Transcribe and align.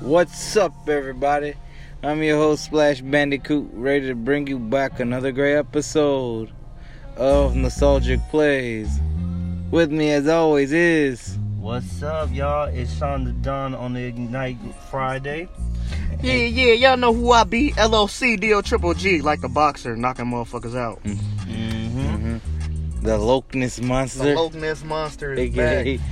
What's 0.00 0.56
up, 0.56 0.88
everybody? 0.88 1.52
I'm 2.02 2.22
your 2.22 2.38
host, 2.38 2.64
Splash 2.64 3.02
Bandicoot, 3.02 3.68
ready 3.74 4.06
to 4.08 4.14
bring 4.14 4.46
you 4.46 4.58
back 4.58 4.98
another 4.98 5.30
great 5.30 5.56
episode 5.56 6.50
of 7.16 7.54
Nostalgic 7.54 8.18
Plays. 8.30 8.98
With 9.70 9.92
me, 9.92 10.10
as 10.12 10.26
always, 10.26 10.72
is. 10.72 11.36
What's 11.58 12.02
up, 12.02 12.32
y'all? 12.32 12.68
It's 12.68 12.96
Sean 12.96 13.24
the 13.24 13.32
Don 13.32 13.74
on 13.74 13.92
the 13.92 14.02
Ignite 14.02 14.56
Friday. 14.90 15.48
Yeah, 16.22 16.32
yeah, 16.32 16.72
y'all 16.72 16.96
know 16.96 17.12
who 17.12 17.30
I 17.32 17.44
be. 17.44 17.74
LOC, 17.76 18.40
DO 18.40 18.62
Triple 18.62 18.94
G, 18.94 19.20
like 19.20 19.42
the 19.42 19.50
boxer, 19.50 19.98
knocking 19.98 20.24
motherfuckers 20.24 20.74
out. 20.74 21.02
Mm-hmm. 21.04 22.38
The 23.02 23.18
Lokeness 23.18 23.76
The 23.76 23.86
Monster. 23.86 24.34
Loch 24.34 24.54
Ness 24.54 24.82
Monster 24.82 25.32
is 25.34 25.38
AKA. 25.40 25.96
back. 25.96 26.06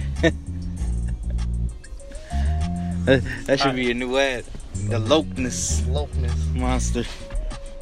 That 3.08 3.22
that 3.46 3.60
should 3.60 3.74
be 3.74 3.90
a 3.90 3.94
new 3.94 4.16
ad. 4.18 4.44
The 4.74 4.98
mm. 4.98 5.08
Lokeness 5.08 5.86
Loch 5.92 6.14
Ness. 6.16 6.46
Monster. 6.54 7.04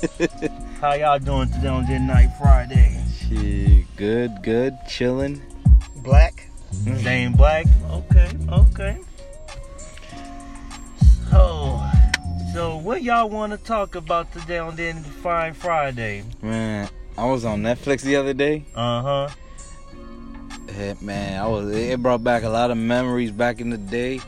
How 0.81 0.95
y'all 0.95 1.19
doing 1.19 1.51
today 1.51 1.69
on 1.69 1.87
the 1.87 1.97
Ignite 1.97 2.31
Friday? 2.39 3.03
Shit, 3.19 3.85
good, 3.97 4.43
good, 4.43 4.77
chilling. 4.89 5.43
Black. 5.97 6.49
Mm. 6.85 7.03
Dane 7.03 7.33
Black. 7.33 7.67
Okay, 7.91 8.31
okay. 8.49 8.99
So, 11.31 11.83
so 12.53 12.77
what 12.77 13.03
y'all 13.03 13.29
want 13.29 13.53
to 13.53 13.59
talk 13.59 13.95
about 13.95 14.33
today 14.33 14.59
on 14.59 14.77
the 14.77 14.93
Fine 15.23 15.55
Friday? 15.55 16.23
Man, 16.41 16.89
I 17.19 17.25
was 17.25 17.45
on 17.45 17.63
Netflix 17.63 18.03
the 18.03 18.17
other 18.17 18.35
day. 18.35 18.65
Uh 18.75 19.03
huh. 19.03 19.29
Yeah, 20.79 20.95
man, 21.01 21.43
I 21.43 21.47
was. 21.47 21.75
It 21.75 22.03
brought 22.03 22.23
back 22.23 22.43
a 22.43 22.49
lot 22.49 22.71
of 22.71 22.77
memories 22.77 23.31
back 23.31 23.61
in 23.61 23.71
the 23.71 23.79
day. 23.79 24.21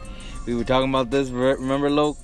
We 0.48 0.54
were 0.54 0.64
talking 0.64 0.88
about 0.88 1.10
this. 1.10 1.28
Remember, 1.28 1.90
Loke? 1.90 2.16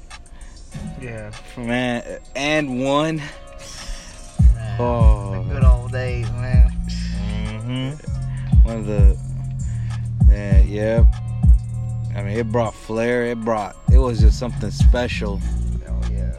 Yeah. 0.98 1.30
Man, 1.58 2.02
And1. 2.34 3.18
Man, 3.18 4.80
Oh. 4.80 5.44
the 5.46 5.54
good 5.54 5.62
old 5.62 5.92
days, 5.92 6.26
man. 6.32 6.70
Mm-hmm. 6.88 8.62
One 8.66 8.76
of 8.78 8.86
the. 8.86 9.18
Yeah, 10.30 10.60
yeah. 10.62 11.04
I 12.16 12.22
mean, 12.22 12.38
it 12.38 12.50
brought 12.50 12.74
flair. 12.74 13.26
It 13.26 13.44
brought. 13.44 13.76
It 13.92 13.98
was 13.98 14.20
just 14.20 14.38
something 14.38 14.70
special. 14.70 15.38
Oh, 15.86 16.00
yeah. 16.10 16.32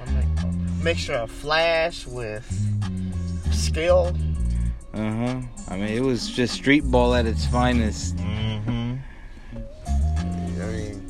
A 0.00 0.82
Mixture 0.82 1.16
of 1.16 1.30
flash 1.30 2.06
with 2.06 2.46
skill. 3.52 4.16
Uh 4.94 5.12
huh. 5.12 5.40
I 5.68 5.76
mean, 5.76 5.88
it 5.88 6.02
was 6.02 6.30
just 6.30 6.54
street 6.54 6.84
ball 6.84 7.14
at 7.14 7.26
its 7.26 7.44
finest. 7.44 8.16
Mm-hmm. 8.16 8.94
I 10.62 10.66
mean. 10.66 11.05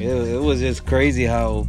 It, 0.00 0.08
it 0.08 0.40
was 0.42 0.60
just 0.60 0.86
crazy 0.86 1.24
how. 1.24 1.68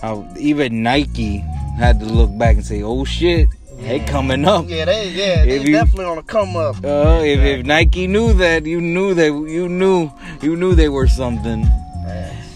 How 0.00 0.32
even 0.38 0.84
Nike 0.84 1.38
had 1.76 1.98
to 2.00 2.06
look 2.06 2.30
back 2.38 2.54
and 2.56 2.64
say, 2.64 2.82
"Oh 2.84 3.04
shit, 3.04 3.48
they 3.80 3.98
coming 4.00 4.44
up." 4.44 4.66
Yeah, 4.68 4.84
they, 4.84 5.08
yeah, 5.10 5.44
they 5.44 5.56
If 5.56 5.66
you- 5.66 5.72
definitely 5.72 6.04
on 6.04 6.18
a 6.18 6.22
come 6.22 6.54
up. 6.56 6.76
Uh, 6.84 7.20
if, 7.24 7.40
if 7.40 7.66
Nike 7.66 8.06
knew 8.06 8.32
that, 8.34 8.64
you 8.64 8.80
knew 8.80 9.12
that 9.14 9.26
you 9.26 9.68
knew 9.68 10.10
you 10.40 10.54
knew 10.54 10.74
they 10.76 10.88
were 10.88 11.08
something. 11.08 11.62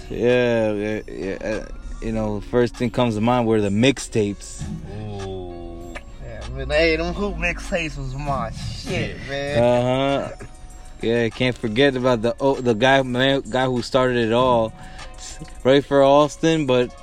Yeah, 0.09 0.73
yeah, 0.73 1.01
yeah. 1.09 1.39
uh, 1.43 1.67
You 2.01 2.13
know, 2.13 2.41
first 2.43 2.77
thing 2.77 2.91
comes 2.91 3.15
to 3.17 3.21
mind 3.21 3.47
were 3.49 3.61
the 3.61 3.71
mixtapes. 3.71 4.63
Ooh. 4.93 5.95
Yeah, 6.23 6.49
man, 6.51 6.71
hey, 6.71 6.95
them 6.97 7.13
hoop 7.15 7.37
mixtapes 7.37 7.97
was 7.99 8.15
my 8.15 8.51
shit, 8.53 9.17
man. 9.29 9.63
Uh 9.63 10.29
huh. 10.39 10.47
Yeah, 11.03 11.29
can't 11.31 11.57
forget 11.57 11.97
about 11.97 12.23
the 12.23 12.37
oh, 12.41 12.61
the 12.61 12.75
guy 12.75 13.03
man, 13.03 13.43
guy 13.51 13.67
who 13.67 13.83
started 13.83 14.19
it 14.29 14.33
all, 14.33 14.73
Rafer 15.65 16.07
Alston. 16.07 16.67
But 16.67 16.95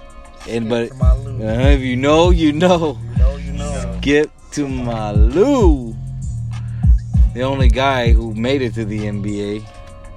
and 0.48 0.70
but 0.70 0.90
For 0.90 0.96
my 0.96 1.14
loot. 1.16 1.42
uh, 1.42 1.68
if 1.76 1.82
you 1.82 1.96
know, 1.98 2.30
you 2.30 2.54
know. 2.54 2.98
You 3.12 3.18
know, 3.20 3.36
you 3.36 3.52
know. 3.54 3.98
Skip 4.02 4.32
to 4.54 4.68
My 4.68 5.12
Lou, 5.12 5.94
the 7.34 7.42
only 7.44 7.68
guy 7.68 8.12
who 8.14 8.34
made 8.34 8.62
it 8.62 8.74
to 8.76 8.86
the 8.86 9.00
NBA. 9.00 9.64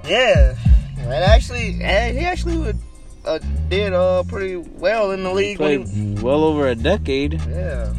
Yeah, 0.07 0.55
and 0.97 1.11
actually, 1.13 1.77
and 1.81 2.17
he 2.17 2.23
actually 2.25 2.57
would, 2.57 2.77
uh, 3.25 3.39
did 3.69 3.93
uh 3.93 4.23
pretty 4.23 4.55
well 4.57 5.11
in 5.11 5.23
the 5.23 5.29
He 5.31 5.35
league. 5.35 5.57
played 5.57 6.21
well 6.23 6.43
over 6.45 6.67
a 6.69 6.75
decade. 6.75 7.33
yeah, 7.49 7.93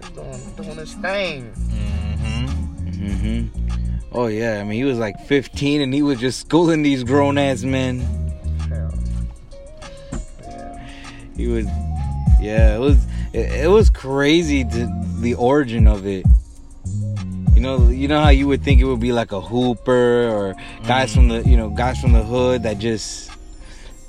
he's 0.00 0.10
doing 0.10 0.52
doing 0.56 0.76
his 0.76 0.94
thing. 0.94 1.50
Mm-hmm. 1.56 3.48
hmm 3.48 3.63
Oh 4.16 4.28
yeah, 4.28 4.60
I 4.60 4.62
mean 4.62 4.78
he 4.78 4.84
was 4.84 4.98
like 4.98 5.18
15 5.26 5.80
and 5.80 5.92
he 5.92 6.02
was 6.02 6.20
just 6.20 6.40
schooling 6.40 6.82
these 6.82 7.02
grown 7.02 7.36
ass 7.36 7.64
men. 7.64 8.06
Yeah. 8.70 8.90
Yeah. 10.40 10.78
He 11.36 11.48
was, 11.48 11.66
yeah, 12.40 12.76
it 12.76 12.78
was 12.78 13.04
it, 13.32 13.64
it 13.64 13.68
was 13.68 13.90
crazy 13.90 14.64
to, 14.64 15.04
the 15.18 15.34
origin 15.34 15.88
of 15.88 16.06
it. 16.06 16.24
You 17.54 17.60
know, 17.60 17.88
you 17.88 18.06
know 18.06 18.22
how 18.22 18.28
you 18.28 18.46
would 18.46 18.62
think 18.62 18.80
it 18.80 18.84
would 18.84 19.00
be 19.00 19.12
like 19.12 19.32
a 19.32 19.40
hooper 19.40 20.28
or 20.28 20.54
guys 20.86 21.10
mm-hmm. 21.10 21.14
from 21.14 21.28
the 21.28 21.48
you 21.48 21.56
know 21.56 21.70
guys 21.70 22.00
from 22.00 22.12
the 22.12 22.22
hood 22.22 22.62
that 22.62 22.78
just 22.78 23.32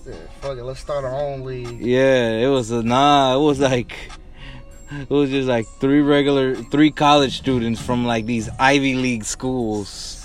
Yeah, 0.05 0.13
Fuck 0.41 0.57
it, 0.57 0.63
let's 0.63 0.81
start 0.81 1.03
our 1.03 1.15
own 1.15 1.43
league. 1.43 1.81
yeah. 1.81 2.29
It 2.29 2.47
was 2.47 2.69
a 2.69 2.83
nah. 2.83 3.35
It 3.35 3.39
was 3.39 3.59
like. 3.59 4.11
It 4.91 5.09
was 5.09 5.29
just 5.29 5.47
like 5.47 5.65
three 5.79 6.01
regular, 6.01 6.55
three 6.55 6.91
college 6.91 7.37
students 7.37 7.81
from 7.81 8.05
like 8.05 8.25
these 8.25 8.49
Ivy 8.59 8.95
League 8.95 9.25
schools. 9.25 10.21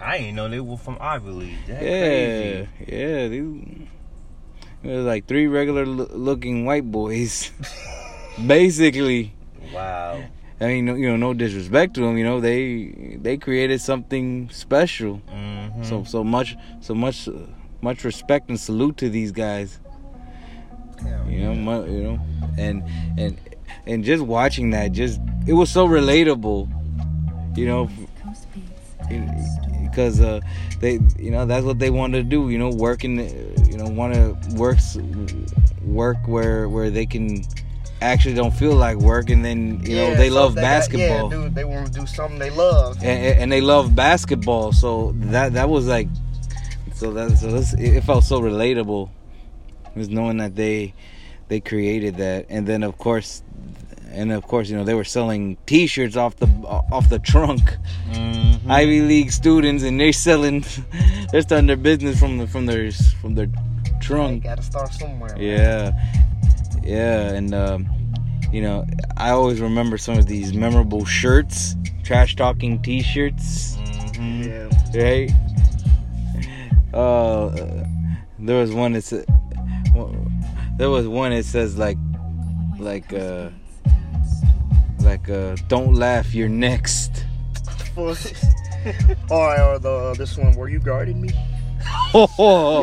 I 0.00 0.18
didn't 0.18 0.36
know 0.36 0.48
they 0.48 0.60
were 0.60 0.78
from 0.78 0.96
Ivy 1.00 1.30
League. 1.30 1.58
That's 1.66 1.82
Yeah, 1.82 2.64
crazy. 2.78 2.96
yeah. 2.96 3.28
These, 3.28 3.88
it 4.82 4.88
was 4.96 5.04
like 5.04 5.26
three 5.26 5.46
regular 5.46 5.84
lo- 5.84 6.08
looking 6.10 6.64
white 6.64 6.90
boys. 6.90 7.50
Basically, 8.46 9.32
Wow. 9.74 10.22
I 10.60 10.66
mean, 10.66 10.86
you 10.98 11.08
know, 11.10 11.16
no 11.16 11.32
disrespect 11.34 11.94
to 11.94 12.00
them. 12.00 12.18
You 12.18 12.24
know, 12.24 12.40
they 12.40 13.16
they 13.20 13.36
created 13.36 13.80
something 13.80 14.48
special. 14.50 15.20
Mm-hmm. 15.30 15.84
So 15.84 16.04
so 16.04 16.24
much 16.24 16.56
so 16.80 16.94
much 16.94 17.28
uh, 17.28 17.32
much 17.80 18.04
respect 18.04 18.48
and 18.48 18.58
salute 18.58 18.96
to 18.98 19.08
these 19.10 19.32
guys. 19.32 19.78
Yeah. 21.04 21.26
You 21.28 21.40
know, 21.42 21.54
mu- 21.54 21.86
you 21.86 22.02
know, 22.02 22.20
and 22.58 22.82
and 23.18 23.38
and 23.86 24.04
just 24.04 24.22
watching 24.22 24.70
that, 24.70 24.92
just 24.92 25.20
it 25.46 25.52
was 25.54 25.70
so 25.70 25.86
relatable. 25.86 26.68
You 27.56 27.66
know, 27.66 27.90
because 29.82 30.20
uh, 30.20 30.40
they, 30.80 31.00
you 31.18 31.30
know, 31.30 31.46
that's 31.46 31.64
what 31.64 31.78
they 31.78 31.90
want 31.90 32.12
to 32.14 32.22
do. 32.22 32.48
You 32.50 32.58
know, 32.58 32.68
work 32.68 32.78
working, 33.02 33.18
you 33.70 33.76
know, 33.76 33.88
want 33.88 34.14
to 34.14 34.36
work 34.54 34.78
work 35.82 36.16
where 36.26 36.68
where 36.68 36.90
they 36.90 37.06
can 37.06 37.42
actually 38.02 38.34
don't 38.34 38.54
feel 38.54 38.74
like 38.74 38.96
work, 38.98 39.30
and 39.30 39.44
then 39.44 39.80
you 39.84 39.96
know 39.96 40.14
they 40.14 40.28
so 40.28 40.34
love 40.34 40.54
got- 40.54 40.62
basketball. 40.62 41.30
yeah, 41.30 41.36
dude, 41.42 41.54
they 41.54 41.64
want 41.64 41.92
to 41.92 42.00
do 42.00 42.06
something 42.06 42.38
they 42.38 42.50
love. 42.50 42.96
and, 43.02 43.40
and 43.42 43.52
they 43.52 43.60
love 43.60 43.94
basketball. 43.94 44.72
So 44.72 45.12
that 45.16 45.54
that 45.54 45.68
was 45.68 45.86
like, 45.86 46.08
so 46.94 47.12
that 47.12 47.36
so 47.38 47.50
this, 47.50 47.74
it 47.74 48.02
felt 48.04 48.24
so 48.24 48.40
relatable, 48.40 49.10
was 49.94 50.08
knowing 50.08 50.38
that 50.38 50.56
they 50.56 50.94
they 51.48 51.60
created 51.60 52.16
that, 52.16 52.46
and 52.48 52.66
then 52.66 52.82
of 52.82 52.96
course, 52.98 53.42
and 54.12 54.32
of 54.32 54.46
course, 54.46 54.68
you 54.70 54.76
know 54.76 54.84
they 54.84 54.94
were 54.94 55.04
selling 55.04 55.56
T-shirts 55.66 56.16
off 56.16 56.36
the 56.36 56.46
off 56.66 57.08
the 57.08 57.18
trunk. 57.18 57.76
Mm-hmm. 58.10 58.70
Ivy 58.70 59.00
League 59.02 59.32
students, 59.32 59.82
and 59.82 59.98
they're 60.00 60.12
selling, 60.12 60.64
they're 61.32 61.42
starting 61.42 61.66
their 61.66 61.76
business 61.76 62.18
from 62.20 62.38
the 62.38 62.46
from 62.46 62.66
their 62.66 62.90
from 63.20 63.34
their 63.34 63.46
They 63.46 63.90
trunk. 64.00 64.44
got 64.44 64.56
to 64.58 64.62
start 64.62 64.92
somewhere. 64.92 65.34
man. 65.36 65.40
Yeah, 65.42 65.92
yeah, 66.84 67.32
and 67.32 67.54
um, 67.54 67.88
you 68.52 68.62
know, 68.62 68.86
I 69.16 69.30
always 69.30 69.60
remember 69.60 69.98
some 69.98 70.18
of 70.18 70.26
these 70.26 70.52
memorable 70.54 71.04
shirts, 71.04 71.74
trash 72.04 72.36
talking 72.36 72.80
T-shirts, 72.82 73.76
Mm-hmm. 73.76 74.42
Yeah. 74.92 75.02
right? 75.02 75.30
Uh, 76.92 77.48
there 78.38 78.60
was 78.60 78.72
one 78.72 78.92
that 78.92 79.04
said, 79.04 79.24
there 80.76 80.90
was 80.90 81.06
one 81.06 81.30
that 81.32 81.44
says 81.44 81.76
like, 81.76 81.98
like 82.78 83.12
uh, 83.12 83.50
like 85.00 85.28
uh, 85.28 85.56
don't 85.68 85.94
laugh, 85.94 86.34
you're 86.34 86.48
next. 86.48 87.24
all 87.96 88.06
right 89.46 89.60
or 89.60 89.78
the 89.78 90.14
this 90.16 90.36
one, 90.36 90.54
were 90.54 90.68
you 90.68 90.80
guarding 90.80 91.20
me? 91.20 91.30
Oh, 92.12 92.82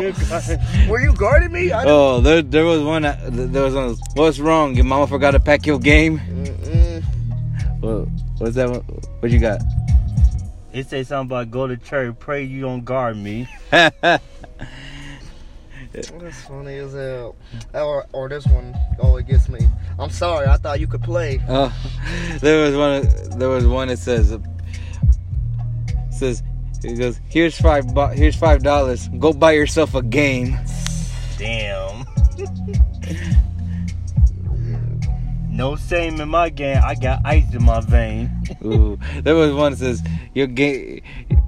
Were 0.89 0.99
you 1.01 1.13
guarding 1.13 1.51
me? 1.51 1.71
I 1.71 1.83
oh, 1.85 2.19
there, 2.21 2.41
there 2.41 2.65
was 2.65 2.81
one. 2.81 3.01
that- 3.03 3.19
There 3.31 3.61
was 3.61 3.75
one. 3.75 3.95
What's 4.15 4.39
wrong? 4.39 4.73
Your 4.75 4.85
mama 4.85 5.05
forgot 5.05 5.31
to 5.31 5.39
pack 5.39 5.65
your 5.67 5.77
game. 5.79 6.19
Mm-mm. 6.19 7.03
What, 7.81 8.07
what's 8.39 8.55
that? 8.55 8.69
One? 8.69 8.79
What 9.19 9.31
you 9.31 9.39
got? 9.39 9.61
It 10.73 10.87
say 10.89 11.03
something 11.03 11.27
about 11.37 11.51
go 11.51 11.67
to 11.67 11.77
church, 11.77 12.15
pray 12.19 12.43
you 12.43 12.61
don't 12.61 12.85
guard 12.85 13.17
me. 13.17 13.47
That's 16.05 16.41
funny 16.43 16.75
as 16.77 16.93
hell. 16.93 17.35
Or, 17.73 18.05
or 18.13 18.29
this 18.29 18.45
one, 18.45 18.75
oh, 18.99 19.17
it 19.17 19.25
gets 19.27 19.49
me. 19.49 19.67
I'm 19.97 20.11
sorry, 20.11 20.45
I 20.47 20.57
thought 20.57 20.79
you 20.79 20.87
could 20.87 21.01
play. 21.01 21.41
Oh, 21.49 21.73
there 22.39 22.63
was 22.65 22.75
one. 22.75 23.39
There 23.39 23.49
was 23.49 23.65
one 23.65 23.87
that 23.87 23.97
says, 23.97 24.37
says, 26.11 26.43
He 26.83 26.93
goes, 26.93 27.19
"Here's 27.29 27.59
five. 27.59 27.87
Bu- 27.93 28.13
here's 28.13 28.35
five 28.35 28.61
dollars. 28.61 29.07
Go 29.19 29.33
buy 29.33 29.53
yourself 29.53 29.95
a 29.95 30.03
game." 30.03 30.55
Damn. 31.37 32.05
no 35.49 35.75
same 35.75 36.21
in 36.21 36.29
my 36.29 36.49
game. 36.49 36.79
I 36.83 36.93
got 36.95 37.21
ice 37.25 37.51
in 37.53 37.63
my 37.63 37.81
vein. 37.81 38.29
Ooh, 38.63 38.99
there 39.23 39.35
was 39.35 39.53
one 39.53 39.71
that 39.71 39.79
says, 39.79 40.03
"Your 40.35 40.47
game, 40.47 41.01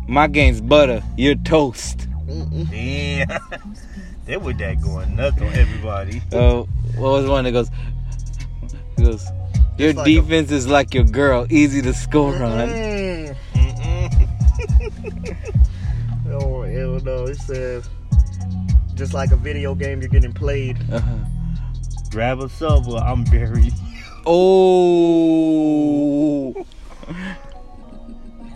my 0.08 0.28
game's 0.28 0.62
butter. 0.62 1.04
You're 1.18 1.36
toast." 1.36 2.08
Mm-mm. 2.30 2.70
Damn. 2.70 3.76
They 4.30 4.38
were 4.38 4.54
that 4.54 4.80
going 4.80 5.16
nuts 5.16 5.42
on 5.42 5.48
everybody. 5.48 6.22
Oh, 6.32 6.70
what 6.96 7.12
was 7.14 7.26
one 7.28 7.46
that 7.46 7.52
goes? 7.52 7.70
He 8.96 9.04
goes, 9.04 9.26
"Your 9.80 9.90
It's 9.90 9.98
like 9.98 10.08
a- 10.08 10.22
defense 10.22 10.52
is 10.52 10.68
like 10.68 10.94
your 10.94 11.04
girl, 11.04 11.48
easy 11.50 11.82
to 11.82 11.94
score 11.96 12.36
on." 12.36 12.70
Mm. 12.70 13.36
Mm-mm. 13.56 15.38
Oh 16.32 16.62
hell 16.62 17.00
no! 17.00 17.24
It 17.26 17.40
says 17.40 17.90
just 18.94 19.16
like 19.16 19.32
a 19.32 19.36
video 19.36 19.74
game, 19.74 20.00
you're 20.00 20.10
getting 20.10 20.32
played. 20.32 20.78
Uh-huh. 20.92 21.16
Grab 22.12 22.40
a 22.40 22.48
silver, 22.50 22.98
I'm 22.98 23.24
buried. 23.26 23.74
Oh, 24.32 26.54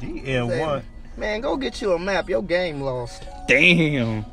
DN1. 0.01 0.83
Man, 1.17 1.41
go 1.41 1.55
get 1.57 1.81
you 1.81 1.93
a 1.93 1.99
map. 1.99 2.27
Your 2.29 2.41
game 2.41 2.81
lost. 2.81 3.23
damn! 3.47 4.25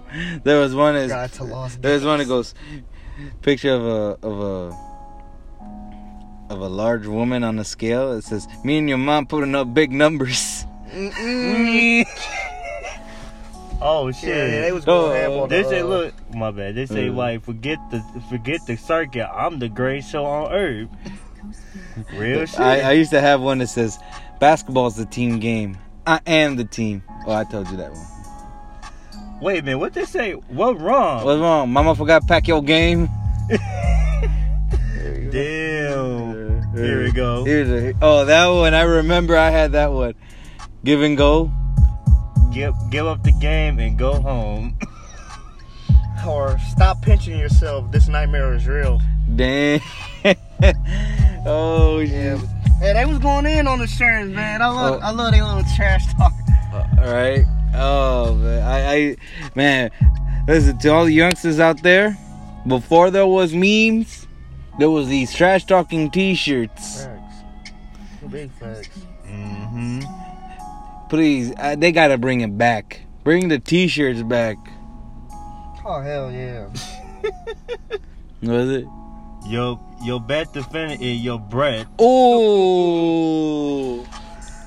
There 0.44 0.59
was 0.61 0.75
one 0.75 0.94
that 0.94 1.09
Got 1.09 1.32
to 1.35 1.44
lost. 1.44 1.82
There's 1.82 2.05
one 2.05 2.19
that 2.21 2.27
goes 2.29 2.55
picture 3.43 3.73
of 3.75 3.85
a 3.85 4.27
of 4.27 4.41
a 4.41 4.77
of 6.53 6.61
a 6.61 6.69
large 6.69 7.06
woman 7.06 7.44
on 7.44 7.59
a 7.59 7.65
scale. 7.65 8.12
It 8.12 8.25
says, 8.25 8.49
"Me 8.65 8.79
and 8.79 8.88
your 8.88 8.99
mom 8.99 9.27
putting 9.27 9.55
up 9.55 9.73
big 9.75 9.93
numbers." 9.93 10.65
Oh 13.82 14.12
shit. 14.12 14.29
yeah, 14.29 14.61
they 14.61 14.73
was 14.73 14.85
going 14.85 15.11
Oh, 15.11 15.15
ham 15.15 15.31
on 15.41 15.49
They 15.49 15.62
say, 15.62 15.82
look, 15.82 16.12
my 16.35 16.50
bad. 16.50 16.75
They 16.75 16.85
say, 16.85 17.09
Mm. 17.09 17.17
like, 17.17 17.43
forget 17.43 17.79
the 17.91 18.03
forget 18.29 18.61
the 18.67 18.77
circuit. 18.77 19.27
I'm 19.35 19.59
the 19.59 19.71
greatest 19.71 20.11
show 20.11 20.27
on 20.27 20.53
earth. 20.53 20.88
Real 22.12 22.44
shit. 22.44 22.61
I, 22.61 22.81
I 22.81 22.93
used 22.93 23.11
to 23.12 23.21
have 23.23 23.41
one 23.41 23.56
that 23.59 23.69
says, 23.69 23.99
"Basketball's 24.38 24.97
the 24.97 25.06
team 25.06 25.38
game. 25.38 25.79
I 26.06 26.20
am 26.26 26.56
the 26.56 26.64
team." 26.64 27.02
Oh, 27.26 27.32
I 27.32 27.44
told 27.44 27.70
you 27.70 27.76
that 27.79 27.93
one. 27.93 28.06
Wait 29.41 29.58
a 29.61 29.62
minute, 29.62 29.79
what 29.79 29.94
they 29.94 30.05
say? 30.05 30.32
What 30.32 30.79
wrong? 30.81 31.25
What's 31.25 31.41
wrong? 31.41 31.70
Mama 31.70 31.94
forgot 31.94 32.23
to 32.23 32.26
pack 32.29 32.47
your 32.47 32.62
game. 32.62 33.08
Damn. 35.31 36.75
Here 36.75 37.02
we 37.02 37.12
go. 37.12 37.44
Here's 37.44 37.70
a, 37.70 37.94
oh, 38.02 38.25
that 38.26 38.47
one. 38.49 38.75
I 38.75 38.82
remember 38.82 39.37
I 39.37 39.50
had 39.50 39.73
that 39.73 39.93
one. 39.93 40.14
Give 40.85 41.02
and 41.02 41.17
go. 41.17 41.50
Give 42.53 42.75
give 42.91 43.06
up 43.06 43.23
the 43.23 43.32
game 43.32 43.79
and 43.79 43.99
go 43.99 44.20
home. 44.20 44.76
Or 46.29 46.58
stop 46.69 47.00
pinching 47.00 47.38
yourself. 47.38 47.91
This 47.91 48.06
nightmare 48.06 48.53
is 48.53 48.67
real. 48.67 49.00
Damn. 49.37 49.81
oh, 51.46 52.00
Yeah. 52.00 52.38
Yeah. 52.81 52.93
They 52.94 53.05
was 53.05 53.19
going 53.19 53.47
in 53.47 53.67
on 53.67 53.79
the 53.79 53.87
Sherns, 53.87 54.32
man. 54.32 54.62
I 54.62 54.69
love, 54.69 55.00
Oh. 55.03 55.06
I 55.06 55.11
love 55.11 55.32
they 55.32 55.43
little 55.43 55.65
trash 55.77 56.12
talk. 56.15 56.32
All 56.73 57.12
right. 57.12 57.44
Oh 57.75 58.35
man, 58.35 58.62
I, 58.62 58.93
I, 58.93 59.17
man, 59.55 59.91
listen 60.49 60.79
to 60.79 60.88
all 60.88 61.05
the 61.05 61.12
youngsters 61.12 61.61
out 61.61 61.82
there. 61.82 62.17
Before 62.67 63.11
there 63.11 63.27
was 63.27 63.55
memes, 63.55 64.27
there 64.79 64.91
was 64.91 65.09
these 65.09 65.32
trash 65.32 65.65
talking 65.65 66.11
T-shirts. 66.11 67.05
Facts. 67.05 67.35
Big 68.29 68.50
facts. 68.53 68.88
Mm-hmm. 69.27 70.00
Please, 71.09 71.53
uh, 71.59 71.77
they 71.77 71.91
gotta 71.93 72.19
bring 72.19 72.41
it 72.41 72.56
back. 72.59 73.00
Bring 73.25 73.49
the 73.49 73.59
T-shirts 73.59 74.23
back. 74.23 74.56
Oh 75.85 76.00
hell 76.03 76.31
yeah. 76.31 76.69
Was 78.43 78.71
it? 78.71 78.87
Your 79.46 79.81
your 80.02 80.20
best 80.20 80.54
defender 80.54 80.96
is 81.00 81.20
your 81.20 81.38
breath. 81.38 81.87
Oh, 81.98 84.06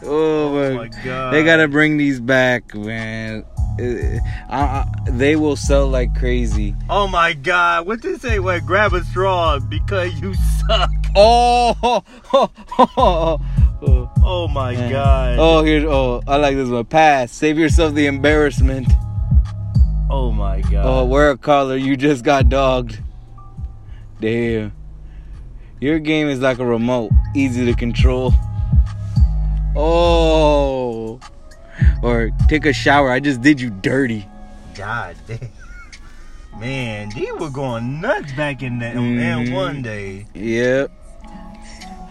oh 0.03 0.75
my. 0.75 0.87
god. 1.03 1.33
They 1.33 1.43
gotta 1.43 1.67
bring 1.67 1.97
these 1.97 2.19
back, 2.19 2.75
man. 2.75 3.45
Uh, 3.79 4.19
I, 4.49 4.61
I, 4.61 4.85
they 5.09 5.35
will 5.35 5.55
sell 5.55 5.87
like 5.87 6.13
crazy. 6.15 6.75
Oh 6.89 7.07
my 7.07 7.33
god. 7.33 7.87
What 7.87 8.01
did 8.01 8.19
they 8.19 8.29
say? 8.29 8.39
Well, 8.39 8.59
grab 8.61 8.93
a 8.93 9.03
straw 9.03 9.59
because 9.59 10.13
you 10.21 10.35
suck. 10.67 10.91
Oh, 11.15 12.03
oh, 12.97 13.39
Oh 14.25 14.47
my 14.47 14.73
Man. 14.73 14.91
god. 14.91 15.37
Oh, 15.39 15.63
here. 15.63 15.87
Oh, 15.89 16.21
I 16.27 16.37
like 16.37 16.55
this 16.55 16.69
one. 16.69 16.85
Pass. 16.85 17.31
Save 17.31 17.57
yourself 17.57 17.93
the 17.93 18.05
embarrassment. 18.05 18.87
Oh 20.09 20.31
my 20.31 20.61
god. 20.61 20.85
Oh, 20.85 21.05
wear 21.05 21.31
a 21.31 21.37
collar. 21.37 21.75
You 21.75 21.97
just 21.97 22.23
got 22.23 22.49
dogged. 22.49 23.01
Damn. 24.19 24.73
Your 25.81 25.99
game 25.99 26.27
is 26.27 26.39
like 26.39 26.59
a 26.59 26.65
remote, 26.65 27.11
easy 27.35 27.65
to 27.65 27.73
control. 27.73 28.33
Oh. 29.75 31.19
Or 32.01 32.29
take 32.47 32.65
a 32.65 32.73
shower. 32.73 33.11
I 33.11 33.19
just 33.19 33.41
did 33.41 33.59
you 33.59 33.69
dirty. 33.69 34.27
God 34.75 35.15
damn. 35.27 35.39
Man, 36.59 37.09
they 37.15 37.31
were 37.31 37.49
going 37.49 37.99
nuts 37.99 38.31
back 38.33 38.61
in 38.61 38.79
that 38.79 38.95
Mhm. 38.95 39.19
And1 39.19 39.81
day. 39.81 40.25
Yep. 40.35 40.91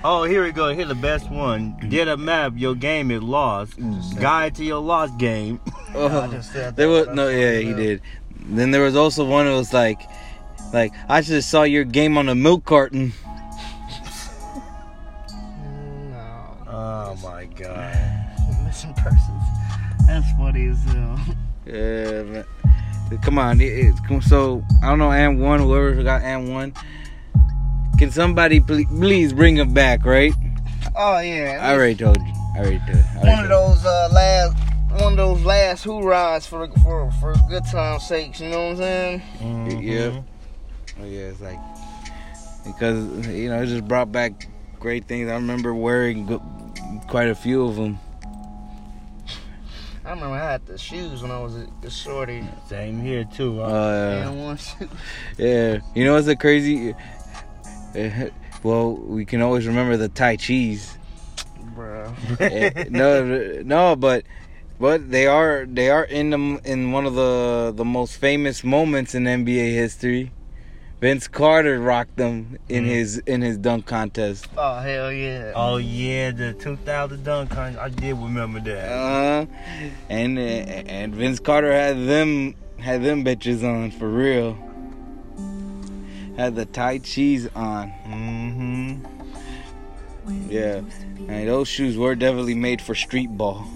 Oh, 0.04 0.24
here 0.24 0.42
we 0.42 0.50
go. 0.50 0.74
Here 0.74 0.84
the 0.84 0.96
best 0.96 1.30
one. 1.30 1.76
Get 1.88 2.08
a 2.08 2.16
map. 2.16 2.54
Your 2.56 2.74
game 2.74 3.12
is 3.12 3.22
lost. 3.22 3.74
Guide 4.18 4.54
to 4.56 4.64
your 4.64 4.80
lost 4.80 5.16
game. 5.16 5.60
I 5.90 5.94
Oh. 5.94 6.26
just 6.30 6.52
said 6.52 6.74
There 6.74 6.88
that, 6.88 7.06
was 7.08 7.16
no, 7.16 7.28
yeah, 7.28 7.58
he 7.60 7.72
did. 7.72 8.00
Then 8.48 8.72
there 8.72 8.82
was 8.82 8.96
also 8.96 9.24
one 9.24 9.46
that 9.46 9.52
was 9.52 9.72
like, 9.72 10.00
like 10.72 10.92
I 11.08 11.20
just 11.22 11.50
saw 11.50 11.62
your 11.64 11.84
game 11.84 12.16
on 12.18 12.28
a 12.28 12.34
milk 12.34 12.64
carton. 12.64 13.12
No. 16.10 16.56
Oh 16.68 17.18
my 17.22 17.44
god. 17.46 18.64
Missing 18.64 18.94
persons. 18.94 19.42
That's 20.06 20.26
funny 20.38 20.68
as 20.68 20.82
hell. 20.84 21.18
Yeah, 21.66 22.22
man. 22.22 22.44
Come 23.22 23.38
on, 23.38 23.60
it, 23.60 23.66
it's 23.66 24.00
come- 24.00 24.22
so 24.22 24.64
I 24.82 24.88
don't 24.88 24.98
know, 24.98 25.10
And1, 25.10 25.60
whoever 25.60 26.02
got 26.02 26.22
And1. 26.22 26.74
Can 27.98 28.10
somebody 28.10 28.58
please, 28.60 28.86
please 28.88 29.32
bring 29.32 29.56
him 29.56 29.74
back, 29.74 30.04
right? 30.04 30.32
Oh 30.96 31.18
yeah. 31.20 31.58
I 31.62 31.74
already 31.74 31.94
told 31.94 32.16
you. 32.18 32.32
I 32.56 32.58
already 32.58 32.78
told. 32.78 32.96
I 32.96 33.18
already 33.18 33.28
one 33.30 33.44
of 33.44 33.48
those 33.50 33.84
uh, 33.84 34.08
last 34.12 34.56
one 35.00 35.12
of 35.12 35.16
those 35.18 35.44
last 35.44 35.84
hoorahs 35.84 36.46
for 36.46 36.66
for 36.82 37.10
for 37.20 37.34
good 37.48 37.64
time's 37.70 38.06
sakes. 38.06 38.40
You 38.40 38.48
know 38.50 38.58
what 38.64 38.70
I'm 38.72 38.76
saying? 38.78 39.22
Mhm. 39.40 39.82
Yeah. 39.82 40.22
Oh 41.00 41.04
yeah, 41.04 41.30
it's 41.30 41.40
like 41.40 41.58
because 42.64 43.26
you 43.26 43.48
know 43.48 43.62
it 43.62 43.66
just 43.66 43.86
brought 43.86 44.12
back 44.12 44.48
great 44.78 45.06
things. 45.06 45.30
I 45.30 45.34
remember 45.34 45.74
wearing 45.74 46.26
go- 46.26 46.42
quite 47.08 47.28
a 47.28 47.34
few 47.34 47.64
of 47.64 47.76
them. 47.76 47.98
I 50.04 50.10
remember 50.10 50.34
I 50.34 50.52
had 50.52 50.66
the 50.66 50.76
shoes 50.76 51.22
when 51.22 51.30
I 51.30 51.40
was 51.40 51.56
a, 51.56 51.66
a 51.84 51.90
shorty. 51.90 52.44
Same 52.66 53.00
here 53.00 53.24
too. 53.24 53.62
Uh, 53.62 54.24
and 54.26 54.90
yeah, 55.38 55.78
you 55.94 56.04
know 56.04 56.14
what's 56.14 56.26
a 56.28 56.36
crazy? 56.36 56.94
Well, 58.62 58.94
we 58.94 59.24
can 59.24 59.42
always 59.42 59.66
remember 59.66 59.96
the 59.96 60.08
Tai 60.08 60.36
Chi's. 60.36 60.96
Bro. 61.74 62.14
Eh, 62.38 62.84
no, 62.90 63.62
no, 63.64 63.96
but 63.96 64.24
but 64.78 65.10
they 65.10 65.26
are 65.26 65.66
they 65.66 65.90
are 65.90 66.04
in 66.04 66.30
the 66.30 66.60
in 66.64 66.92
one 66.92 67.04
of 67.04 67.14
the 67.14 67.72
the 67.74 67.84
most 67.84 68.16
famous 68.18 68.62
moments 68.62 69.16
in 69.16 69.24
NBA 69.24 69.72
history. 69.72 70.30
Vince 71.02 71.26
Carter 71.26 71.80
rocked 71.80 72.16
them 72.16 72.58
in 72.68 72.84
Mhm. 72.84 72.88
his 72.88 73.18
in 73.26 73.42
his 73.42 73.58
dunk 73.58 73.86
contest. 73.86 74.46
Oh 74.56 74.78
hell 74.78 75.10
yeah. 75.12 75.50
Oh 75.56 75.78
yeah, 75.78 76.30
the 76.30 76.52
2000 76.52 77.24
dunk 77.24 77.50
contest. 77.50 77.82
I 77.82 77.88
did 77.88 78.12
remember 78.16 78.60
that. 78.60 78.88
Uh, 78.88 79.46
and 80.08 80.38
and 80.38 81.12
Vince 81.12 81.40
Carter 81.40 81.72
had 81.72 82.06
them 82.06 82.54
had 82.78 83.02
them 83.02 83.24
bitches 83.24 83.64
on 83.64 83.90
for 83.90 84.08
real. 84.08 84.56
Had 86.36 86.54
the 86.54 86.66
Tai 86.66 86.98
Chis 86.98 87.48
on. 87.56 87.92
Mm-hmm. 88.06 88.94
Yeah, 90.48 90.82
and 91.28 91.48
those 91.48 91.66
shoes 91.66 91.96
were 91.96 92.14
definitely 92.14 92.54
made 92.54 92.80
for 92.80 92.94
street 92.94 93.36
ball. 93.36 93.66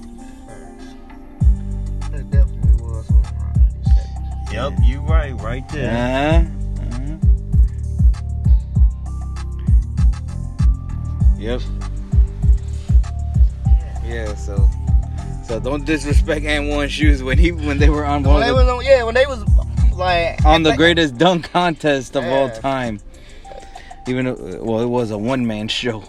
It 2.15 2.31
definitely 2.31 2.77
was. 2.81 3.11
You 3.11 3.25
said- 3.85 4.53
Yep, 4.53 4.73
you 4.85 5.01
right, 5.01 5.33
right 5.41 5.69
there. 5.71 5.91
Uh-huh. 5.91 6.47
uh-huh. 6.47 6.63
Yep. 11.47 11.61
Yeah, 14.05 14.35
so 14.35 14.69
so 15.47 15.61
don't 15.61 15.85
disrespect 15.85 16.45
And1 16.45 16.89
shoes 16.89 17.23
when 17.23 17.39
he 17.39 17.53
when 17.53 17.79
they 17.79 17.89
were 17.89 18.05
on 18.05 18.23
When 18.25 18.33
one 18.35 18.41
they 18.43 18.49
of 18.51 18.57
was 18.57 18.67
on, 18.69 18.85
yeah, 18.85 19.03
when 19.05 19.15
they 19.15 19.27
was 19.27 19.45
like 19.95 20.45
on 20.45 20.63
the 20.65 20.71
like- 20.71 20.79
greatest 20.79 21.19
dunk 21.19 21.51
contest 21.53 22.17
of 22.17 22.25
all 22.25 22.51
time. 22.51 23.01
Even 24.09 24.27
though, 24.27 24.61
well, 24.63 24.81
it 24.81 24.87
was 24.89 25.11
a 25.11 25.19
one 25.19 25.47
man 25.47 25.67
show. 25.69 26.01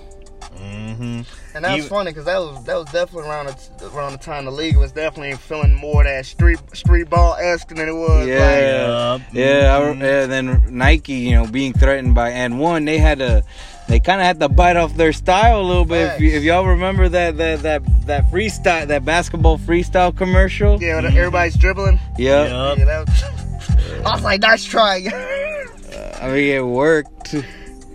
Mm-hmm. 0.60 1.22
And 1.56 1.66
that's 1.66 1.78
Even- 1.78 1.90
funny 1.90 2.12
because 2.12 2.26
that 2.26 2.38
was 2.40 2.64
that 2.66 2.76
was 2.76 2.86
definitely 2.92 3.30
around 3.30 3.48
the, 3.48 3.88
around 3.96 4.12
the 4.14 4.18
time 4.20 4.46
the 4.46 4.52
league 4.52 4.78
was 4.78 4.92
definitely 4.92 5.36
feeling 5.38 5.74
more 5.76 6.04
that 6.04 6.26
street 6.26 6.60
street 6.74 7.10
ball 7.10 7.36
esque 7.40 7.70
than 7.70 7.88
it 7.88 7.94
was. 7.96 8.28
Yeah. 8.28 9.14
Like, 9.14 9.22
Yeah, 9.34 9.78
I, 9.78 9.82
Mhm. 9.94 10.24
and 10.24 10.32
then 10.32 10.64
Nike, 10.78 11.14
you 11.14 11.32
know, 11.36 11.46
being 11.48 11.74
threatened 11.74 12.14
by 12.16 12.32
And1, 12.32 12.86
they 12.86 12.98
had 13.00 13.20
to, 13.20 13.44
they 13.88 14.00
kind 14.00 14.20
of 14.20 14.28
had 14.28 14.40
to 14.42 14.50
bite 14.50 14.76
off 14.76 14.96
their 14.96 15.14
style 15.14 15.62
a 15.62 15.64
little 15.64 15.86
bit. 15.86 16.16
If, 16.16 16.22
you, 16.22 16.32
if 16.32 16.44
y'all 16.44 16.66
remember 16.66 17.08
that 17.10 17.38
that 17.38 17.62
that 17.62 18.06
that 18.06 18.30
freestyle, 18.32 18.88
that 18.88 19.06
basketball 19.06 19.58
freestyle 19.58 20.16
commercial, 20.16 20.82
yeah, 20.82 20.96
when 20.96 21.06
everybody's 21.06 21.56
dribbling. 21.56 22.00
yeah, 22.18 22.48
Yup. 22.48 22.78
Yeah, 22.78 23.00
was, 23.00 23.24
I 24.06 24.16
was 24.16 24.24
like, 24.24 24.42
nice 24.42 24.64
try. 24.64 24.98
I 26.22 26.28
mean 26.28 26.54
it 26.56 26.66
worked, 26.66 27.34
and 27.34 27.46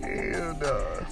Hell 0.01 0.57
no. 0.59 1.05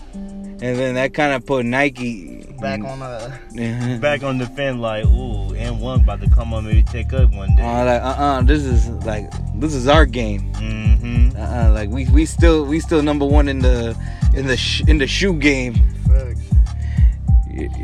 then 0.59 0.95
that 0.95 1.13
kind 1.13 1.33
of 1.33 1.45
put 1.45 1.65
Nike 1.65 2.41
Back 2.61 2.83
on 2.83 3.01
uh, 3.01 3.39
the 3.53 3.97
Back 4.01 4.21
on 4.21 4.37
the 4.37 4.45
fence, 4.45 4.77
like, 4.77 5.03
ooh, 5.05 5.49
And1 5.49 6.03
about 6.03 6.21
to 6.21 6.29
come 6.29 6.53
on 6.53 6.65
maybe 6.65 6.83
take 6.83 7.11
up 7.11 7.31
one 7.31 7.55
day. 7.55 7.63
Uh, 7.63 7.85
like, 7.85 8.01
uh-uh, 8.03 8.41
this 8.43 8.63
is 8.63 8.87
like 9.03 9.31
this 9.55 9.73
is 9.73 9.87
our 9.87 10.05
game. 10.05 10.53
mm-hmm. 10.53 11.35
Uh-uh, 11.35 11.71
like 11.73 11.89
we 11.89 12.07
we 12.09 12.23
still 12.25 12.63
we 12.65 12.79
still 12.79 13.01
number 13.01 13.25
one 13.25 13.47
in 13.47 13.59
the 13.59 13.97
in 14.33 14.47
the 14.47 14.57
sh- 14.57 14.83
in 14.87 14.97
the 14.97 15.07
shoe 15.07 15.33
game. 15.33 15.75
facts. 16.07 16.41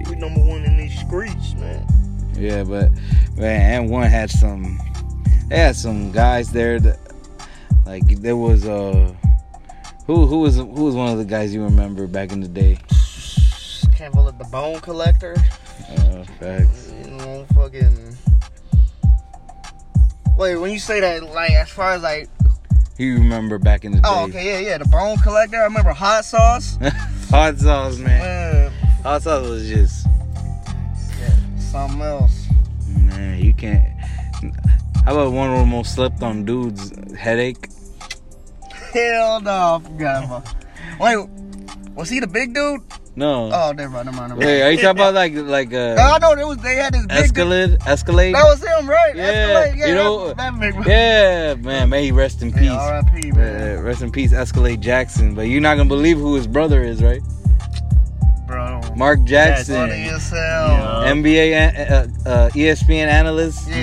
we 0.10 0.16
number 0.16 0.42
one 0.42 0.64
in 0.64 0.78
these 0.78 0.98
streets, 1.00 1.54
man. 1.56 1.86
Yeah, 2.36 2.64
but 2.64 2.92
man, 3.36 3.88
And1 3.88 4.10
had 4.10 4.30
some. 4.30 4.80
They 5.50 5.58
had 5.58 5.76
some 5.76 6.12
guys 6.12 6.52
there 6.52 6.80
that, 6.80 7.00
like, 7.86 8.06
there 8.22 8.36
was 8.36 8.66
uh, 8.68 9.14
who 10.06 10.26
who 10.26 10.40
was 10.40 10.58
who 10.58 10.66
was 10.66 10.94
one 10.96 11.10
of 11.12 11.18
the 11.18 11.26
guys 11.26 11.54
you 11.54 11.64
remember 11.64 12.06
back 12.08 12.32
in 12.32 12.42
the 12.42 12.48
day? 12.48 12.78
Can't 13.96 14.14
believe 14.14 14.38
the 14.38 14.48
bone 14.52 14.80
collector. 14.82 15.36
Uh, 15.90 16.24
facts. 16.40 16.94
You 17.04 17.12
know, 17.12 17.46
fucking. 17.56 18.16
Wait, 20.38 20.56
when 20.58 20.72
you 20.72 20.78
say 20.80 21.00
that, 21.00 21.24
like, 21.24 21.52
as 21.52 21.70
far 21.70 21.94
as 21.94 22.04
like, 22.04 22.30
You 22.98 23.14
remember 23.16 23.60
back 23.60 23.86
in 23.86 23.92
the 23.92 24.00
oh, 24.00 24.02
day? 24.02 24.10
oh, 24.10 24.24
okay, 24.24 24.46
yeah, 24.64 24.70
yeah, 24.72 24.78
the 24.80 24.86
bone 24.86 25.18
collector. 25.18 25.58
I 25.58 25.66
remember 25.66 25.92
hot 25.92 26.26
sauce. 26.26 26.80
Hot 27.30 27.60
sauce, 27.60 27.98
man. 27.98 28.20
Man, 28.20 28.72
Hot 29.04 29.22
sauce 29.22 29.48
was 29.48 29.68
just 29.68 30.08
something 31.60 32.02
else. 32.02 32.48
man. 32.88 33.38
You 33.40 33.54
can't. 33.54 33.86
How 35.04 35.14
about 35.14 35.34
one 35.34 35.52
of 35.52 35.60
the 35.60 35.66
most 35.66 35.94
slept 35.94 36.24
on 36.24 36.46
dudes? 36.46 36.92
Headache. 37.16 37.68
Hell 38.94 39.42
no, 39.42 39.76
I 39.76 39.80
forgot 39.84 40.24
about. 40.24 40.56
Wait, 41.00 41.30
was 41.96 42.10
he 42.10 42.20
the 42.20 42.28
big 42.28 42.54
dude? 42.54 42.82
No. 43.18 43.50
Oh, 43.52 43.72
never 43.72 43.90
mind, 43.90 44.06
never 44.06 44.16
mind. 44.16 44.30
Never 44.30 44.40
mind. 44.40 44.40
Wait, 44.40 44.62
are 44.62 44.70
you 44.72 44.78
talking 44.78 44.90
about 45.02 45.16
like 45.16 45.34
like 45.34 45.72
No, 45.72 45.96
uh, 45.96 46.12
I 46.16 46.20
know 46.20 46.36
there 46.36 46.46
was 46.46 46.60
they 46.60 46.76
had 46.76 46.94
this 46.94 47.02
big 47.08 47.10
dude. 47.18 47.24
Escalade? 47.26 47.78
Escalade? 47.88 48.36
That 48.36 48.44
was 48.44 48.64
him, 48.64 48.88
right? 48.88 49.16
Yeah, 49.16 49.24
Escalade, 49.24 49.78
yeah, 49.80 49.88
you 49.88 49.96
know- 49.96 50.28
that, 50.28 50.38
that 50.38 50.60
big 50.60 50.76
one. 50.76 50.88
Yeah, 50.88 51.56
man. 51.56 51.90
May 51.90 52.06
he 52.06 52.12
rest 52.12 52.44
in 52.44 52.54
peace. 52.54 52.62
Yeah, 52.66 52.78
R.I.P. 52.78 53.32
Man. 53.32 53.80
Uh, 53.80 53.82
rest 53.82 54.04
in 54.04 54.12
peace, 54.12 54.34
Escalade 54.34 54.82
Jackson. 54.82 55.34
But 55.34 55.48
you're 55.50 55.62
not 55.62 55.78
gonna 55.78 55.90
believe 55.90 56.18
who 56.20 56.36
his 56.36 56.46
brother 56.46 56.84
is, 56.84 57.02
right? 57.02 57.22
Bro, 58.46 58.82
Mark 58.96 59.24
Jackson, 59.24 59.90
funny. 59.90 60.04
Yeah. 60.06 61.12
NBA, 61.12 61.92
uh, 61.92 62.30
uh, 62.30 62.50
ESPN 62.52 63.08
analyst. 63.08 63.68
Yeah. 63.68 63.76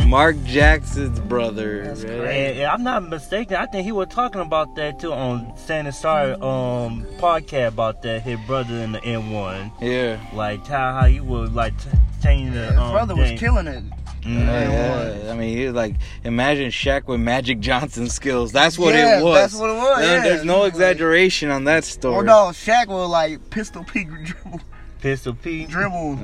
Mhm. 0.00 0.01
Mark 0.12 0.36
Jackson's 0.44 1.18
brother. 1.20 1.84
That's 1.84 2.04
right? 2.04 2.18
crazy. 2.20 2.38
And, 2.50 2.58
and 2.58 2.66
I'm 2.70 2.84
not 2.84 3.08
mistaken. 3.08 3.56
I 3.56 3.64
think 3.64 3.86
he 3.86 3.92
was 3.92 4.08
talking 4.08 4.42
about 4.42 4.74
that 4.76 5.00
too 5.00 5.10
on 5.12 5.56
Santa 5.56 5.90
Star 5.90 6.32
um 6.34 7.06
podcast 7.16 7.68
about 7.68 8.02
that 8.02 8.20
his 8.20 8.38
brother 8.46 8.74
in 8.74 8.92
the 8.92 8.98
And1, 9.00 9.72
Yeah. 9.80 10.20
like 10.34 10.66
how 10.66 10.92
how 11.00 11.06
he 11.06 11.20
would 11.20 11.54
like 11.54 11.72
t- 11.82 11.88
change 12.22 12.52
the 12.52 12.66
His 12.66 12.76
um, 12.76 12.92
brother 12.92 13.16
was 13.16 13.30
game. 13.30 13.38
killing 13.38 13.66
it. 13.66 13.84
Mhm. 14.22 14.46
Yeah, 14.46 15.32
I 15.32 15.34
mean, 15.34 15.56
he 15.56 15.64
was 15.64 15.74
like, 15.74 15.96
imagine 16.24 16.70
Shaq 16.70 17.06
with 17.08 17.18
Magic 17.18 17.58
Johnson 17.58 18.08
skills. 18.08 18.52
That's 18.52 18.78
what 18.78 18.94
Yeah, 18.94 19.18
it 19.18 19.24
was. 19.24 19.34
that's 19.34 19.54
what 19.60 19.70
it 19.70 19.76
was, 19.76 19.98
There- 19.98 20.16
yeah. 20.18 20.22
There's 20.24 20.44
no 20.44 20.64
exaggeration 20.64 21.50
on 21.50 21.64
that 21.64 21.84
story. 21.84 22.16
Oh 22.16 22.20
no, 22.20 22.50
Shaq 22.52 22.86
was 22.88 23.08
like 23.08 23.48
pistol 23.50 23.82
P 23.82 24.04
dribble, 24.24 24.60
Pistol 25.00 25.34
P. 25.34 25.64
dribble. 25.64 26.18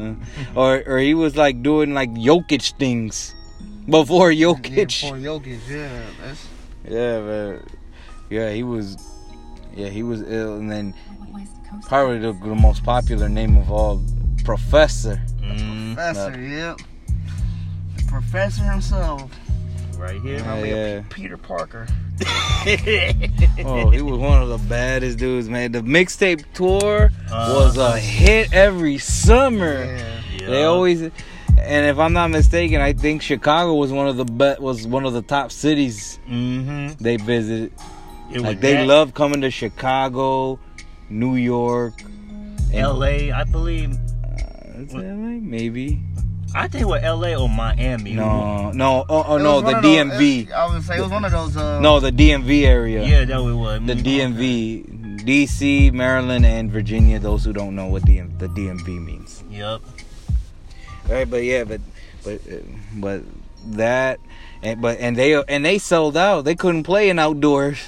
Uh, 0.54 0.61
or 0.61 0.83
or 0.87 0.99
he 0.99 1.14
was 1.14 1.37
like 1.37 1.62
doing 1.62 1.95
like 1.95 2.11
Jokic 2.12 2.75
things 2.78 3.35
before 3.88 4.30
Yeah, 4.33 4.47
Jokic. 4.49 5.09
for 5.09 5.16
Jokic, 5.16 5.59
yeah. 5.68 6.02
That's, 6.23 6.47
Yeah, 6.88 7.21
but 7.21 7.62
yeah, 8.30 8.52
he 8.52 8.62
was. 8.62 8.97
Yeah, 9.76 9.88
he 9.88 10.02
was 10.02 10.23
ill, 10.23 10.57
and 10.57 10.71
then 10.71 10.95
probably 11.87 12.18
the, 12.18 12.33
the 12.33 12.54
most 12.54 12.83
popular 12.85 13.28
name 13.28 13.57
of 13.57 13.71
all, 13.71 14.02
Professor. 14.45 15.21
Mm, 15.40 15.95
professor, 15.95 16.40
yep. 16.40 16.78
The 17.97 18.02
professor 18.09 18.62
himself. 18.64 19.30
right 19.97 20.21
here. 20.23 20.38
Yeah, 20.38 20.40
Remember 20.59 20.66
yeah. 20.66 21.02
Peter 21.11 21.37
Parker. 21.37 21.87
Oh, 23.64 23.90
he 23.90 24.00
was 24.02 24.18
one 24.18 24.42
of 24.42 24.49
the 24.49 24.59
baddest 24.68 25.18
dudes, 25.18 25.49
man. 25.49 25.73
The 25.73 25.80
mixtape 25.80 26.45
tour 26.54 27.11
Uh, 27.30 27.52
was 27.57 27.76
a 27.76 27.99
hit 27.99 28.52
every 28.52 28.99
summer. 28.99 29.85
Yeah. 29.85 30.21
Yeah. 30.40 30.47
They 30.47 30.64
always, 30.64 31.11
and 31.62 31.87
if 31.87 31.99
I'm 31.99 32.12
not 32.12 32.31
mistaken, 32.31 32.81
I 32.81 32.93
think 32.93 33.23
Chicago 33.23 33.75
was 33.75 33.93
one 33.93 34.09
of 34.09 34.17
the 34.17 34.25
be- 34.25 34.61
was 34.62 34.87
one 34.87 35.05
of 35.05 35.12
the 35.12 35.23
top 35.23 35.50
cities 35.53 36.19
Mm-hmm. 36.29 37.03
they 37.03 37.17
visited. 37.17 37.73
It 38.33 38.41
Like 38.43 38.61
they 38.61 38.75
that, 38.75 38.87
love 38.87 39.15
coming 39.15 39.41
to 39.41 39.50
Chicago, 39.50 40.59
New 41.09 41.37
York, 41.37 42.03
and- 42.03 42.75
L.A. 42.75 43.33
I 43.33 43.45
believe. 43.45 43.93
Uh, 43.95 44.83
is 44.83 44.93
that 44.93 44.99
right? 44.99 45.43
Maybe. 45.43 46.03
I 46.55 46.67
think 46.69 46.83
it 46.83 46.87
was 46.87 47.03
L.A. 47.03 47.37
or 47.37 47.49
Miami. 47.49 48.12
No, 48.15 48.71
no, 48.73 49.05
oh, 49.09 49.25
oh 49.29 49.38
no, 49.38 49.61
the 49.61 49.67
one 49.67 49.75
of 49.77 49.83
those- 49.83 49.97
DMV. 49.97 50.50
I 50.53 50.65
was 50.65 50.73
gonna 50.73 50.83
say 50.85 50.97
it 50.99 51.03
was 51.03 51.11
one 51.11 51.25
of 51.25 51.33
those. 51.33 51.57
Uh, 51.57 51.81
No, 51.81 52.00
the 52.00 52.11
DMV 52.12 52.65
area. 52.67 53.05
Yeah, 53.05 53.25
that 53.27 53.43
was 53.43 53.55
what. 53.55 53.87
The. 53.87 53.95
DMV, 53.95 55.25
DC, 55.25 55.93
Maryland, 55.93 56.47
and 56.47 56.71
Virginia. 56.71 57.19
Those 57.19 57.45
who 57.45 57.53
don't 57.53 57.75
know 57.77 57.87
what 57.87 58.03
DM, 58.05 58.38
the 58.38 58.49
DMV 58.49 59.05
means. 59.05 59.43
Yep. 59.50 59.81
Right, 61.09 61.29
but 61.29 61.43
yeah, 61.43 61.65
but 61.65 61.81
but 62.25 62.41
but 62.97 63.23
that 63.77 64.21
and 64.62 64.81
but 64.83 64.99
and 65.00 65.17
they 65.17 65.35
and 65.49 65.65
they 65.65 65.79
sold 65.79 66.17
out. 66.17 66.45
They 66.45 66.55
couldn't 66.55 66.83
play 66.85 67.09
in 67.09 67.19
outdoors. 67.19 67.79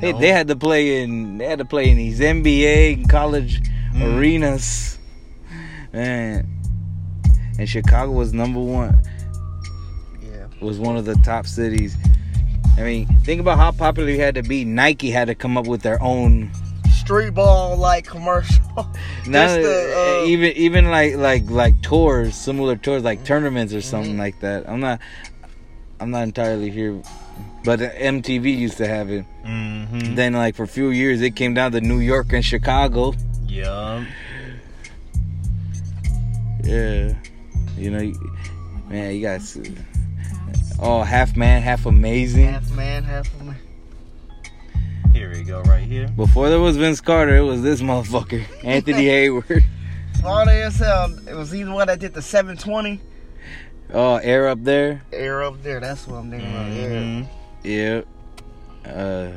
They, 0.00 0.12
No. 0.12 0.18
they 0.18 0.28
had 0.28 0.48
to 0.48 0.56
play 0.56 1.02
in 1.02 1.38
they 1.38 1.46
had 1.46 1.58
to 1.60 1.64
play 1.64 1.88
in 1.90 1.96
these 1.96 2.20
NBA 2.20 2.94
and 2.94 3.08
college 3.08 3.60
Mm. 3.94 4.18
arenas. 4.18 4.98
Man, 5.92 6.48
and 7.60 7.68
Chicago 7.68 8.10
was 8.10 8.32
number 8.32 8.58
one. 8.58 8.98
yeah. 10.20 10.46
Was 10.60 10.80
one 10.80 10.96
of 10.96 11.04
the 11.04 11.14
top 11.16 11.46
cities. 11.46 11.96
I 12.76 12.82
mean, 12.82 13.06
think 13.22 13.40
about 13.40 13.56
how 13.58 13.70
popular 13.70 14.08
you 14.10 14.18
had 14.20 14.34
to 14.34 14.42
be. 14.42 14.64
Nike 14.64 15.10
had 15.12 15.26
to 15.28 15.36
come 15.36 15.56
up 15.56 15.68
with 15.68 15.82
their 15.82 16.02
own. 16.02 16.50
Street 17.04 17.30
ball 17.34 17.76
like 17.76 18.06
commercial. 18.06 18.64
Not, 19.26 19.48
the, 19.60 20.20
uh, 20.22 20.26
even 20.26 20.52
even 20.56 20.90
like 20.90 21.16
like 21.16 21.48
like 21.50 21.80
tours, 21.82 22.34
similar 22.34 22.76
tours, 22.76 23.02
like 23.04 23.24
tournaments 23.24 23.72
or 23.74 23.80
something 23.82 24.14
Mhm. 24.14 24.18
like 24.18 24.40
that. 24.40 24.68
I'm 24.68 24.80
not 24.80 25.00
I'm 26.00 26.10
not 26.10 26.22
entirely 26.24 26.70
here, 26.70 27.00
but 27.64 27.78
MTV 27.80 28.56
used 28.58 28.78
to 28.78 28.86
have 28.88 29.10
it. 29.10 29.24
Mm-hmm. 29.46 30.14
Then 30.14 30.32
like 30.32 30.54
for 30.56 30.62
a 30.64 30.68
few 30.68 30.90
years, 30.90 31.20
it 31.20 31.36
came 31.36 31.52
down 31.54 31.72
to 31.72 31.80
New 31.80 31.98
York 32.00 32.32
and 32.32 32.44
Chicago. 32.44 33.12
Yep. 33.46 34.06
Yeah, 36.64 37.14
you 37.76 37.90
know, 37.90 38.12
man, 38.88 39.14
you 39.14 39.20
got. 39.22 39.40
Oh, 40.80 41.02
half 41.02 41.36
man, 41.36 41.62
half 41.62 41.86
amazing. 41.86 42.46
half 42.48 42.70
man, 42.72 43.04
half 43.04 43.32
woman. 43.36 43.56
Here 45.14 45.30
we 45.32 45.42
go, 45.44 45.62
right 45.62 45.84
here. 45.84 46.08
Before 46.08 46.48
there 46.50 46.60
was 46.60 46.76
Vince 46.76 47.00
Carter, 47.00 47.36
it 47.36 47.42
was 47.42 47.62
this 47.62 47.80
motherfucker, 47.80 48.44
Anthony 48.64 49.04
Heyward. 49.06 49.62
Florida 50.20 50.70
SL. 50.70 51.28
It 51.28 51.34
was 51.34 51.54
either 51.54 51.70
one 51.72 51.86
that 51.86 52.00
did 52.00 52.14
the 52.14 52.22
720 52.22 53.00
Oh, 53.92 54.16
air 54.16 54.48
up 54.48 54.64
there. 54.64 55.02
air 55.12 55.42
up 55.44 55.62
there. 55.62 55.78
That's 55.78 56.06
what 56.08 56.16
I'm 56.16 56.30
thinking 56.30 56.50
about. 56.50 56.72
Yeah. 56.72 56.88
Mhm. 56.88 57.26
Yep. 57.62 58.06
Uh, 58.86 59.30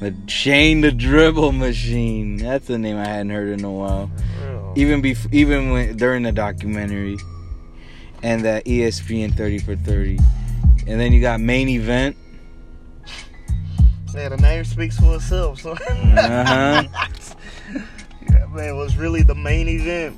the 0.00 0.14
Shane 0.26 0.80
the 0.82 0.92
Dribble 0.92 1.52
Machine. 1.52 2.36
That's 2.36 2.66
the 2.66 2.78
name 2.78 2.96
I 2.98 3.06
hadn't 3.06 3.30
heard 3.30 3.58
in 3.58 3.64
a 3.64 3.72
while. 3.72 4.10
Real. 4.44 4.74
Even 4.76 5.00
before, 5.00 5.30
even 5.32 5.70
when 5.70 5.96
during 5.96 6.22
the 6.24 6.32
documentary, 6.32 7.16
and 8.22 8.44
that 8.44 8.66
ESPN 8.66 9.34
30 9.36 9.58
for 9.58 9.74
30, 9.76 10.18
and 10.86 11.00
then 11.00 11.12
you 11.12 11.20
got 11.20 11.40
main 11.40 11.68
event. 11.68 12.16
Yeah, 14.14 14.30
the 14.30 14.36
name 14.38 14.64
speaks 14.64 14.98
for 14.98 15.16
itself. 15.16 15.60
So. 15.60 15.72
Uh-huh. 15.88 16.84
yeah, 18.30 18.46
man, 18.46 18.68
it 18.70 18.72
was 18.76 18.96
really 18.96 19.22
the 19.22 19.34
main 19.34 19.68
event. 19.68 20.16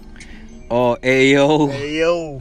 Oh, 0.71 0.97
Ayo. 1.03 1.71
Hey 1.71 1.99
yo. 1.99 2.41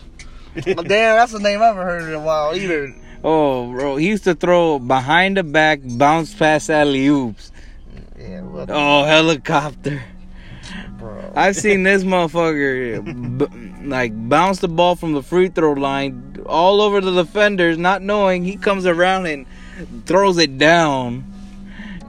Damn, 0.64 0.84
that's 0.86 1.34
a 1.34 1.40
name 1.40 1.62
I 1.62 1.66
haven't 1.68 1.84
heard 1.84 2.04
in 2.04 2.14
a 2.14 2.20
while 2.20 2.56
either. 2.56 2.94
Oh, 3.24 3.72
bro, 3.72 3.98
he 3.98 4.08
used 4.08 4.24
to 4.26 4.36
throw 4.36 4.80
behind 4.80 5.38
the 5.38 5.44
back, 5.44 5.80
bounce 5.84 6.34
past 6.34 6.70
alley 6.70 7.08
oops. 7.08 7.52
Yeah, 8.18 8.42
what 8.42 8.70
Oh, 8.72 9.04
helicopter. 9.06 10.02
bro. 10.98 11.32
I've 11.36 11.56
seen 11.56 11.84
this 11.84 12.04
motherfucker 12.04 13.38
b- 13.38 13.86
like 13.88 14.12
bounce 14.30 14.60
the 14.60 14.68
ball 14.68 14.96
from 14.96 15.14
the 15.14 15.24
free 15.24 15.50
throw 15.50 15.74
line 15.74 16.38
all 16.46 16.82
over 16.82 17.02
the 17.02 17.12
defenders, 17.24 17.78
not 17.78 18.02
knowing 18.02 18.44
he 18.44 18.56
comes 18.58 18.86
around 18.86 19.26
and 19.28 19.46
throws 20.06 20.38
it 20.38 20.58
down. 20.58 21.26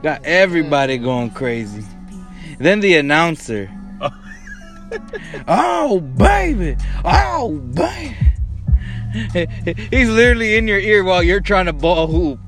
Got 0.03 0.25
everybody 0.25 0.97
going 0.97 1.29
crazy. 1.31 1.83
Then 2.59 2.79
the 2.79 2.95
announcer. 2.95 3.69
oh 5.47 5.99
baby, 5.99 6.75
oh 7.05 7.51
baby. 7.73 8.15
He's 9.91 10.09
literally 10.09 10.55
in 10.55 10.67
your 10.67 10.79
ear 10.79 11.03
while 11.03 11.21
you're 11.21 11.41
trying 11.41 11.65
to 11.67 11.73
ball 11.73 12.07
hoop. 12.07 12.39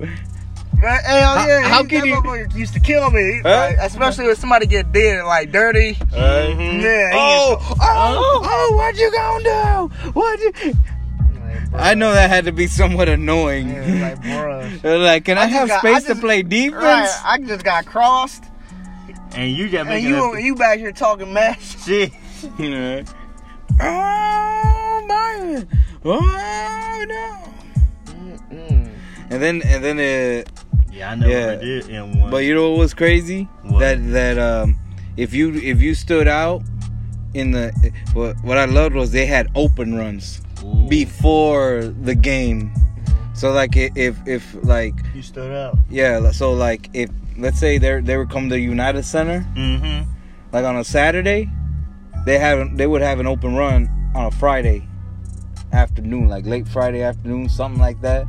Right? 0.81 1.01
Hell 1.05 1.31
oh, 1.33 1.37
How- 1.37 1.47
yeah, 1.47 1.61
how 1.61 1.83
he- 1.83 1.89
can 1.89 2.05
you- 2.05 2.47
used 2.55 2.73
to 2.73 2.79
kill 2.79 3.09
me, 3.11 3.39
Huh? 3.43 3.49
like, 3.49 3.77
especially 3.79 4.25
when 4.27 4.35
somebody 4.35 4.65
get 4.65 4.91
dead 4.91 5.23
like 5.25 5.51
dirty. 5.51 5.91
Uh-huh. 6.01 6.55
Man, 6.55 6.77
he 6.81 7.17
Oh, 7.17 7.57
used 7.59 7.71
oh, 7.71 7.75
oh, 7.81 8.41
oh, 8.43 8.75
what 8.75 8.97
you 8.97 9.11
gonna 9.11 9.43
do? 9.43 10.11
What 10.11 10.39
you? 10.39 10.73
To- 11.73 11.77
like, 11.77 11.81
bruh. 11.81 11.91
I 11.91 11.93
know 11.95 12.13
that 12.13 12.29
had 12.29 12.45
to 12.45 12.51
be 12.51 12.67
somewhat 12.67 13.09
annoying. 13.09 13.69
Yeah, 13.69 14.15
like, 14.23 14.83
like, 14.83 15.25
can 15.25 15.37
I, 15.37 15.43
I 15.43 15.45
have 15.47 15.67
got- 15.67 15.79
space 15.79 16.09
I 16.09 16.13
to 16.13 16.19
play 16.19 16.43
defense? 16.43 16.73
Right, 16.83 17.21
I 17.25 17.37
just 17.39 17.63
got 17.65 17.85
crossed, 17.85 18.43
And 19.35 19.51
you 19.51 19.69
just 19.69 19.89
and 19.89 20.03
you 20.03 20.33
a 20.33 20.39
you 20.41 20.55
back 20.55 20.79
here 20.79 20.91
talking 20.91 21.33
mad 21.33 21.57
shit. 21.85 22.11
you 22.59 22.69
know. 22.69 23.03
Oh 23.81 25.05
my! 25.07 25.65
Oh 26.05 27.05
no! 27.07 28.13
Mm-mm. 28.13 28.89
And 29.29 29.41
then 29.41 29.61
and 29.63 29.83
then 29.83 29.99
it. 29.99 30.49
Yeah, 30.91 31.11
I 31.11 31.15
never 31.15 31.31
Yeah. 31.31 31.55
did 31.55 31.89
in 31.89 32.19
one. 32.19 32.29
But 32.29 32.43
you 32.43 32.53
know 32.53 32.69
what 32.71 32.79
was 32.79 32.93
crazy? 32.93 33.43
What? 33.63 33.79
That 33.79 34.11
that 34.11 34.37
um, 34.37 34.77
if 35.17 35.33
you 35.33 35.53
if 35.55 35.81
you 35.81 35.95
stood 35.95 36.27
out 36.27 36.61
in 37.33 37.51
the 37.51 37.71
what 38.13 38.35
what 38.43 38.57
I 38.59 38.65
loved 38.65 38.93
was 38.95 39.11
they 39.11 39.25
had 39.25 39.47
open 39.55 39.95
runs 39.95 40.41
Ooh. 40.63 40.87
before 40.89 41.93
the 42.01 42.15
game. 42.15 42.71
So 43.33 43.51
like 43.51 43.75
i- 43.77 43.91
if 43.95 44.15
if 44.27 44.55
like 44.63 44.93
You 45.15 45.21
stood 45.21 45.51
out. 45.51 45.77
yeah, 45.89 46.31
so 46.31 46.53
like 46.53 46.89
if 46.93 47.09
let's 47.37 47.59
say 47.59 47.77
they 47.77 47.99
they 48.01 48.17
would 48.17 48.29
come 48.29 48.49
to 48.49 48.59
United 48.59 49.03
Center 49.05 49.45
Mm-hmm. 49.57 50.09
like 50.51 50.65
on 50.65 50.77
a 50.77 50.83
Saturday, 50.83 51.49
they 52.25 52.37
have 52.37 52.77
they 52.77 52.87
would 52.87 53.01
have 53.01 53.19
an 53.19 53.27
open 53.27 53.55
run 53.55 53.89
on 54.15 54.25
a 54.27 54.31
Friday 54.31 54.87
afternoon, 55.71 56.27
like 56.29 56.45
late 56.45 56.67
Friday 56.67 57.01
afternoon, 57.01 57.49
something 57.49 57.81
like 57.81 58.01
that. 58.01 58.27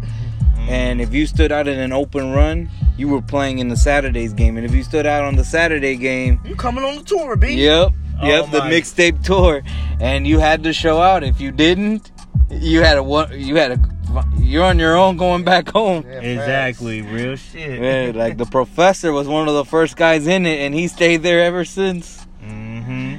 And 0.67 1.01
if 1.03 1.13
you 1.13 1.27
stood 1.27 1.53
out 1.53 1.69
in 1.69 1.79
an 1.79 1.93
open 1.93 2.33
run, 2.33 2.71
you 2.97 3.09
were 3.09 3.21
playing 3.21 3.59
in 3.59 3.69
the 3.69 3.77
Saturday's 3.77 4.33
game. 4.33 4.57
And 4.57 4.65
if 4.65 4.73
you 4.75 4.83
stood 4.83 5.05
out 5.05 5.25
on 5.25 5.37
the 5.37 5.45
Saturday 5.45 5.95
game, 5.97 6.41
You 6.43 6.57
coming 6.57 6.83
on 6.85 6.97
the 6.97 7.03
tour, 7.03 7.37
B? 7.37 7.53
yep, 7.53 7.93
Oh 8.23 8.27
yep, 8.27 8.51
the 8.51 8.61
mixtape 8.61 9.23
tour, 9.23 9.63
and 10.01 10.27
you 10.27 10.39
had 10.39 10.63
to 10.63 10.73
show 10.73 11.03
out. 11.03 11.23
If 11.23 11.39
you 11.39 11.51
didn't, 11.53 12.13
you 12.51 12.83
had 12.83 12.99
a 12.99 13.03
one, 13.03 13.39
you 13.39 13.57
had 13.57 13.73
a, 13.73 14.25
you're 14.39 14.65
on 14.65 14.79
your 14.79 14.97
own 14.97 15.17
going 15.17 15.45
back 15.45 15.69
home. 15.71 16.05
Yeah, 16.07 16.21
Exactly, 16.21 17.03
real 17.03 17.37
shit. 17.37 17.81
Man, 17.81 18.15
like 18.15 18.37
the 18.37 18.47
professor 18.47 19.13
was 19.13 19.27
one 19.27 19.49
of 19.49 19.55
the 19.55 19.65
first 19.65 19.97
guys 19.97 20.27
in 20.27 20.47
it, 20.47 20.61
and 20.61 20.75
he 20.75 20.89
stayed 20.89 21.23
there 21.23 21.43
ever 21.43 21.65
since. 21.65 22.27
Mm-hmm. 22.43 23.17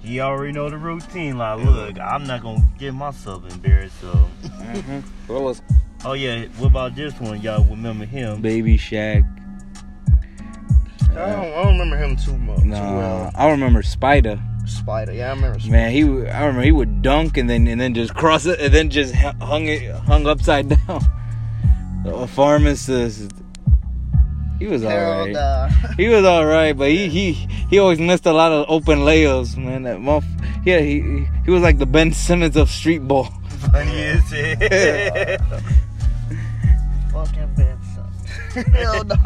He 0.00 0.20
already 0.20 0.52
know 0.52 0.70
the 0.70 0.78
routine. 0.78 1.38
Like, 1.38 1.64
look, 1.64 1.98
I'm 1.98 2.24
not 2.24 2.42
gonna 2.42 2.66
get 2.78 2.94
myself 2.94 3.50
embarrassed. 3.50 4.00
So, 4.00 4.08
What 5.26 5.42
was 5.42 5.62
oh 6.04 6.12
yeah, 6.12 6.44
what 6.58 6.68
about 6.68 6.94
this 6.94 7.18
one? 7.20 7.40
Y'all 7.42 7.64
remember 7.64 8.04
him? 8.04 8.40
Baby 8.40 8.78
Shaq? 8.78 9.24
I 11.10 11.14
don't, 11.14 11.52
I 11.52 11.62
don't 11.62 11.78
remember 11.78 11.96
him 11.96 12.16
too 12.16 12.36
much. 12.36 12.60
Too 12.60 12.70
well. 12.70 13.30
I 13.34 13.50
remember 13.50 13.82
Spider. 13.82 14.38
Spider. 14.66 15.12
Yeah, 15.12 15.28
I 15.30 15.34
remember. 15.34 15.58
Spider. 15.58 15.72
Man, 15.72 15.92
he 15.92 16.04
would- 16.04 16.28
I 16.28 16.40
remember 16.40 16.62
he 16.62 16.72
would 16.72 17.02
dunk 17.02 17.36
and 17.36 17.48
then 17.48 17.66
and 17.68 17.80
then 17.80 17.94
just 17.94 18.14
cross 18.14 18.46
it 18.46 18.60
and 18.60 18.72
then 18.74 18.90
just 18.90 19.14
hung 19.14 19.66
it 19.66 19.90
hung 19.94 20.26
upside 20.26 20.68
down. 20.86 21.00
The 22.04 22.26
pharmacist. 22.28 23.32
He 24.58 24.66
was 24.66 24.84
alright. 24.84 25.34
Uh, 25.36 25.68
He 25.96 26.08
was 26.08 26.24
alright, 26.24 26.76
but 26.76 26.90
he 26.90 27.08
he 27.08 27.32
he 27.32 27.78
always 27.78 27.98
missed 28.00 28.26
a 28.26 28.32
lot 28.32 28.52
of 28.52 28.66
open 28.68 29.00
layups, 29.00 29.56
man. 29.56 29.82
That 29.82 30.00
month, 30.00 30.24
yeah, 30.64 30.80
he 30.80 31.26
he 31.44 31.50
was 31.50 31.62
like 31.62 31.78
the 31.78 31.86
Ben 31.86 32.12
Simmons 32.12 32.56
of 32.56 32.70
street 32.70 33.00
ball. 33.06 33.24
Funny 33.72 34.02
as 34.02 34.28
shit. 34.28 34.58
fucking 37.12 37.54
bad 37.56 37.78
son. 37.94 38.64
Hell 38.72 39.04
no. 39.04 39.16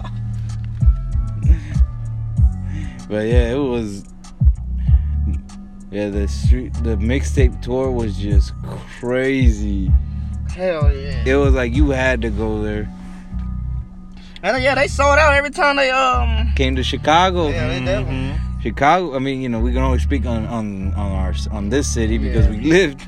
But 3.08 3.26
yeah, 3.26 3.52
it 3.54 3.58
was. 3.58 4.04
Yeah, 5.90 6.08
the 6.10 6.28
street, 6.28 6.72
the 6.74 6.96
mixtape 6.96 7.60
tour 7.62 7.90
was 7.90 8.16
just 8.16 8.52
crazy. 9.00 9.90
Hell 10.54 10.94
yeah. 10.94 11.24
It 11.26 11.34
was 11.36 11.54
like 11.54 11.74
you 11.74 11.90
had 11.90 12.22
to 12.22 12.30
go 12.30 12.62
there. 12.62 12.88
And 14.42 14.62
yeah, 14.62 14.74
they 14.74 14.86
sold 14.88 15.18
out 15.18 15.34
every 15.34 15.50
time 15.50 15.76
they 15.76 15.90
um. 15.90 16.52
Came 16.56 16.76
to 16.76 16.82
Chicago. 16.82 17.48
Yeah, 17.48 17.68
they 17.68 17.84
definitely. 17.84 18.38
Mhm. 18.38 18.62
Chicago. 18.62 19.14
I 19.16 19.18
mean, 19.18 19.42
you 19.42 19.48
know, 19.48 19.58
we 19.60 19.72
can 19.72 19.82
only 19.82 19.98
speak 19.98 20.26
on 20.26 20.46
on 20.46 20.94
on 20.94 21.12
our 21.12 21.34
on 21.50 21.68
this 21.70 21.92
city 21.92 22.18
because 22.18 22.46
Yeah. 22.46 22.52
we 22.52 22.60
lived 22.76 23.02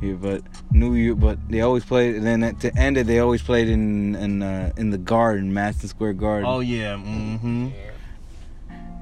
here. 0.00 0.14
But 0.16 0.42
New 0.70 0.94
York, 0.94 1.18
but 1.20 1.38
they 1.48 1.60
always 1.62 1.84
played. 1.84 2.16
And 2.16 2.26
then 2.26 2.42
at, 2.44 2.60
to 2.60 2.76
end 2.76 2.96
it, 2.98 3.06
they 3.06 3.18
always 3.18 3.42
played 3.42 3.68
in 3.68 4.14
in 4.14 4.42
uh, 4.42 4.72
in 4.76 4.90
the 4.90 4.98
Garden, 4.98 5.52
Madison 5.54 5.88
Square 5.88 6.14
Garden. 6.14 6.44
Oh 6.48 6.60
yeah. 6.60 6.94
Mm-hmm. 6.96 7.68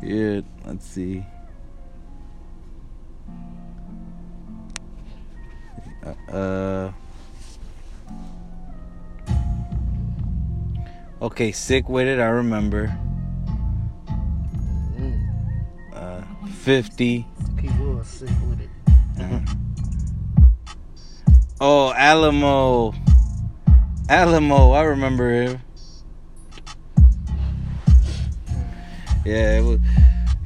yeah. 0.03 0.41
Let's 0.67 0.87
see. 0.87 1.25
Uh. 6.29 6.93
Okay, 11.21 11.53
sick 11.53 11.89
with 11.89 12.07
it. 12.07 12.21
I 12.21 12.29
remember. 12.29 12.97
Uh, 15.93 16.23
fifty. 16.63 17.27
He 17.61 17.69
was 17.83 18.07
sick 18.07 18.31
with 18.49 18.61
it. 18.61 18.71
Uh-huh. 19.21 19.41
Oh, 21.61 21.93
Alamo. 21.93 22.95
Alamo, 24.09 24.73
I 24.73 24.83
remember 24.83 25.31
him. 25.31 25.61
Yeah, 29.27 29.59
it 29.59 29.63
was, 29.63 29.81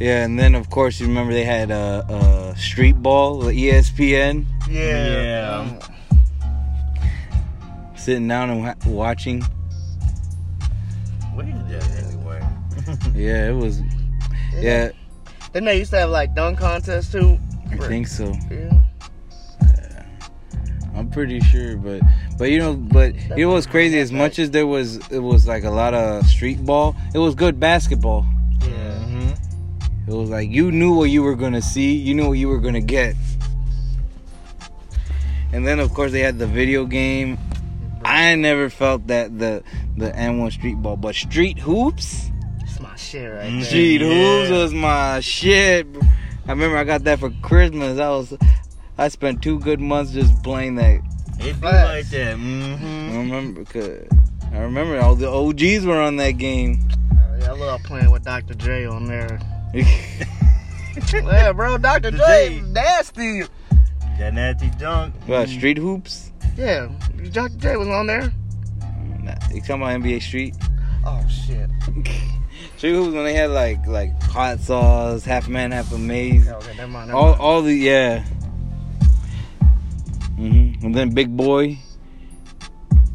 yeah, 0.01 0.25
and 0.25 0.37
then 0.37 0.57
of 0.57 0.68
course 0.68 0.98
you 0.98 1.07
remember 1.07 1.33
they 1.33 1.44
had 1.44 1.70
uh, 1.70 2.03
uh, 2.09 2.55
Street 2.57 3.01
Ball, 3.01 3.42
ESPN, 3.44 4.46
Yeah. 4.72 5.22
Yeah. 5.22 5.78
sitting 7.96 8.26
down 8.26 8.50
and 8.50 8.62
wa- 8.62 8.74
watching. 8.87 9.42
What 11.35 11.46
is 11.46 11.54
that 11.68 12.04
anyway? 12.04 12.40
Yeah, 13.14 13.48
it 13.50 13.54
was. 13.54 13.80
Yeah, 14.58 14.90
Then 15.52 15.64
they 15.64 15.78
used 15.78 15.90
to 15.92 15.98
have 15.98 16.11
like 16.11 16.35
dunk 16.35 16.58
contests 16.58 17.12
too. 17.12 17.38
I 17.70 17.76
think 17.76 18.06
so. 18.06 18.35
Yeah. 18.50 18.82
I'm 20.94 21.08
pretty 21.11 21.40
sure, 21.40 21.76
but 21.76 22.02
but 22.38 22.50
you 22.50 22.58
know, 22.58 22.74
but 22.74 23.14
you 23.37 23.46
know 23.46 23.52
what's 23.52 23.66
crazy? 23.66 23.98
As 23.98 24.12
much 24.12 24.38
as 24.38 24.50
there 24.50 24.66
was, 24.66 24.96
it 25.11 25.20
was 25.20 25.46
like 25.46 25.64
a 25.64 25.70
lot 25.70 25.94
of 25.94 26.26
street 26.26 26.64
ball. 26.66 26.94
It 27.14 27.18
was 27.18 27.35
good 27.35 27.58
basketball. 27.58 28.26
Yeah. 28.61 28.68
Mm-hmm. 28.68 30.11
It 30.11 30.14
was 30.14 30.28
like 30.28 30.50
you 30.50 30.70
knew 30.70 30.92
what 30.94 31.04
you 31.11 31.22
were 31.22 31.35
gonna 31.35 31.62
see, 31.62 31.94
you 31.94 32.14
knew 32.14 32.26
what 32.28 32.38
you 32.38 32.48
were 32.48 32.58
gonna 32.61 32.80
get. 32.82 33.16
And 35.53 35.67
then 35.67 35.81
of 35.81 35.93
course 35.95 36.12
they 36.12 36.21
had 36.21 36.38
the 36.38 36.47
video 36.47 36.85
game. 36.87 37.38
I 38.05 38.35
never 38.35 38.69
felt 38.71 39.07
that 39.09 39.38
the 39.38 39.62
the 39.97 40.11
And1 40.11 40.53
street 40.53 40.77
ball, 40.83 40.97
but 40.97 41.15
street 41.15 41.59
hoops, 41.59 42.31
It's 42.62 42.81
my 42.81 42.97
shit 42.97 43.31
right 43.33 43.51
Mm. 43.51 43.57
there. 43.61 43.65
street 43.65 44.01
Yeah. 44.01 44.09
hoops 44.09 44.51
was 44.51 44.75
my 44.75 45.21
shit. 45.21 45.87
I 46.49 46.51
remember 46.53 46.77
I 46.77 46.85
got 46.85 47.05
that 47.05 47.21
for 47.21 47.31
Christmas. 47.43 47.99
I 48.01 48.09
was 48.09 48.35
I 48.99 49.09
spent 49.09 49.43
two 49.43 49.59
good 49.61 49.81
months 49.81 50.12
just 50.12 50.43
playing 50.43 50.75
that. 50.77 51.01
It 51.38 51.61
be 51.61 51.67
like 51.67 52.09
that. 52.11 52.33
I 52.33 52.37
Mm-hmm. 52.37 53.17
remember, 53.19 53.65
cause 53.65 54.07
I 54.53 54.59
remember 54.59 55.01
all 55.01 55.15
the 55.15 55.29
OGs 55.31 55.85
were 55.87 56.01
on 56.01 56.17
that 56.17 56.33
game. 56.33 56.88
Uh, 57.12 57.37
yeah, 57.41 57.51
I 57.51 57.53
love 57.53 57.83
playing 57.85 58.11
with 58.11 58.25
Dr. 58.25 58.55
J 58.55 58.85
on 58.87 59.07
there. 59.07 59.38
yeah, 61.12 61.53
bro, 61.53 61.79
Dr. 61.79 62.11
J 62.11 62.19
J. 62.19 62.61
nasty. 62.69 63.43
That 64.22 64.35
nasty 64.35 64.70
dunk. 64.78 65.16
What, 65.26 65.48
street 65.48 65.78
hoops? 65.78 66.30
Yeah, 66.56 66.87
Dr. 67.32 67.56
J 67.58 67.76
was 67.76 67.88
on 67.88 68.06
there. 68.06 68.32
Nah, 69.20 69.35
you 69.52 69.61
talking 69.62 69.82
about 69.82 70.00
NBA 70.00 70.22
Street? 70.22 70.54
Oh 71.04 71.26
shit. 71.26 71.68
Street 72.76 72.92
hoops 72.92 73.14
when 73.14 73.24
they 73.24 73.35
had 73.35 73.50
like 73.50 73.85
like 73.85 74.22
hot 74.22 74.61
sauce, 74.61 75.24
half 75.24 75.48
man, 75.48 75.72
half 75.72 75.90
amaze. 75.92 76.46
Yeah, 76.46 76.54
okay, 76.54 76.76
never 76.76 76.92
mind. 76.92 77.08
Never 77.08 77.18
All 77.18 77.28
mind. 77.30 77.40
all 77.40 77.62
the 77.62 77.74
yeah. 77.74 78.22
hmm 80.37 80.74
And 80.85 80.94
then 80.94 81.11
Big 81.11 81.37
Boy. 81.37 81.78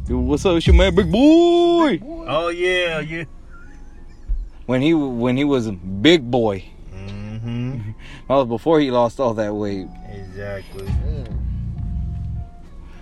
Yo, 0.10 0.18
what's 0.18 0.46
up, 0.46 0.58
it's 0.58 0.68
your 0.68 0.76
man, 0.76 0.94
Big 0.94 1.10
Boy? 1.10 2.02
Oh 2.04 2.50
yeah, 2.50 3.00
yeah. 3.00 3.24
When 4.66 4.82
he 4.82 4.94
when 4.94 5.38
he 5.38 5.46
was 5.46 5.68
a 5.68 5.72
Big 5.72 6.30
Boy, 6.30 6.66
That 8.28 8.36
was 8.36 8.48
before 8.48 8.80
he 8.80 8.92
lost 8.92 9.20
all 9.20 9.34
that 9.36 9.54
weight. 9.56 9.88
Exactly. 10.12 10.84
Mm. 10.86 11.34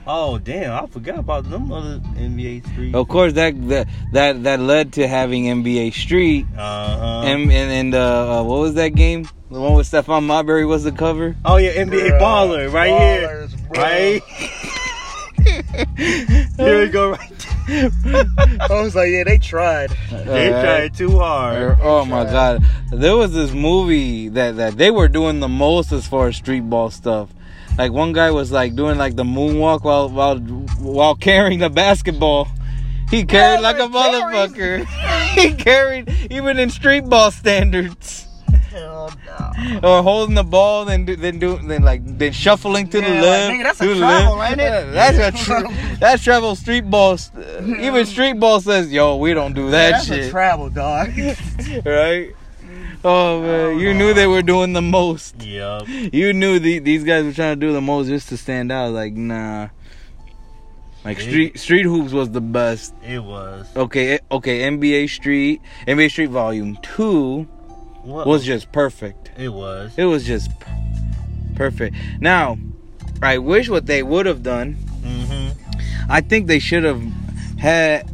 Oh 0.07 0.37
damn! 0.37 0.83
I 0.83 0.85
forgot 0.85 1.17
about 1.17 1.49
them 1.49 1.71
other 1.71 1.97
NBA 2.13 2.67
street. 2.71 2.93
Of 2.93 3.07
course, 3.07 3.33
that 3.33 3.55
that 3.69 3.87
that, 4.13 4.43
that 4.43 4.59
led 4.59 4.93
to 4.93 5.07
having 5.07 5.45
NBA 5.45 5.93
Street 5.93 6.45
Uh 6.55 6.97
huh. 6.97 7.21
and 7.25 7.51
and, 7.51 7.71
and 7.71 7.95
uh, 7.95 8.41
uh, 8.41 8.43
what 8.43 8.59
was 8.59 8.75
that 8.75 8.89
game? 8.89 9.27
The 9.49 9.59
one 9.59 9.73
with 9.73 9.89
Stephon 9.89 10.23
Marbury 10.25 10.65
was 10.65 10.83
the 10.83 10.91
cover. 10.91 11.35
oh 11.43 11.57
yeah, 11.57 11.71
NBA 11.73 12.19
Bruh, 12.19 12.21
baller 12.21 12.71
right 12.71 12.91
ballers, 12.91 13.49
here, 13.49 13.59
bruh. 13.69 13.77
right. 13.77 14.21
here 16.57 16.81
we 16.81 16.87
go. 16.89 17.11
Right. 17.11 17.31
I 17.67 18.81
was 18.83 18.95
like, 18.95 19.09
yeah, 19.09 19.23
they 19.23 19.39
tried. 19.39 19.89
they 20.11 20.53
Alright. 20.53 20.63
tried 20.63 20.93
too 20.93 21.17
hard. 21.17 21.77
Oh 21.81 22.05
my 22.05 22.23
god, 22.25 22.63
there 22.91 23.15
was 23.15 23.33
this 23.33 23.51
movie 23.51 24.29
that 24.29 24.55
that 24.57 24.77
they 24.77 24.91
were 24.91 25.07
doing 25.07 25.39
the 25.39 25.47
most 25.47 25.91
as 25.91 26.07
far 26.07 26.27
as 26.27 26.35
street 26.37 26.61
ball 26.69 26.89
stuff. 26.91 27.29
Like 27.77 27.91
one 27.91 28.13
guy 28.13 28.31
was 28.31 28.51
like 28.51 28.75
doing 28.75 28.97
like 28.97 29.15
the 29.15 29.23
moonwalk 29.23 29.83
while 29.83 30.09
while 30.09 30.37
while 30.39 31.15
carrying 31.15 31.59
the 31.59 31.69
basketball. 31.69 32.47
He 33.09 33.23
carried 33.25 33.61
like 33.61 33.77
a 33.77 33.87
motherfucker. 33.87 34.85
he 35.35 35.53
carried 35.53 36.09
even 36.31 36.57
in 36.59 36.69
street 36.69 37.05
ball 37.05 37.31
standards. 37.31 38.27
Hell 38.69 39.11
no. 39.25 39.79
or 39.83 40.03
holding 40.03 40.35
the 40.35 40.43
ball, 40.43 40.83
then 40.85 41.05
do, 41.05 41.15
then 41.15 41.39
do 41.39 41.57
then 41.65 41.81
like 41.83 42.01
then 42.17 42.33
shuffling 42.33 42.89
to 42.89 42.99
Yeah, 42.99 43.07
the 43.07 43.13
like, 43.15 43.21
left. 43.21 43.51
nigga, 43.53 43.63
that's 43.63 43.81
a 43.81 43.85
to 43.85 43.95
travel, 43.99 44.35
left. 44.37 44.51
ain't 44.51 44.61
it? 44.61 44.91
That's 44.93 45.17
a 45.17 45.43
tra- 45.45 45.97
that's 45.99 46.23
travel 46.23 46.55
street 46.55 46.89
ball. 46.89 47.17
Even 47.79 48.05
street 48.05 48.33
ball 48.39 48.59
says, 48.59 48.91
"Yo, 48.91 49.15
we 49.17 49.33
don't 49.33 49.53
do 49.53 49.71
that 49.71 50.03
shit. 50.03 50.07
That's 50.07 50.09
a 50.09 50.23
shit." 50.23 50.31
travel, 50.31 50.69
dog. 50.69 51.09
right? 51.85 52.33
Oh 53.07 53.39
man, 53.39 53.77
you 53.77 53.93
knew 53.93 54.15
they 54.15 54.25
were 54.25 54.41
doing 54.41 54.73
the 54.73 54.81
most. 54.81 55.39
Yup. 55.43 55.87
You 55.87 56.33
knew 56.33 56.57
the, 56.57 56.79
these 56.79 57.03
guys 57.03 57.23
were 57.23 57.33
trying 57.33 57.59
to 57.59 57.67
do 57.67 57.71
the 57.71 57.79
most 57.79 58.07
just 58.07 58.29
to 58.29 58.37
stand 58.37 58.71
out. 58.71 58.93
Like 58.93 59.13
nah, 59.13 59.69
like 61.03 61.19
street 61.19 61.59
street 61.59 61.83
hoops 61.83 62.13
was 62.13 62.31
the 62.31 62.41
best. 62.41 62.95
It 63.03 63.23
was. 63.23 63.67
Okay, 63.75 64.13
eh, 64.13 64.19
okay, 64.31 64.61
NBA 64.61 65.07
Street, 65.11 65.61
NBA 65.87 66.09
Street 66.09 66.31
Volume 66.31 66.79
Two 66.81 67.43
What 68.01 68.25
was 68.25 68.43
just 68.43 68.71
perfect. 68.71 69.29
It 69.37 69.49
was. 69.49 69.93
It 69.97 70.05
was 70.05 70.25
just 70.25 70.49
perfect. 71.55 71.95
Now, 72.19 72.57
I 73.21 73.37
wish 73.37 73.69
what 73.69 73.85
they 73.85 74.01
would 74.01 74.25
have 74.25 74.41
done. 74.41 74.77
Mm-hmm. 75.01 76.11
I 76.11 76.21
think 76.21 76.47
they 76.47 76.57
should 76.57 76.83
have 76.83 77.03
had 77.59 78.09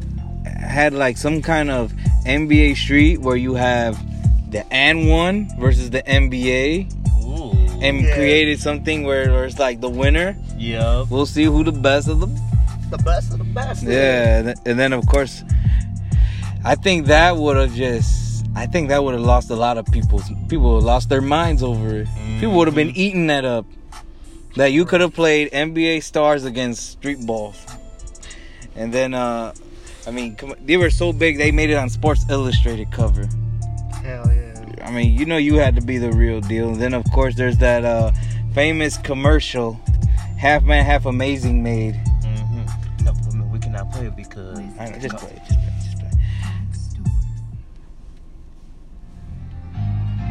had 0.45 0.93
like 0.93 1.15
some 1.15 1.41
kind 1.41 1.71
of 1.71 1.93
NBA 2.25 2.75
Street 2.75 3.21
where 3.21 3.37
you 3.37 3.53
have 3.53 3.97
the 4.51 4.63
And1 4.71 5.57
versus 5.59 5.89
the 5.89 6.03
NBA 6.03 6.87
Ooh. 7.23 7.51
and 7.81 8.01
Yeah. 8.01 8.15
created 8.15 8.59
something 8.59 9.03
where, 9.03 9.31
where 9.31 9.45
it's 9.45 9.59
like 9.59 9.81
the 9.81 9.89
winner. 9.89 10.35
Yup. 10.57 11.09
We'll 11.09 11.25
see 11.25 11.43
who 11.45 11.63
the 11.63 11.71
best 11.71 12.07
of 12.07 12.19
the 12.19 12.27
the 12.91 12.97
best 12.97 13.31
of 13.31 13.37
the 13.39 13.45
best. 13.45 13.83
yeah, 13.83 14.39
and 14.39 14.53
and 14.65 14.77
then 14.79 14.91
of 14.93 15.07
course, 15.07 15.43
I 16.65 16.75
think 16.75 17.07
that 17.07 17.37
would 17.37 17.57
have 17.57 17.73
just. 17.73 18.45
I 18.53 18.65
think 18.65 18.89
that 18.89 19.01
would 19.01 19.13
have 19.13 19.23
lost 19.23 19.49
a 19.49 19.55
lot 19.55 19.77
of 19.77 19.85
people's 19.85 20.29
people 20.49 20.79
lost 20.81 21.07
their 21.07 21.21
minds 21.21 21.63
over 21.63 22.01
it. 22.01 22.07
People 22.39 22.55
would 22.57 22.67
have 22.67 22.75
been 22.75 22.91
eating 22.97 23.27
that 23.27 23.45
up. 23.45 23.65
That 24.57 24.73
you 24.73 24.83
could 24.83 24.99
have 24.99 25.13
played 25.13 25.49
NBA 25.53 26.03
stars 26.03 26.43
against 26.43 26.91
street 26.91 27.25
balls, 27.25 27.55
and 28.75 28.91
then 28.93 29.13
uh, 29.13 29.53
I 30.05 30.11
mean, 30.11 30.35
come 30.35 30.51
on, 30.51 30.57
they 30.65 30.75
were 30.75 30.89
so 30.89 31.13
big 31.13 31.37
they 31.37 31.51
made 31.53 31.69
it 31.69 31.75
on 31.77 31.89
Sports 31.89 32.25
Illustrated 32.29 32.91
cover. 32.91 33.23
Hell 34.03 34.27
yeah. 34.33 34.40
I 34.83 34.91
mean, 34.91 35.17
you 35.17 35.25
know, 35.25 35.37
you 35.37 35.55
had 35.55 35.75
to 35.75 35.81
be 35.81 35.97
the 35.97 36.11
real 36.11 36.41
deal. 36.41 36.69
And 36.69 36.81
then, 36.81 36.93
of 36.93 37.03
course, 37.11 37.35
there's 37.35 37.57
that 37.57 37.85
uh, 37.85 38.11
famous 38.53 38.97
commercial, 38.97 39.79
Half 40.37 40.63
Man, 40.63 40.83
Half 40.85 41.05
Amazing 41.05 41.61
made. 41.63 41.95
Mm-hmm. 42.23 43.05
No, 43.05 43.11
I 43.11 43.35
mean, 43.35 43.51
we 43.51 43.59
cannot 43.59 43.91
play 43.91 44.07
it 44.07 44.15
because. 44.15 44.59
I 44.59 44.89
know, 44.89 44.99
just 44.99 45.17
play, 45.17 45.31
it, 45.31 45.41
just 45.47 45.59
play, 45.59 45.67
it, 45.67 45.83
just 45.83 45.99
play. 45.99 46.07
it. 46.07 46.15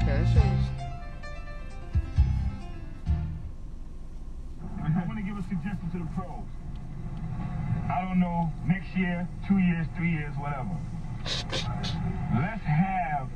Okay, 0.02 0.24
that 4.82 4.96
I 4.96 5.06
want 5.06 5.18
to 5.18 5.24
give 5.24 5.38
a 5.38 5.42
suggestion 5.42 5.90
to 5.92 5.98
the 5.98 6.08
pros. 6.16 6.44
I 7.90 8.02
don't 8.02 8.20
know, 8.20 8.52
next 8.66 8.96
year, 8.96 9.28
two 9.46 9.58
years, 9.58 9.86
three 9.96 10.10
years, 10.10 10.34
whatever. 10.36 10.76
Let's 11.24 12.64
have 12.64 13.28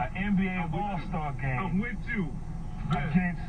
an 0.00 0.36
NBA 0.36 0.72
All 0.72 1.00
Star 1.08 1.32
game. 1.40 1.58
I'm 1.58 1.78
with 1.78 1.96
you. 2.14 2.28
Against 2.90 3.42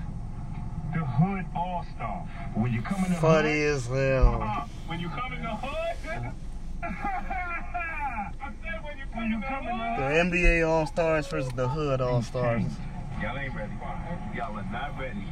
the 0.94 1.06
Hood 1.06 1.46
All 1.56 1.86
Star. 1.96 2.28
When 2.54 2.74
you 2.74 2.82
come 2.82 3.06
in 3.06 3.14
the 3.14 3.18
funny 3.18 3.62
hood, 3.62 3.76
as 3.76 3.88
hell. 3.88 4.42
uh, 4.42 4.66
when 4.88 5.00
you 5.00 5.10
come 5.10 5.34
in 5.34 5.42
the 5.42 5.50
hood. 5.50 6.34
I 6.84 8.52
said 8.64 8.84
when 8.84 8.98
you 8.98 9.06
come 9.14 9.68
in 9.68 9.78
the. 9.78 9.96
The 9.98 10.38
NBA 10.38 10.68
All 10.68 10.86
Stars 10.86 11.28
versus 11.28 11.52
the 11.56 11.68
Hood 11.70 12.02
All 12.02 12.22
Stars. 12.22 12.64
Y'all 13.22 13.38
ain't 13.38 13.56
ready. 13.56 13.72
Y'all 14.36 14.58
are 14.58 14.66
not 14.72 15.00
ready 15.00 15.24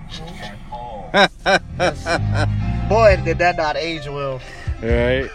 at 0.43 0.58
all. 0.71 1.10
Boy, 2.89 3.19
did 3.25 3.39
that 3.39 3.58
not 3.58 3.77
age 3.77 4.05
well. 4.05 4.39
Right? 4.82 5.29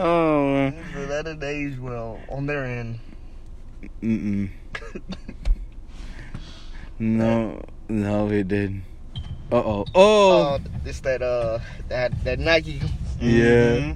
Oh, 0.00 0.54
man. 0.54 1.08
That 1.08 1.24
didn't 1.24 1.44
age 1.44 1.78
well 1.78 2.20
on 2.28 2.46
their 2.46 2.64
end. 2.64 2.98
Mm-mm. 4.02 4.50
No, 7.02 7.62
no, 7.88 8.28
it 8.28 8.46
didn't. 8.48 8.82
Uh-oh. 9.50 9.86
Oh! 9.94 10.32
Oh, 10.42 10.58
it's 10.84 11.00
that 11.00 11.22
uh 11.22 11.58
that 11.88 12.12
that 12.24 12.38
Nike. 12.38 12.78
Yeah. 13.18 13.94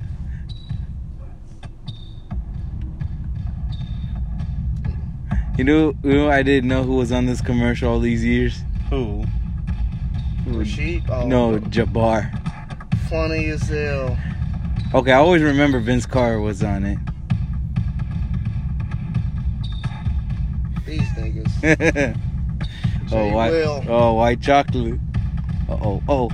You 5.58 5.64
know, 5.64 5.94
you 6.02 6.14
know, 6.14 6.30
I 6.30 6.42
didn't 6.42 6.68
know 6.68 6.82
who 6.82 6.96
was 6.96 7.12
on 7.12 7.26
this 7.26 7.42
commercial 7.42 7.92
all 7.92 8.00
these 8.00 8.24
years. 8.24 8.58
Who? 8.88 9.24
Rasheed. 10.46 11.08
Oh, 11.10 11.26
No, 11.28 11.58
Jabbar. 11.58 12.30
Funny 13.10 13.48
as 13.50 13.68
hell. 13.68 14.16
Okay, 14.94 15.10
I 15.10 15.16
always 15.16 15.42
remember 15.42 15.80
Vince 15.80 16.06
Carter 16.06 16.38
was 16.38 16.62
on 16.62 16.84
it. 16.84 16.98
These 20.86 21.00
niggas. 21.18 22.16
oh, 23.12 23.28
white, 23.34 23.50
Will. 23.50 23.84
oh, 23.88 24.14
white 24.14 24.40
chocolate. 24.40 25.00
Uh 25.68 25.78
oh, 25.82 26.02
oh. 26.08 26.30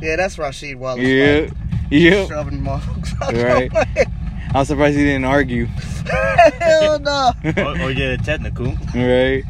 Yeah, 0.00 0.16
that's 0.16 0.36
Rasheed 0.36 0.76
Wallace. 0.76 1.06
Yeah, 1.06 1.50
yeah. 1.90 2.26
Shoving 2.26 2.62
motherfuckers. 2.62 3.44
Right. 3.44 4.06
I'm 4.54 4.64
surprised 4.64 4.96
he 4.96 5.04
didn't 5.04 5.26
argue. 5.26 5.66
Hell 5.66 6.98
no. 6.98 7.32
oh, 7.44 7.52
oh 7.56 7.88
yeah, 7.88 8.16
technical. 8.16 8.74
Right. 8.94 9.44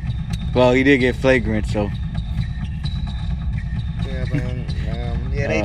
Well, 0.52 0.72
he 0.72 0.82
did 0.82 0.98
get 0.98 1.14
flagrant, 1.14 1.66
so. 1.66 1.88
Yeah. 4.32 5.12
Um, 5.12 5.32
yeah, 5.32 5.46
they. 5.48 5.60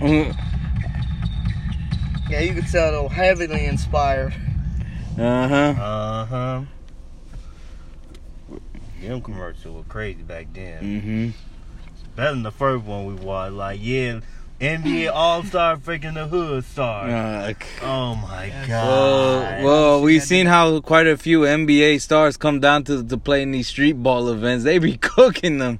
Uh 0.00 0.32
yeah, 2.30 2.40
you 2.40 2.54
could 2.54 2.66
tell 2.68 2.92
they 2.92 2.98
were 3.02 3.08
heavily 3.08 3.64
inspired. 3.64 4.34
Uh 5.18 5.48
huh. 5.48 5.74
Uh 5.82 6.24
huh. 6.26 6.60
Them 9.02 9.22
commercials 9.22 9.76
were 9.76 9.82
crazy 9.84 10.22
back 10.22 10.48
then. 10.52 10.82
Mm-hmm. 10.82 11.28
Better 12.16 12.30
than 12.32 12.42
the 12.42 12.50
first 12.50 12.84
one 12.84 13.06
we 13.06 13.14
watched. 13.14 13.54
Like, 13.54 13.78
yeah, 13.82 14.20
NBA 14.60 15.10
All 15.12 15.42
Star 15.44 15.76
freaking 15.76 16.14
the 16.14 16.26
Hood 16.26 16.64
Star. 16.64 17.08
Uh, 17.08 17.54
Oh 17.82 18.16
my 18.16 18.52
well, 18.68 19.40
god. 19.40 19.64
well, 19.64 20.02
we've 20.02 20.22
seen 20.22 20.46
how 20.46 20.80
quite 20.80 21.06
a 21.06 21.16
few 21.16 21.40
NBA 21.42 22.00
stars 22.00 22.36
come 22.36 22.60
down 22.60 22.84
to 22.84 23.02
to 23.04 23.16
play 23.16 23.42
in 23.42 23.52
these 23.52 23.68
street 23.68 23.94
ball 23.94 24.28
events. 24.28 24.64
They 24.64 24.78
be 24.78 24.96
cooking 25.00 25.58
them. 25.58 25.78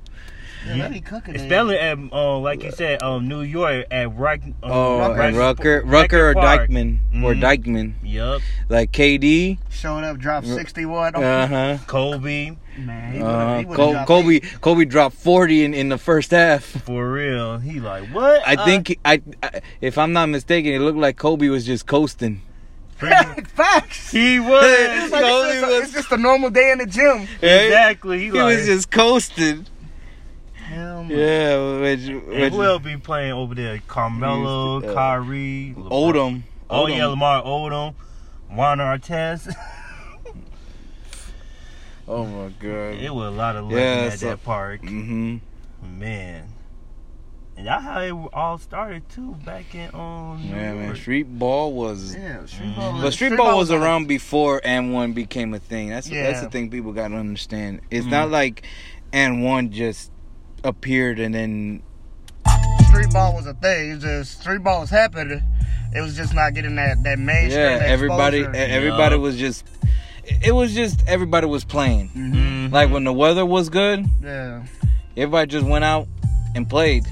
Yeah, 0.77 0.89
they 0.89 0.95
be 0.95 1.01
cooking. 1.01 1.37
Especially 1.37 1.79
at, 1.79 1.99
um, 1.99 2.43
like 2.43 2.63
you 2.63 2.71
said, 2.73 3.03
um, 3.03 3.29
New 3.29 3.41
York 3.43 3.87
at 3.91 4.15
Rock. 4.17 4.41
Um, 4.45 4.55
Oh, 4.63 4.99
Rucker. 4.99 5.21
and 5.23 5.37
Rucker, 5.37 5.83
Rucker 5.85 6.29
or 6.31 6.35
Park. 6.35 6.69
Dyckman 6.71 6.99
or 7.23 7.35
Mhm. 7.35 7.41
Dyckman, 7.41 7.93
Yup. 8.03 8.41
like 8.69 8.93
KD. 8.93 9.59
Showed 9.71 10.05
up, 10.05 10.19
dropped 10.19 10.47
61. 10.47 11.15
Uh 11.15 11.47
huh. 11.47 11.79
Kobe, 11.87 12.57
Man, 12.79 13.13
he 13.13 13.21
Uh, 13.21 13.59
he 13.59 13.65
Col- 13.65 14.05
Kobe, 14.05 14.35
eight. 14.37 14.61
Kobe 14.61 14.85
dropped 14.85 15.17
forty 15.17 15.65
in, 15.65 15.75
in 15.75 15.89
the 15.89 15.99
first 15.99 16.31
half. 16.31 16.63
for 16.63 17.11
real. 17.11 17.59
He 17.59 17.81
like, 17.81 18.05
what? 18.11 18.41
I 18.47 18.55
Uh, 18.55 18.65
think 18.65 18.97
I, 19.05 19.21
I, 19.43 19.61
if 19.81 19.99
I'm 19.99 20.13
not 20.13 20.29
mistaken, 20.29 20.73
it 20.73 20.79
looked 20.79 20.99
like 20.99 21.17
Kobe 21.17 21.49
was 21.49 21.67
just 21.67 21.87
coasting. 21.87 22.41
freaking- 23.01 23.47
Facts. 23.57 24.13
he 24.13 24.39
was. 24.53 24.63
It's, 24.65 25.13
like, 25.13 25.23
Kobe 25.23 25.49
it's, 25.49 25.61
just 25.61 25.65
a, 25.65 25.67
was- 25.75 25.83
it's 25.85 25.93
just 25.93 26.13
a 26.13 26.17
normal 26.19 26.51
day 26.51 26.71
in 26.71 26.79
the 26.79 26.87
gym. 26.87 27.19
Right? 27.19 27.27
Exactly. 27.43 28.19
He, 28.19 28.25
He 28.27 28.31
like, 28.33 28.57
was 28.59 28.67
just 28.67 28.91
coasting. 28.93 29.67
Him. 30.69 31.11
Yeah, 31.11 31.81
which, 31.81 32.01
And 32.09 32.27
which 32.29 32.53
who 32.53 32.63
else 32.63 32.83
be 32.83 32.97
playing 32.97 33.33
over 33.33 33.55
there? 33.55 33.81
Carmelo, 33.89 34.83
Uh, 34.83 34.95
Kyrie, 34.95 35.75
Odom. 35.77 36.43
Oh 36.71 36.85
Odom. 36.85 36.97
yeah, 36.97 37.07
Lamar 37.07 37.43
Odom, 37.43 37.95
Ron 38.55 38.79
Artest. 38.79 39.55
Oh 42.11 42.25
my 42.25 42.49
god. 42.59 42.95
it 42.95 43.15
was 43.15 43.27
a 43.35 43.37
lot 43.37 43.57
of 43.57 43.67
legend 43.67 43.81
Yeah, 43.81 44.07
at 44.13 44.19
so- 44.19 44.27
that 44.31 44.43
park, 44.45 44.83
Mm-hmm. 44.83 45.37
man. 45.99 46.45
And 47.57 47.67
that's 47.67 47.83
how 47.83 48.01
it 48.01 48.13
all 48.33 48.57
started 48.59 49.09
too, 49.09 49.35
back 49.45 49.75
in 49.75 49.93
um. 49.93 50.41
Yeah, 50.45 50.75
man. 50.75 50.95
Street 50.95 51.25
ball 51.25 51.73
was. 51.73 52.15
Yeah, 52.15 52.47
street 52.47 52.75
ball. 52.77 53.03
But 53.03 53.13
street 53.13 53.37
ball 53.37 53.59
was 53.59 53.73
on- 53.73 53.83
around 53.83 54.07
before 54.07 54.61
And1 54.61 55.13
became 55.13 55.53
a 55.55 55.59
thing. 55.59 55.89
That's 55.91 56.09
that's 56.09 56.41
the 56.41 56.49
thing 56.49 56.71
people 56.71 56.93
got 56.93 57.09
to 57.09 57.17
understand. 57.17 57.81
It's 57.91 58.07
Mhm. 58.07 58.11
not 58.11 58.31
like 58.31 58.63
And1 59.13 59.71
just 59.73 60.13
appeared 60.65 61.19
and 61.19 61.35
then 61.35 61.83
Street 62.89 63.11
ball 63.13 63.35
was 63.35 63.47
a 63.47 63.55
thing. 63.55 63.91
It 63.91 63.95
was 63.95 64.03
just 64.03 64.41
street 64.41 64.63
ball 64.65 64.81
was 64.81 64.91
happening. 64.91 65.43
It 65.95 66.01
was 66.01 66.17
just 66.17 66.35
not 66.35 66.55
getting 66.55 66.75
that 66.77 67.03
that 67.05 67.19
mainstream. 67.19 67.63
yeah, 67.65 67.81
everybody 67.83 68.39
exposure. 68.41 68.59
everybody 68.59 69.15
Yeah. 69.17 69.21
was 69.21 69.37
just 69.37 69.65
it 70.43 70.53
was 70.55 70.75
just 70.75 71.03
everybody 71.07 71.47
was 71.47 71.65
playing. 71.65 72.11
Mhm. 72.17 72.35
Mhm. 72.35 72.73
Like 72.73 72.91
when 72.91 73.05
the 73.05 73.13
weather 73.13 73.45
was 73.47 73.69
good, 73.69 74.07
Yeah. 74.23 74.63
everybody 75.17 75.49
just 75.51 75.67
went 75.67 75.85
out 75.85 76.07
and 76.55 76.69
played. 76.69 77.05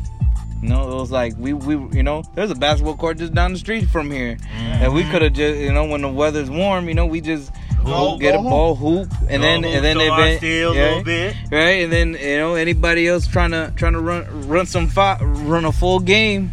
You 0.63 0.71
know, 0.71 0.91
it 0.91 0.95
was 0.95 1.11
like 1.11 1.35
we 1.39 1.53
we 1.53 1.75
you 1.97 2.03
know, 2.03 2.23
there's 2.35 2.51
a 2.51 2.55
basketball 2.55 2.97
court 2.97 3.19
just 3.19 3.35
down 3.35 3.53
the 3.53 3.59
street 3.59 3.89
from 3.91 4.11
here. 4.11 4.39
And 4.55 4.93
we 4.95 5.03
Mhm. 5.05 5.11
could 5.11 5.23
have 5.23 5.33
just 5.35 5.61
you 5.61 5.73
know 5.73 5.85
when 5.85 6.01
the 6.03 6.09
weather's 6.09 6.51
warm, 6.51 6.89
you 6.89 6.95
know, 6.95 7.07
we 7.07 7.21
just 7.21 7.53
Go- 7.85 8.13
go 8.13 8.19
get 8.19 8.35
a 8.35 8.39
hoop. 8.41 8.51
ball 8.51 8.75
hoop 8.75 9.09
and 9.29 9.43
then 9.43 9.63
Go 9.63 9.69
and 9.69 9.85
then 9.85 9.97
hoop, 9.97 10.03
they 10.03 10.07
throw 10.07 10.15
our 10.15 10.39
been- 10.41 10.75
yeah, 10.77 10.85
little 10.89 11.03
bit. 11.05 11.37
right? 11.53 11.83
And 11.85 11.93
then 11.93 12.17
you 12.21 12.37
know 12.39 12.55
anybody 12.55 13.07
else 13.09 13.27
trying 13.27 13.53
to 13.53 13.73
trying 13.77 13.93
to 13.93 14.01
run 14.01 14.49
run 14.49 14.67
some 14.67 14.89
fi- 14.89 15.19
run 15.23 15.65
a 15.65 15.73
full 15.73 16.01
game, 16.01 16.51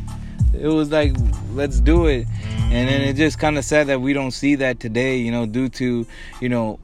it 0.54 0.68
was 0.68 0.92
like 0.92 1.16
let's 1.54 1.80
do 1.80 2.06
it. 2.08 2.28
And 2.72 2.90
then 2.90 3.02
it 3.02 3.14
just 3.16 3.38
kind 3.40 3.58
of 3.58 3.66
sad 3.66 3.88
that 3.88 4.02
we 4.02 4.14
don't 4.14 4.32
see 4.32 4.56
that 4.56 4.80
today, 4.80 5.18
you 5.18 5.32
know, 5.32 5.46
due 5.46 5.70
to 5.70 6.06
you 6.42 6.50
know. 6.50 6.80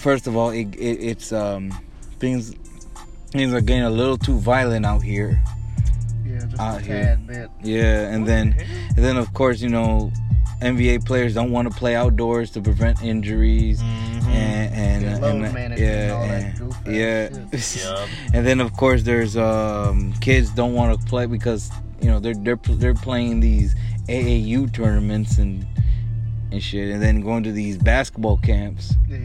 First 0.00 0.26
of 0.26 0.36
all, 0.36 0.50
it, 0.50 0.74
it 0.76 0.98
it's 1.00 1.32
um 1.32 1.70
things 2.18 2.54
things 3.30 3.52
are 3.54 3.60
getting 3.62 3.82
a 3.84 3.90
little 3.90 4.18
too 4.18 4.38
violent 4.38 4.84
out 4.84 5.02
here. 5.02 5.42
Yeah, 6.26 6.40
just 6.46 6.60
Out 6.60 6.80
a 6.80 6.84
here. 6.84 7.04
tad 7.04 7.26
bit. 7.26 7.50
Yeah, 7.62 8.08
and 8.12 8.26
then 8.26 8.54
and 8.96 9.04
then 9.04 9.16
of 9.16 9.32
course 9.32 9.60
you 9.62 9.68
know 9.70 10.12
NBA 10.62 11.04
players 11.04 11.34
don't 11.34 11.50
want 11.50 11.70
to 11.70 11.76
play 11.78 11.94
outdoors 11.94 12.50
to 12.52 12.60
prevent 12.62 13.02
injuries 13.02 13.80
Mhm. 13.82 14.24
and 14.28 14.74
and, 14.74 15.02
Yeah, 15.02 15.08
and, 15.12 15.20
load 15.22 15.52
management 15.52 15.80
and 15.80 16.10
all 16.12 16.22
and- 16.24 16.58
goof 16.58 16.76
ass 16.86 17.76
yeah. 17.84 17.90
Yup. 18.00 18.08
and 18.34 18.46
then 18.46 18.60
of 18.60 18.72
course 18.72 19.02
there's 19.02 19.36
um 19.36 20.12
kids 20.20 20.50
don't 20.50 20.72
want 20.74 20.98
to 20.98 21.06
play 21.06 21.26
because 21.26 21.70
you 22.00 22.08
know 22.10 22.18
they're 22.20 22.34
they're 22.34 22.58
they're 22.76 22.94
playing 22.94 23.40
these 23.40 23.74
AAU 24.08 24.72
tournaments 24.72 25.38
and 25.38 25.66
and 26.52 26.62
shit 26.62 26.90
and 26.92 27.02
then 27.02 27.20
going 27.20 27.42
to 27.42 27.52
these 27.52 27.76
basketball 27.76 28.38
camps 28.38 28.94
Yeah. 29.10 29.18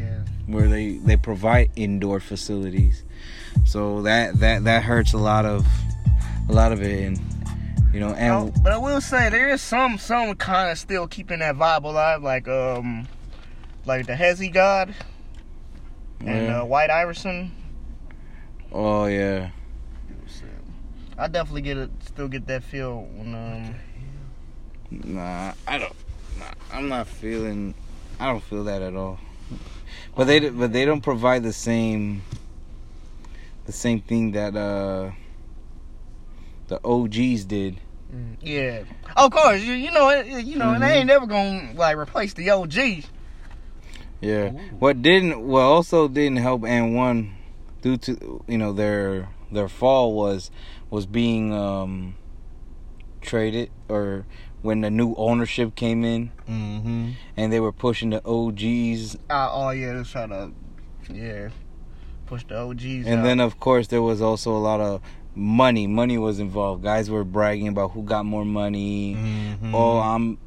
where 0.47 0.67
they 0.67 0.97
they 0.97 1.15
provide 1.15 1.69
indoor 1.75 2.19
facilities 2.19 3.03
so 3.63 4.01
that 4.01 4.39
that 4.39 4.63
that 4.65 4.83
hurts 4.83 5.13
a 5.13 5.17
lot 5.17 5.45
of 5.45 5.65
a 6.49 6.53
lot 6.53 6.71
of 6.73 6.81
it 6.81 7.03
and 7.07 7.19
you 7.93 7.99
know 7.99 8.13
and 8.13 8.53
but 8.63 8.71
I 8.71 8.77
will 8.77 9.01
say 9.01 9.29
there 9.29 9.49
is 9.49 9.61
some 9.61 9.97
some 9.97 10.35
kind 10.35 10.71
of 10.71 10.77
still 10.77 11.07
keeping 11.07 11.39
that 11.39 11.55
vibe 11.55 11.83
alive, 11.83 12.23
like 12.23 12.47
um, 12.47 13.07
like 13.85 14.07
the 14.07 14.13
Hezi 14.13 14.51
God 14.51 14.93
and 16.19 16.47
Yeah. 16.47 16.61
uh, 16.61 16.65
White 16.65 16.89
Iverson. 16.89 17.51
oh 18.71 19.05
yeah 19.05 19.49
I 21.17 21.27
definitely 21.27 21.61
get 21.61 21.77
it, 21.77 21.91
still 22.03 22.27
get 22.27 22.47
that 22.47 22.63
feel 22.63 23.01
when 23.13 23.35
um, 23.35 23.75
Nah, 24.89 25.53
I 25.67 25.77
don't. 25.77 25.93
Nah, 26.39 26.45
I'm 26.73 26.89
not 26.89 27.07
feeling. 27.07 27.75
I 28.19 28.25
don't 28.27 28.43
feel 28.43 28.63
that 28.63 28.81
at 28.81 28.95
all. 28.95 29.19
But 30.15 30.25
they, 30.25 30.49
but 30.49 30.73
they 30.73 30.83
don't 30.83 31.01
provide 31.01 31.43
the 31.43 31.53
same, 31.53 32.23
the 33.65 33.71
same 33.71 34.01
thing 34.01 34.31
that 34.31 34.55
uh, 34.55 35.11
the 36.71 36.79
OGs 36.87 37.43
did. 37.45 37.75
yeah, 38.41 38.83
of 39.15 39.31
course 39.31 39.61
you 39.61 39.73
you 39.73 39.91
know 39.91 40.09
you 40.21 40.57
know 40.57 40.73
and 40.73 40.81
they 40.83 40.87
Mhm. 40.87 40.95
ain't 40.97 41.07
never 41.07 41.25
gonna 41.27 41.71
like 41.75 41.95
replace 41.97 42.33
the 42.33 42.49
OGs. 42.49 43.07
Yeah. 44.21 44.51
Ooh. 44.51 44.57
What 44.79 45.01
didn't, 45.01 45.41
what 45.47 45.61
also 45.61 46.07
didn't 46.07 46.37
help 46.37 46.61
And1, 46.63 47.31
due 47.81 47.97
to 47.97 48.43
you 48.47 48.57
know 48.57 48.71
their 48.73 49.29
their 49.51 49.67
fall 49.67 50.13
was 50.13 50.49
was 50.89 51.05
being 51.05 51.53
um 51.53 52.15
traded 53.21 53.69
or 53.89 54.25
when 54.61 54.81
the 54.81 54.89
new 54.91 55.13
ownership 55.15 55.75
came 55.75 56.03
in 56.03 56.31
Mhm. 56.47 57.13
and 57.37 57.51
they 57.51 57.59
were 57.59 57.71
pushing 57.71 58.11
the 58.11 58.21
OGs 58.25 59.15
Uh, 59.29 59.49
oh 59.51 59.69
yeah, 59.71 59.93
they're 59.93 60.03
trying 60.03 60.29
to 60.29 60.51
yeah 61.11 61.49
push 62.27 62.43
the 62.45 62.57
OGs. 62.57 63.07
And 63.07 63.19
out. 63.19 63.23
then, 63.23 63.39
of 63.41 63.59
course, 63.59 63.87
there 63.87 64.01
was 64.01 64.21
also 64.21 64.55
a 64.55 64.59
lot 64.69 64.79
of 64.79 65.01
money. 65.35 65.87
Money 65.87 66.17
was 66.17 66.39
involved. 66.39 66.83
Guys 66.83 67.09
were 67.09 67.23
bragging 67.23 67.67
about 67.67 67.91
who 67.91 68.03
got 68.03 68.25
more 68.25 68.45
money. 68.45 69.15
Mhm. 69.15 69.73
Oh, 69.73 69.99
I'm. 69.99 70.37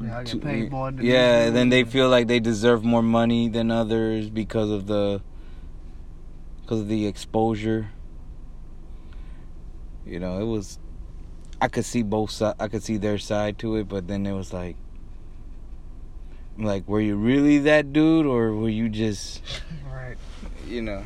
Yeah, 0.00 0.18
I 0.18 0.24
too- 0.24 0.38
get 0.38 0.46
paid 0.46 0.70
more 0.70 0.92
yeah, 0.92 1.46
this 1.46 1.54
then 1.54 1.68
they 1.70 1.82
feel 1.84 2.08
like 2.08 2.28
they 2.28 2.38
deserve 2.38 2.84
more 2.84 3.02
money 3.02 3.48
than 3.48 3.70
others 3.70 4.30
because 4.30 4.70
of 4.70 4.86
the 4.86 5.20
because 6.62 6.80
of 6.80 6.88
the 6.88 7.06
exposure. 7.06 7.88
You 10.06 10.20
know, 10.20 10.38
it 10.40 10.44
was. 10.44 10.78
I 11.60 11.66
could 11.68 11.84
see 11.84 12.02
both 12.04 12.30
sides. 12.30 12.56
I 12.60 12.68
could 12.68 12.82
see 12.84 12.96
their 12.96 13.18
side 13.18 13.58
to 13.58 13.74
it, 13.76 13.88
but 13.88 14.06
then 14.06 14.24
it 14.26 14.32
was 14.32 14.52
like, 14.52 14.76
like, 16.56 16.86
were 16.88 17.00
you 17.00 17.16
really 17.16 17.58
that 17.58 17.92
dude, 17.92 18.24
or 18.26 18.52
were 18.54 18.68
you 18.68 18.88
just, 18.88 19.42
right. 19.92 20.16
you 20.68 20.82
know? 20.82 21.02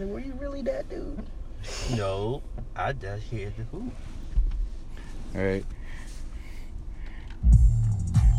I 0.00 0.04
Were 0.04 0.20
you 0.20 0.32
really 0.40 0.62
that 0.62 0.88
dude? 0.88 1.22
No, 1.94 2.42
I 2.74 2.92
just 2.92 3.22
hear 3.24 3.52
the 3.56 3.64
hoop. 3.64 3.92
All 5.36 5.42
right. 5.42 5.64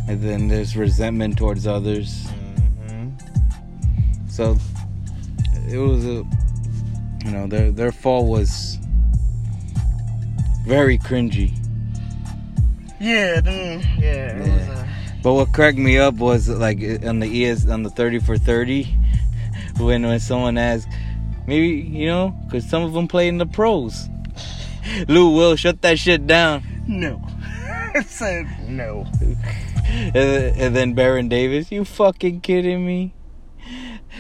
And 0.08 0.22
then 0.22 0.48
there's 0.48 0.76
resentment 0.76 1.38
towards 1.38 1.68
others. 1.68 2.26
Mhm. 2.88 3.12
So 4.30 4.58
it 5.70 5.78
was 5.78 6.04
a 6.06 6.26
you 7.24 7.32
know, 7.32 7.46
their 7.46 7.72
their 7.72 7.92
fall 7.92 8.26
was 8.26 8.80
very 10.66 10.98
cringy. 10.98 11.54
Yeah, 13.00 13.40
then, 13.42 13.82
yeah. 14.00 14.36
It 14.36 14.40
was, 14.40 14.48
Yeah. 14.48 14.74
uh, 14.74 14.86
But 15.22 15.34
what 15.34 15.54
cracked 15.54 15.78
me 15.78 16.00
up 16.00 16.16
was 16.16 16.50
like 16.50 16.80
on 17.06 17.20
the 17.20 17.46
ES 17.46 17.68
on 17.68 17.84
the 17.84 17.92
30 17.92 18.20
for 18.20 18.38
30 18.38 18.88
when 19.78 20.02
when 20.04 20.20
someone 20.20 20.58
asked 20.58 20.88
maybe 21.48 21.68
you 21.70 22.06
know 22.08 22.36
cuz 22.52 22.68
some 22.70 22.84
of 22.84 22.94
them 22.94 23.08
play 23.08 23.28
in 23.28 23.38
the 23.38 23.46
pros. 23.46 24.10
Lou 25.08 25.30
will 25.36 25.56
shut 25.56 25.82
that 25.82 26.00
shit 26.00 26.26
down. 26.28 26.64
no. 26.88 27.22
I 27.94 28.04
said 28.04 28.48
no. 28.70 29.06
and, 30.16 30.16
and 30.16 30.76
then 30.76 30.94
Baron 30.94 31.28
Davis, 31.28 31.72
you 31.72 31.84
fucking 31.84 32.40
kidding 32.42 32.86
me? 32.86 33.14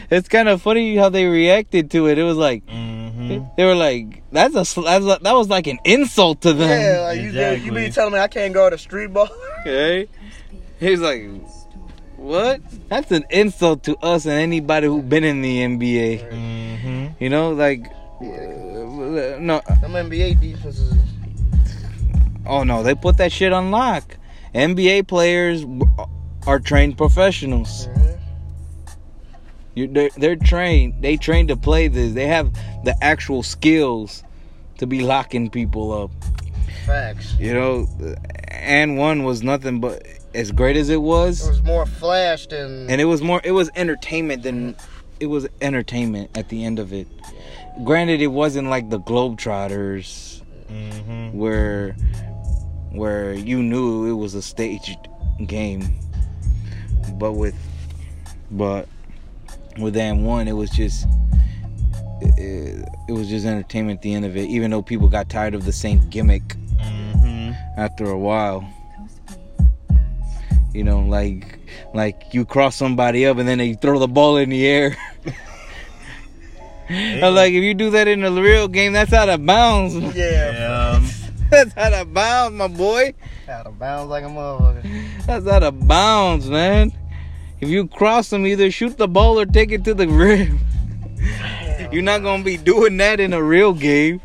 It's 0.10 0.28
kind 0.28 0.50
of 0.50 0.62
funny 0.62 0.96
how 0.98 1.08
they 1.10 1.26
reacted 1.26 1.90
to 1.92 2.08
it. 2.08 2.18
It 2.18 2.24
was 2.24 2.38
like 2.38 2.66
Mhm. 2.68 3.50
they 3.56 3.66
were 3.66 3.76
like, 3.76 4.24
"That's 4.32 4.54
a 4.56 4.82
that's 4.82 5.06
a, 5.06 5.20
that 5.22 5.34
was 5.34 5.48
like 5.50 5.68
an 5.68 5.80
insult 5.86 6.42
to 6.42 6.54
them." 6.54 6.70
Yeah, 6.70 7.02
like 7.02 7.22
you, 7.22 7.66
you 7.66 7.72
be 7.72 7.90
telling 7.90 8.14
me 8.14 8.20
I 8.20 8.28
can't 8.28 8.54
go 8.54 8.70
to 8.70 8.78
street 8.78 9.14
ball. 9.14 9.30
Okay, 9.62 10.08
he's 10.80 11.00
like, 11.02 11.22
"What? 12.22 12.62
That's 12.90 13.12
an 13.12 13.26
insult 13.32 13.84
to 13.84 13.98
us 13.98 14.26
and 14.26 14.34
anybody 14.36 14.88
who's 14.88 15.04
been 15.04 15.24
in 15.24 15.42
the 15.42 15.60
NBA." 15.64 16.32
Mhm. 16.32 17.16
You 17.20 17.30
know, 17.30 17.52
like, 17.52 17.86
uh, 18.22 19.38
no, 19.40 19.62
Them 19.82 19.96
NBA 19.96 20.40
defenses. 20.40 20.94
oh 22.46 22.64
no, 22.64 22.84
they 22.84 22.96
put 22.96 23.18
that 23.18 23.32
shit 23.32 23.52
on 23.54 23.72
lock. 23.72 24.18
NBA 24.54 25.04
players 25.08 25.66
are 26.48 26.60
trained 26.60 26.98
professionals. 26.98 27.88
Mhm. 27.88 28.18
You, 29.74 29.88
they're, 29.88 30.10
they're 30.18 30.36
trained. 30.36 30.96
They 31.02 31.16
trained 31.18 31.48
to 31.48 31.56
play 31.56 31.88
this. 31.88 32.14
They 32.14 32.28
have 32.28 32.52
the 32.84 32.94
actual 33.02 33.42
skills 33.42 34.24
to 34.80 34.86
be 34.86 35.02
locking 35.02 35.50
people 35.50 35.94
up. 35.94 36.12
Facts. 36.86 37.36
You 37.40 37.54
know, 37.54 37.88
And1 38.52 39.24
was 39.24 39.44
nothing 39.44 39.80
but 39.80 40.04
as 40.34 40.52
great 40.52 40.78
as 40.78 40.89
it 40.89 41.02
was, 41.02 41.41
It 41.41 41.48
was, 41.50 41.58
was 41.60 41.63
more 41.65 41.86
flash 41.86 42.48
than. 42.48 42.89
and 42.89 43.02
it 43.02 43.06
was 43.06 43.22
more. 43.22 43.41
It 43.44 43.52
was 43.52 43.70
entertainment 43.76 44.44
than 44.44 44.76
it 45.20 45.28
was 45.28 45.48
entertainment 45.62 46.36
at 46.38 46.50
the 46.50 46.63
end 46.65 46.80
of 46.80 46.94
it. 46.94 47.08
Granted, 47.84 48.22
it 48.22 48.28
wasn't 48.28 48.70
like 48.70 48.89
the 48.89 49.00
Globetrotters 49.00 50.41
Mhm. 50.72 51.34
where 51.34 51.96
where 52.91 53.34
you 53.34 53.62
knew 53.63 54.06
it 54.06 54.13
was 54.20 54.34
a 54.36 54.41
staged 54.41 54.98
game, 55.46 55.84
but 57.17 57.34
with 57.34 57.56
but 58.52 58.88
with 59.80 59.96
And1, 59.96 60.48
it 60.48 60.54
was 60.54 60.70
just 60.70 61.06
it, 62.22 62.86
it 63.08 63.12
was 63.13 63.28
just 63.30 63.46
entertainment 63.46 63.98
at 64.00 64.02
the 64.04 64.13
end 64.13 64.26
of 64.26 64.36
it. 64.38 64.50
Even 64.50 64.72
though 64.72 64.82
people 64.82 65.08
got 65.08 65.30
tired 65.30 65.56
of 65.56 65.65
the 65.65 65.72
same 65.72 66.00
gimmick 66.10 66.56
Mm-hmm. 66.82 67.52
after 67.78 68.06
a 68.10 68.17
while. 68.17 68.65
You 70.74 70.84
know, 70.84 71.02
like 71.02 71.60
like 71.94 72.34
you 72.34 72.46
cross 72.46 72.76
somebody 72.76 73.26
up 73.26 73.38
and 73.38 73.48
then 73.48 73.58
they 73.58 73.74
throw 73.74 74.00
the 74.00 74.08
ball 74.08 74.38
in 74.38 74.50
the 74.50 74.66
air. 74.66 74.98
I'm 76.90 77.36
like, 77.36 77.54
if 77.54 77.64
you 77.64 77.74
do 77.74 77.90
that 77.92 78.08
in 78.08 78.24
a 78.24 78.32
real 78.32 78.68
game, 78.68 78.94
that's 78.94 79.14
out 79.14 79.30
of 79.30 79.46
bounds. 79.46 79.96
Yeah. 80.16 80.96
Um, 80.98 81.08
That's 81.52 81.76
out 81.76 81.92
of 81.92 82.14
bounds, 82.14 82.58
my 82.58 82.70
boy. 82.70 83.14
Out 83.50 83.68
of 83.68 83.78
bounds 83.78 84.10
like 84.10 84.24
a 84.24 84.28
motherfucker. 84.28 85.26
That's 85.26 85.46
out 85.46 85.64
of 85.64 85.86
bounds, 85.86 86.50
man. 86.50 86.94
If 87.60 87.68
you 87.68 87.88
cross 87.88 88.30
them, 88.30 88.48
either 88.48 88.72
shoot 88.72 88.98
the 88.98 89.10
ball 89.10 89.38
or 89.38 89.46
take 89.46 89.74
it 89.74 89.84
to 89.84 89.94
the 89.94 90.08
rim. 90.08 90.62
You're 91.92 92.04
not 92.04 92.24
gonna 92.24 92.44
be 92.44 92.56
doing 92.56 92.96
that 92.98 93.20
in 93.20 93.34
a 93.34 93.44
real 93.44 93.74
game. 93.74 94.22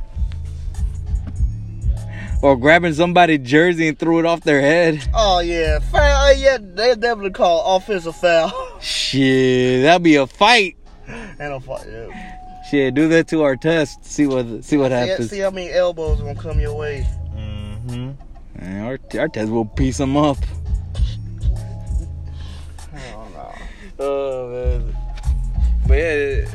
Or 2.47 2.57
grabbing 2.57 2.93
somebody's 2.95 3.41
jersey 3.41 3.89
and 3.89 3.99
threw 3.99 4.21
it 4.21 4.25
off 4.25 4.43
their 4.43 4.61
head. 4.61 5.03
Oh 5.13 5.41
yeah, 5.41 5.81
foul. 5.81 6.33
Yeah, 6.35 6.59
they 6.61 6.95
definitely 6.95 7.33
call 7.33 7.75
offensive 7.75 8.15
foul. 8.15 8.53
Shit, 8.81 9.83
that'd 9.83 10.05
be 10.05 10.15
a 10.15 10.29
fight. 10.29 10.77
and 11.09 11.55
a 11.55 11.59
fuck. 11.59 11.85
Yeah. 11.91 12.37
Shit, 12.71 12.95
do 12.95 13.09
that 13.09 13.27
to 13.29 13.39
Artest. 13.39 14.05
See 14.05 14.29
what 14.29 14.63
see 14.65 14.77
what 14.77 14.93
See, 14.93 14.95
happens. 14.95 15.31
see 15.31 15.39
how 15.41 15.51
many 15.51 15.73
elbows 15.73 16.21
gonna 16.21 16.37
come 16.37 16.61
your 16.61 16.77
way. 16.77 17.05
mm-hmm. 17.37 18.13
Man, 18.61 18.85
our, 18.87 18.99
Artest 18.99 19.51
will 19.51 19.65
piece 19.65 19.97
them 19.99 20.17
up. 20.17 20.37
Oh 22.95 23.29
no. 23.35 23.55
Oh 23.99 24.49
man. 24.53 24.97
But 25.89 25.95
yeah, 25.99 26.49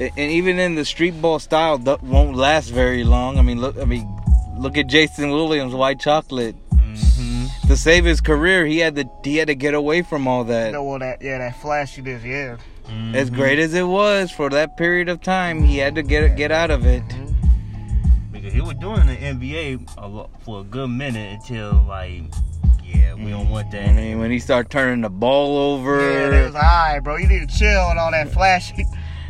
and 0.00 0.10
and 0.16 0.30
even 0.32 0.58
in 0.58 0.74
the 0.74 0.84
street 0.84 1.22
ball 1.22 1.38
style, 1.38 1.78
that 1.78 2.02
won't 2.02 2.36
last 2.36 2.70
very 2.70 3.04
long. 3.04 3.38
I 3.38 3.42
mean, 3.42 3.60
look. 3.60 3.78
I 3.78 3.84
mean, 3.84 4.15
look 4.58 4.76
at 4.76 4.86
Jason 4.86 5.30
Williams, 5.30 5.74
White 5.74 6.00
Chocolate. 6.00 6.56
Mm-hmm. 6.70 7.68
To 7.68 7.76
save 7.76 8.04
his 8.04 8.20
career, 8.20 8.64
he 8.66 8.78
had 8.78 8.94
to 8.96 9.04
he 9.24 9.36
had 9.36 9.48
to 9.48 9.54
get 9.54 9.74
away 9.74 10.02
from 10.02 10.26
all 10.28 10.42
You 10.44 10.48
that. 10.52 10.72
know 10.72 10.82
what 10.84 11.00
that? 11.00 11.20
Yeah, 11.22 11.38
that 11.38 11.60
flashiness. 11.60 12.22
Yeah. 12.24 12.56
As 13.14 13.30
great 13.30 13.58
as 13.58 13.74
it 13.74 13.82
was 13.82 14.30
for 14.30 14.48
that 14.50 14.76
period 14.76 15.08
of 15.08 15.20
time, 15.20 15.62
he 15.62 15.78
had 15.78 15.96
to 15.96 16.02
get 16.02 16.36
get 16.36 16.52
out 16.52 16.70
of 16.70 16.86
it. 16.86 17.02
because 18.32 18.52
he 18.52 18.60
was 18.60 18.74
doing 18.74 19.06
the 19.06 19.16
NBA 19.16 19.88
a 19.98 20.06
lo- 20.06 20.30
for 20.44 20.60
a 20.60 20.64
good 20.64 20.88
minute 20.90 21.40
until 21.40 21.84
like, 21.88 22.22
yeah, 22.84 23.14
we 23.14 23.30
don't 23.30 23.50
want 23.50 23.72
that. 23.72 23.88
I 23.88 23.92
mean, 23.92 24.20
when 24.20 24.30
he 24.30 24.38
started 24.38 24.70
turning 24.70 25.00
the 25.00 25.10
ball 25.10 25.58
over, 25.74 25.98
Yeah, 26.00 26.28
they 26.30 26.42
was 26.44 26.54
like, 26.54 26.62
all 26.62 26.70
right, 26.92 27.00
bro. 27.00 27.16
You 27.16 27.26
need 27.26 27.48
to 27.48 27.58
chill 27.58 27.90
and 27.90 27.98
all 27.98 28.12
that 28.12 28.32
flashy. 28.32 28.84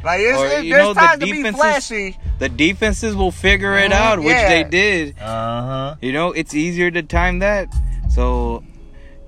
Like 0.06 0.20
it's, 0.20 0.38
Or, 0.38 0.46
it's 0.46 0.64
you 0.64 0.70
there's 0.72 0.84
know, 0.84 0.94
the 0.94 1.00
time 1.00 1.18
to 1.20 1.26
be 1.26 1.32
defenses- 1.32 1.60
flashy. 1.60 2.16
the 2.38 2.48
defenses 2.48 3.16
will 3.16 3.32
figure 3.32 3.76
it 3.76 3.90
Mhm, 3.90 3.94
out, 3.94 4.18
which 4.20 4.28
yeah. 4.28 4.48
they 4.48 4.64
did. 4.64 5.16
Uh 5.20 5.24
huh. 5.26 5.94
You 6.00 6.12
know, 6.12 6.30
it's 6.32 6.54
easier 6.54 6.90
to 6.92 7.02
time 7.02 7.40
that. 7.40 7.68
So, 8.10 8.62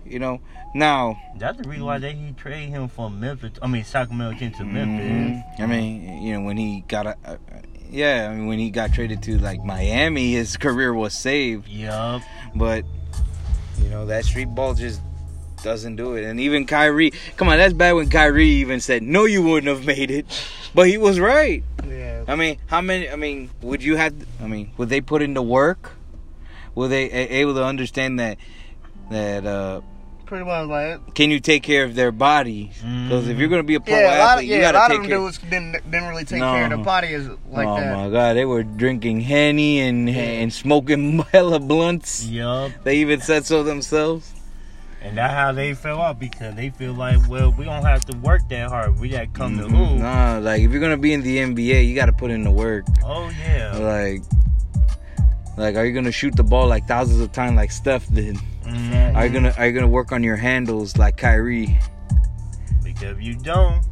you 0.06 0.18
know, 0.20 0.40
now 0.74 1.18
That's 1.36 1.58
the 1.60 1.68
reason 1.68 1.84
why 1.84 1.98
they 1.98 2.12
he 2.14 2.32
traded 2.32 2.68
him 2.70 2.88
from 2.88 3.18
Memphis. 3.20 3.52
I 3.60 3.66
mean 3.66 3.82
Sacramento 3.84 4.38
came 4.38 4.52
to 4.52 4.64
Memphis. 4.64 5.42
Mhm. 5.58 5.60
I 5.60 5.66
mean, 5.66 6.22
you 6.22 6.34
know, 6.34 6.42
when 6.42 6.56
he 6.56 6.84
got 6.88 7.06
a, 7.06 7.16
uh, 7.24 7.36
yeah, 7.90 8.28
I 8.30 8.34
mean, 8.34 8.46
when 8.46 8.58
he 8.60 8.70
got 8.70 8.92
traded 8.92 9.22
to 9.24 9.38
like 9.38 9.64
Miami, 9.64 10.32
his 10.32 10.56
career 10.64 10.94
was 10.94 11.12
saved. 11.12 11.66
Yup. 11.68 12.22
But 12.54 12.84
you 13.82 13.90
know, 13.90 14.06
that 14.06 14.24
street 14.24 14.54
ball 14.54 14.74
just 14.74 15.00
doesn't 15.62 15.96
do 15.96 16.14
it. 16.14 16.24
And 16.24 16.38
even 16.40 16.66
Kyrie, 16.66 17.12
come 17.36 17.48
on, 17.48 17.58
that's 17.58 17.74
bad 17.74 17.92
when 17.92 18.08
Kyrie 18.10 18.48
even 18.48 18.80
said, 18.80 19.02
"No, 19.02 19.24
you 19.24 19.42
wouldn't 19.42 19.68
have 19.74 19.86
made 19.86 20.10
it," 20.10 20.26
but 20.74 20.86
he 20.88 20.98
was 20.98 21.18
right. 21.20 21.62
Yeah. 21.88 22.24
I 22.28 22.36
mean, 22.36 22.58
how 22.66 22.80
many? 22.80 23.08
I 23.10 23.16
mean, 23.16 23.50
would 23.62 23.82
you 23.82 23.96
have? 23.96 24.14
I 24.42 24.46
mean, 24.46 24.70
would 24.76 24.88
they 24.88 25.00
put 25.00 25.22
in 25.22 25.34
the 25.34 25.42
work? 25.42 25.92
Were 26.74 26.88
they 26.88 27.10
able 27.10 27.54
to 27.54 27.64
understand 27.64 28.20
that? 28.20 28.38
That 29.10 29.46
uh, 29.46 29.80
Pretty 30.26 30.44
much 30.44 30.68
like 30.68 31.14
can 31.14 31.30
you 31.30 31.40
take 31.40 31.62
care 31.62 31.84
of 31.84 31.94
their 31.94 32.12
bodies? 32.12 32.76
Because 32.82 33.28
if 33.28 33.38
you're 33.38 33.48
gonna 33.48 33.62
be 33.62 33.76
a 33.76 33.80
pro 33.80 33.94
yeah, 33.94 34.02
a 34.02 34.04
lot 34.18 34.20
of, 34.20 34.28
athlete, 34.44 34.48
you 34.48 34.54
yeah, 34.56 34.58
a 34.58 34.62
gotta 34.72 34.78
lot 34.78 34.88
take 34.88 34.96
of 34.98 35.02
them 35.04 35.10
care. 35.10 35.18
dudes 35.20 35.38
didn't 35.38 35.90
didn't 35.90 36.08
really 36.08 36.24
take 36.24 36.40
No. 36.40 36.52
care 36.52 36.64
of 36.64 36.68
their 36.68 36.78
bodies 36.84 37.26
like 37.50 37.66
oh 37.66 37.76
that. 37.80 37.94
Oh 37.96 38.04
my 38.04 38.10
god, 38.10 38.34
they 38.36 38.44
were 38.44 38.62
drinking 38.62 39.22
henny 39.22 39.80
and 39.80 40.06
and 40.10 40.52
smoking 40.52 41.18
hella 41.32 41.58
blunts. 41.60 42.26
Yup. 42.26 42.72
They 42.84 42.98
even 42.98 43.22
said 43.22 43.46
so 43.46 43.62
themselves. 43.62 44.30
And 45.00 45.16
that's 45.16 45.32
how 45.32 45.52
they 45.52 45.74
fell 45.74 46.00
out 46.02 46.18
because 46.18 46.54
they 46.56 46.70
feel 46.70 46.92
like, 46.92 47.18
well, 47.28 47.52
we 47.52 47.64
don't 47.64 47.84
have 47.84 48.04
to 48.06 48.16
work 48.18 48.42
that 48.48 48.68
hard. 48.68 48.98
We 48.98 49.08
got 49.10 49.20
to 49.20 49.26
come 49.28 49.56
to 49.58 49.64
Mhm. 49.64 49.70
who? 49.70 49.96
Nah, 50.00 50.38
like 50.38 50.60
if 50.62 50.72
you're 50.72 50.80
gonna 50.80 50.96
be 50.98 51.12
in 51.12 51.22
the 51.22 51.38
NBA, 51.38 51.82
you 51.86 51.94
gotta 51.94 52.12
put 52.12 52.30
in 52.32 52.42
the 52.42 52.50
work. 52.50 52.84
Oh 53.04 53.30
yeah. 53.46 53.76
Like, 53.76 54.22
like 55.56 55.76
are 55.76 55.84
you 55.86 55.92
gonna 55.94 56.10
shoot 56.12 56.34
the 56.34 56.42
ball 56.42 56.66
like 56.66 56.86
thousands 56.88 57.20
of 57.20 57.30
times 57.32 57.56
like 57.56 57.70
Steph 57.70 58.08
did? 58.12 58.36
Mhm. 58.66 59.14
Are 59.14 59.24
you 59.26 59.32
gonna 59.32 59.54
are 59.56 59.66
you 59.66 59.72
gonna 59.72 59.86
work 59.88 60.10
on 60.12 60.22
your 60.24 60.36
handles 60.36 60.96
like 60.96 61.16
Kyrie? 61.16 61.78
Because 62.82 63.16
if 63.16 63.22
you 63.22 63.34
don't, 63.36 63.82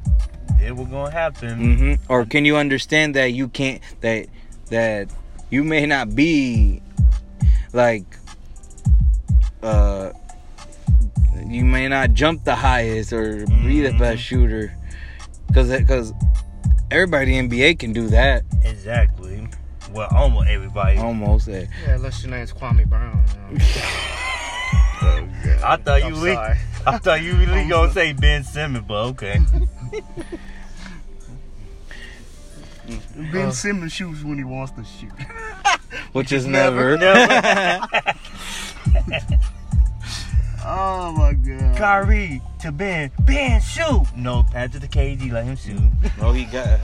it 0.60 0.74
will 0.76 0.86
gonna 0.86 1.10
happen. 1.12 1.76
hmm 1.76 1.94
Or 2.08 2.24
can 2.24 2.44
you 2.44 2.56
understand 2.56 3.14
that 3.14 3.32
you 3.32 3.48
can't 3.48 3.80
that 4.00 4.26
that 4.70 5.08
you 5.50 5.62
may 5.62 5.86
not 5.86 6.14
be 6.16 6.82
like 7.72 8.04
uh 9.62 10.10
you 11.48 11.64
may 11.64 11.88
not 11.88 12.12
jump 12.12 12.44
the 12.44 12.54
highest 12.54 13.12
or 13.12 13.46
be 13.46 13.80
the 13.82 13.92
best 13.98 14.22
shooter 14.22 14.74
because 15.48 15.70
because 15.70 16.12
everybody 16.90 17.36
in 17.36 17.48
the 17.48 17.60
NBA 17.60 17.78
can 17.78 17.92
do 17.92 18.08
that 18.08 18.42
Exactly. 18.64 19.48
Well, 19.92 20.08
almost 20.14 20.48
everybody. 20.48 20.98
almost. 20.98 21.48
eh. 21.48 21.66
Yeah, 21.86 21.94
unless 21.94 22.22
your 22.22 22.30
name's 22.32 22.52
Kwame 22.52 22.86
Brown. 22.86 23.24
You 23.50 23.58
know. 25.02 25.58
I 25.64 25.76
thought 25.76 26.00
you 26.00 26.06
I'm 26.08 26.14
really, 26.14 26.34
sorry. 26.34 26.56
I 26.86 26.98
thought 26.98 27.22
you 27.22 27.34
really 27.34 27.64
gonna 27.68 27.92
say 27.92 28.12
Ben 28.12 28.42
Simmons, 28.44 28.84
but 28.86 29.04
okay. 29.10 29.38
Ben 33.32 33.52
Simmons 33.52 33.92
shoots 33.92 34.22
when 34.22 34.38
he 34.38 34.44
wants 34.44 34.72
to 34.72 34.84
shoot. 34.84 35.10
Which 36.12 36.30
is 36.32 36.46
never. 36.46 36.96
Never. 36.96 37.88
Oh 40.66 41.12
my 41.12 41.32
god. 41.34 41.76
Kyrie 41.76 42.42
to 42.60 42.72
Ben. 42.72 43.10
Ben 43.20 43.60
shoot. 43.60 44.02
No, 44.16 44.42
pass 44.50 44.74
it 44.74 44.80
to 44.80 44.88
KD. 44.88 45.30
Let 45.32 45.44
him 45.44 45.56
shoot. 45.56 45.80
well, 46.20 46.32
he 46.32 46.44
got. 46.44 46.80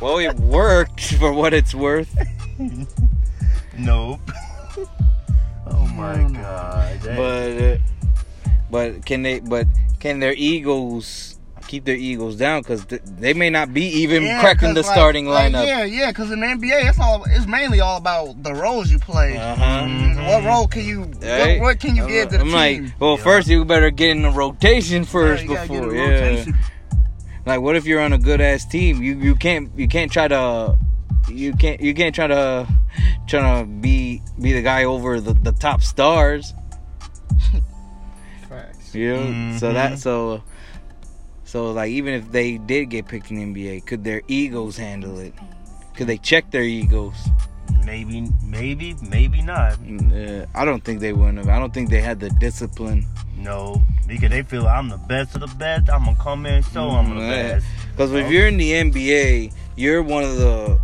Well, 0.00 0.18
it 0.18 0.34
worked 0.40 1.14
for 1.18 1.32
what 1.32 1.52
it's 1.54 1.74
worth. 1.74 2.14
Nope. 3.76 4.20
oh 5.66 5.86
my 5.96 6.22
god. 6.32 7.00
That- 7.00 7.16
But 7.16 7.62
uh, 7.62 7.78
but 8.70 9.04
can 9.04 9.22
they? 9.22 9.40
But 9.40 9.66
can 9.98 10.20
their 10.20 10.34
egos 10.34 11.33
keep 11.66 11.84
their 11.84 11.96
egos 11.96 12.36
down? 12.36 12.62
Because 12.62 12.84
th- 12.86 13.02
they 13.04 13.32
may 13.34 13.50
not 13.50 13.72
be 13.74 13.84
even 13.86 14.22
Yeah, 14.24 14.40
cracking 14.40 14.74
the 14.74 14.82
like- 14.82 14.92
starting 14.92 15.26
like, 15.26 15.52
lineup. 15.52 15.66
yeah, 15.66 15.84
yeah, 15.84 16.10
because 16.10 16.30
in 16.30 16.40
the 16.40 16.46
NBA, 16.46 16.88
it's 16.88 16.98
all 17.00 17.24
it's 17.28 17.46
mainly 17.46 17.80
all 17.80 17.96
about 17.98 18.42
the 18.42 18.54
roles 18.54 18.90
you 18.90 18.98
play. 18.98 19.36
Uh-huh. 19.36 19.64
Mm, 19.82 20.26
What 20.28 20.44
role 20.44 20.66
can 20.66 20.84
you 20.84 21.02
Right? 21.22 21.58
what, 21.60 21.66
what 21.66 21.80
can 21.80 21.96
you 21.96 22.04
I'm, 22.04 22.08
give 22.08 22.28
to 22.30 22.34
the 22.38 22.40
I'm 22.40 22.46
team? 22.50 22.54
like, 22.84 23.00
well, 23.00 23.16
Yeah. 23.16 23.24
first 23.24 23.48
you 23.48 23.64
better 23.64 23.90
get 23.90 24.10
in 24.10 24.22
the 24.22 24.30
rotation 24.30 25.04
first 25.04 25.44
Yeah, 25.44 25.50
you 25.50 25.56
get 25.56 25.68
before, 25.68 25.94
a 25.94 26.34
yeah. 26.36 26.44
Like, 27.46 27.60
what 27.60 27.76
if 27.76 27.84
you're 27.86 28.00
on 28.00 28.12
a 28.12 28.18
good 28.18 28.40
ass 28.40 28.64
team? 28.64 29.02
You 29.02 29.16
you 29.18 29.34
can't 29.34 29.70
you 29.76 29.86
can't 29.88 30.10
try 30.10 30.28
to 30.28 30.78
you 31.28 31.52
can't 31.54 31.80
you 31.80 31.92
can't 31.94 32.14
try 32.14 32.26
to 32.26 32.66
try 33.26 33.60
to 33.60 33.66
be 33.66 34.22
be 34.40 34.52
the 34.52 34.62
guy 34.62 34.84
over 34.84 35.20
the, 35.20 35.34
the 35.34 35.52
top 35.52 35.82
stars. 35.82 36.54
Facts. 38.48 38.94
You 38.94 39.16
know, 39.16 39.56
so 39.58 39.72
that 39.72 39.98
so 39.98 40.42
so 41.54 41.70
like 41.70 41.90
even 41.92 42.14
if 42.14 42.32
they 42.32 42.58
did 42.58 42.86
get 42.90 43.06
picked 43.06 43.30
in 43.30 43.36
the 43.36 43.44
NBA, 43.54 43.86
could 43.86 44.02
their 44.02 44.22
egos 44.26 44.76
handle 44.76 45.20
it? 45.20 45.32
Could 45.94 46.08
they 46.08 46.18
check 46.18 46.50
their 46.50 46.64
egos? 46.64 47.14
maybe, 47.84 48.26
maybe, 48.42 48.96
maybe 49.08 49.40
not. 49.40 49.74
Uh, 49.74 50.46
I 50.54 50.64
don't 50.64 50.82
think 50.82 50.98
they 51.00 51.12
wouldn't 51.12 51.38
have. 51.38 51.48
I 51.48 51.58
don't 51.60 51.72
think 51.72 51.90
they 51.90 52.00
had 52.00 52.18
the 52.18 52.30
discipline. 52.30 53.06
No, 53.38 53.80
because 54.08 54.30
they 54.30 54.42
feel 54.42 54.66
I'm 54.66 54.88
the 54.88 54.96
best 54.96 55.36
of 55.36 55.42
the 55.42 55.54
best. 55.58 55.88
I'm 55.90 56.04
gonna 56.06 56.16
come 56.20 56.44
in 56.46 56.54
and 56.54 56.64
show 56.64 56.88
I'm 56.88 57.10
the 57.10 57.20
Mm, 57.20 57.30
yeah. 57.30 57.52
best. 57.52 57.66
Because 57.92 58.12
if 58.14 58.30
you're 58.32 58.48
in 58.48 58.56
the 58.56 58.72
NBA, 58.72 59.52
you're 59.76 60.02
one 60.02 60.24
of 60.24 60.36
the 60.36 60.80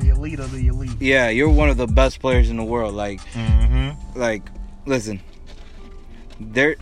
The 0.00 0.08
elite 0.08 0.40
of 0.40 0.50
the 0.50 0.66
elite. 0.66 0.96
yeah, 1.00 1.28
you're 1.28 1.48
one 1.50 1.68
of 1.70 1.76
the 1.76 1.86
best 1.86 2.18
players 2.18 2.50
in 2.50 2.56
the 2.56 2.64
world. 2.64 2.94
Like 2.94 3.20
Mm-hmm. 3.34 4.18
like 4.18 4.42
listen, 4.86 5.20
they're 6.40 6.74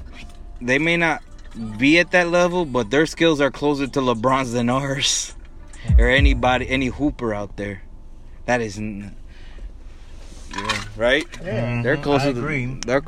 they 0.63 0.79
may 0.79 0.97
not 0.97 1.23
be 1.79 1.99
at 1.99 2.11
that 2.13 2.29
level, 2.29 2.65
but 2.65 2.91
their 2.91 3.07
skills 3.07 3.41
are 3.41 3.51
closer 3.51 3.87
to 3.87 4.01
LeBron's 4.01 4.53
than 4.53 4.71
ours, 4.71 5.35
or 5.99 6.09
anybody 6.09 6.69
any 6.69 6.87
hooper 6.87 7.35
out 7.35 7.57
there. 7.57 7.83
That 8.47 8.61
isn't. 8.61 9.15
Yeah, 10.53 10.85
right. 10.97 11.27
Yeah. 11.43 11.73
Mm-hmm. 11.73 11.83
They're 11.83 11.97
closer. 11.97 12.27
I 12.27 12.31
agree. 12.31 12.67
To, 12.67 12.81
they're 12.87 13.03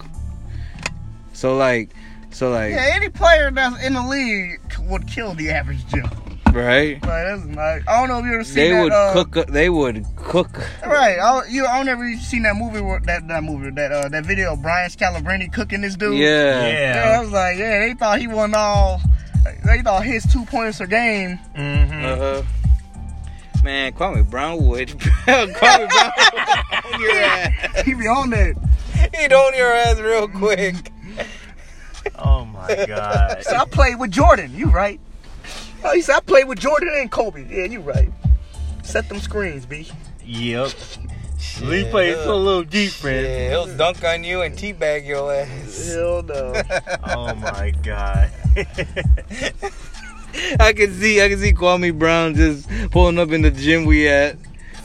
so 1.32 1.56
like 1.56 1.90
so 2.30 2.50
like 2.50 2.72
Yeah, 2.72 2.90
any 2.94 3.08
player 3.08 3.50
that's 3.50 3.82
in 3.84 3.94
the 3.94 4.06
league 4.06 4.60
would 4.80 5.08
kill 5.08 5.34
the 5.34 5.50
average 5.50 5.86
Joe. 5.88 6.08
Right? 6.54 6.94
Like 7.02 7.02
that's 7.02 7.44
nice. 7.44 7.82
I 7.88 8.00
don't 8.00 8.08
know 8.08 8.18
if 8.18 8.24
you 8.26 8.34
ever 8.34 8.44
seen 8.44 8.54
They 8.56 8.70
that. 8.70 8.82
would 8.82 8.92
uh, 8.92 9.12
cook. 9.24 9.46
They 9.48 9.68
would 9.70 10.04
cook. 10.16 10.58
Right. 10.86 11.18
I, 11.18 11.46
you, 11.48 11.66
I 11.66 11.78
don't 11.78 11.88
ever 11.88 12.12
seen 12.16 12.42
that 12.44 12.56
movie. 12.56 12.80
Where, 12.80 13.00
that 13.00 13.26
that 13.28 13.42
movie. 13.42 13.70
That 13.70 13.92
uh, 13.92 14.08
that 14.08 14.24
video 14.26 14.52
of 14.54 14.62
Brian 14.62 14.90
Scalabrine 14.90 15.52
cooking 15.52 15.80
this 15.82 15.96
dude. 15.96 16.18
Yeah. 16.18 16.66
Yeah. 16.66 17.16
I 17.18 17.20
was 17.20 17.30
like, 17.30 17.58
yeah, 17.58 17.80
they 17.86 17.94
thought 17.94 18.18
he 18.20 18.26
won 18.28 18.54
all. 18.54 19.00
They 19.64 19.82
thought 19.82 20.04
his 20.04 20.24
two 20.32 20.44
points 20.44 20.80
a 20.80 20.86
game. 20.86 21.38
Mm-hmm. 21.56 22.04
Uh 22.04 22.16
huh. 22.16 22.42
Man, 23.64 23.92
Kwame 23.92 24.28
Brown 24.28 24.66
would. 24.66 24.88
Kwame 25.26 25.58
Brown 25.58 25.80
would 25.80 26.94
on 26.94 27.00
your 27.00 27.10
ass. 27.20 27.82
He 27.84 27.94
be 27.94 28.06
on 28.08 28.30
that. 28.30 28.54
He'd 29.18 29.32
on 29.32 29.54
your 29.56 29.72
ass 29.72 29.98
real 30.00 30.28
quick. 30.28 30.90
Oh 32.18 32.44
my 32.44 32.84
god. 32.86 33.42
So 33.42 33.56
I 33.56 33.64
played 33.64 33.98
with 33.98 34.10
Jordan. 34.10 34.52
You 34.56 34.66
right? 34.70 35.00
Oh, 35.84 35.92
he 35.94 36.02
said 36.02 36.16
I 36.16 36.20
played 36.20 36.48
with 36.48 36.58
Jordan 36.60 36.90
and 36.94 37.10
Kobe. 37.10 37.46
Yeah, 37.48 37.64
you 37.64 37.80
right. 37.80 38.10
Set 38.82 39.08
them 39.08 39.20
screens, 39.20 39.66
b. 39.66 39.88
yep. 40.24 40.70
We 41.60 41.84
played 41.84 42.14
so 42.16 42.36
little 42.36 42.62
defense. 42.62 43.26
Yeah, 43.26 43.50
he'll 43.50 43.76
dunk 43.76 44.04
on 44.04 44.24
you 44.24 44.42
and 44.42 44.54
teabag 44.56 45.06
your 45.06 45.32
ass. 45.34 45.92
Hell 45.92 46.22
no. 46.22 46.62
Oh 47.04 47.34
my 47.34 47.70
god. 47.82 48.30
I 50.60 50.72
can 50.72 50.92
see, 50.94 51.20
I 51.20 51.28
can 51.28 51.38
see 51.38 51.52
Kwame 51.52 51.96
Brown 51.98 52.34
just 52.34 52.68
pulling 52.90 53.18
up 53.18 53.30
in 53.32 53.42
the 53.42 53.50
gym 53.50 53.84
we 53.84 54.08
at. 54.08 54.36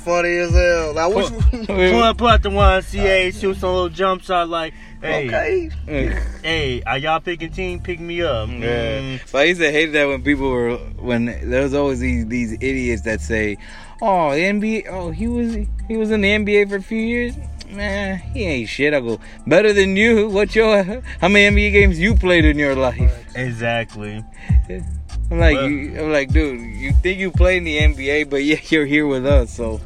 Funny 0.08 0.38
as 0.38 0.52
hell. 0.54 0.98
I 0.98 1.08
wish. 1.08 1.28
pull 1.66 2.02
up, 2.02 2.18
pull 2.18 2.28
out 2.28 2.42
the 2.42 2.50
one 2.50 2.82
CA, 2.82 3.30
shoot 3.30 3.58
some 3.58 3.74
little 3.74 3.90
jump 3.90 4.24
shot 4.24 4.48
like, 4.48 4.74
hey, 5.02 5.70
okay. 5.84 6.24
hey, 6.42 6.82
are 6.84 6.98
y'all 6.98 7.20
picking 7.20 7.52
team? 7.52 7.82
Pick 7.82 8.00
me 8.00 8.22
up. 8.22 8.48
Yeah. 8.48 9.02
Mm. 9.02 9.32
But 9.34 9.40
I 9.40 9.44
used 9.44 9.60
to 9.60 9.70
hate 9.70 9.88
that 9.88 10.06
when 10.06 10.24
people 10.24 10.50
were 10.50 10.78
when 10.78 11.26
there 11.26 11.62
was 11.62 11.74
always 11.74 12.00
these 12.00 12.26
these 12.28 12.54
idiots 12.54 13.02
that 13.02 13.20
say, 13.20 13.58
"Oh, 14.02 14.32
the 14.32 14.44
NBA. 14.44 14.88
Oh, 14.88 15.12
he 15.12 15.28
was 15.28 15.58
he 15.90 15.98
was 15.98 16.10
in 16.10 16.22
the 16.22 16.30
NBA 16.30 16.70
for 16.70 16.78
a 16.78 16.82
few 16.82 17.02
years. 17.02 17.36
Man, 17.70 18.18
he 18.18 18.46
ain't 18.46 18.70
shit." 18.70 18.94
I 18.94 19.02
go, 19.02 19.20
"Better 19.46 19.74
than 19.74 19.98
you. 19.98 20.30
What 20.30 20.56
your 20.56 20.84
how 21.20 21.28
many 21.28 21.54
NBA 21.54 21.74
games 21.74 22.00
you 22.00 22.16
played 22.16 22.46
in 22.46 22.58
your 22.58 22.76
life?" 22.76 23.28
Exactly. 23.36 24.24
I'm 25.30 25.40
like, 25.40 25.56
Well- 25.58 25.70
you, 25.70 26.00
I'm 26.00 26.12
like, 26.12 26.30
dude, 26.32 26.62
you 26.62 26.94
think 26.94 27.20
you 27.20 27.32
play 27.32 27.58
in 27.58 27.64
the 27.64 27.78
NBA, 27.78 28.30
but 28.30 28.44
yeah, 28.44 28.58
you're 28.70 28.86
here 28.86 29.06
with 29.08 29.26
us, 29.26 29.52
so 29.54 29.82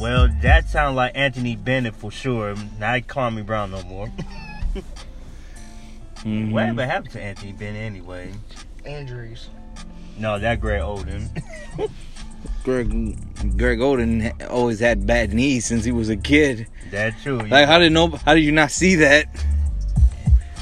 Well, 0.00 0.28
that 0.42 0.68
sounds 0.68 0.96
like 0.96 1.12
Anthony 1.14 1.56
Bennett 1.56 1.94
for 1.96 2.10
sure. 2.10 2.54
Not 2.78 3.02
Kwame 3.02 3.44
Brown 3.46 3.70
no 3.70 3.82
more. 3.84 4.10
Mhm. 6.24 6.52
Whatever 6.52 6.86
happened 6.86 7.12
to 7.12 7.20
Anthony 7.22 7.52
Bennett 7.52 7.82
anyway? 7.82 8.32
Injuries. 8.86 9.48
No, 10.18 10.38
that 10.38 10.58
Greg 10.58 10.80
Oden. 10.80 11.28
Greg 12.64 12.88
Greg 13.58 13.78
Oden 13.80 14.50
always 14.50 14.80
had 14.80 15.06
bad 15.06 15.34
knees 15.34 15.66
since 15.66 15.84
he 15.84 15.92
was 15.92 16.08
a 16.08 16.16
kid. 16.16 16.66
That's 16.90 17.22
true. 17.22 17.40
Like, 17.40 17.66
how 17.66 17.78
did 17.78 17.92
no? 17.92 18.08
How 18.08 18.32
did 18.34 18.40
you 18.42 18.52
not 18.52 18.70
see 18.70 18.94
that? 18.96 19.26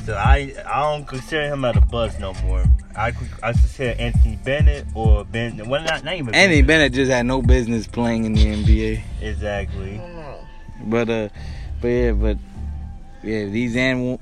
So 0.04 0.14
I 0.16 0.52
I 0.66 0.80
don't 0.82 1.06
consider 1.06 1.46
him 1.52 1.64
at 1.64 1.76
a 1.76 1.80
buzz 1.80 2.18
no 2.18 2.34
more. 2.44 2.64
I 2.96 3.12
I 3.42 3.52
consider 3.52 3.94
Anthony 4.00 4.36
Bennett 4.36 4.86
or 4.94 5.24
Ben. 5.24 5.68
Well, 5.68 5.82
not, 5.84 6.04
not 6.04 6.14
even 6.14 6.34
Anthony 6.34 6.62
Bennett 6.62 6.92
just 6.92 7.10
had 7.10 7.24
no 7.26 7.40
business 7.40 7.86
playing 7.86 8.24
in 8.24 8.32
the 8.34 8.44
NBA. 8.46 9.02
Exactly. 9.20 10.00
But 10.84 11.08
uh, 11.08 11.28
but 11.80 11.88
yeah, 11.88 12.12
but 12.12 12.38
yeah, 13.22 13.44
these 13.46 13.76
and 13.76 14.18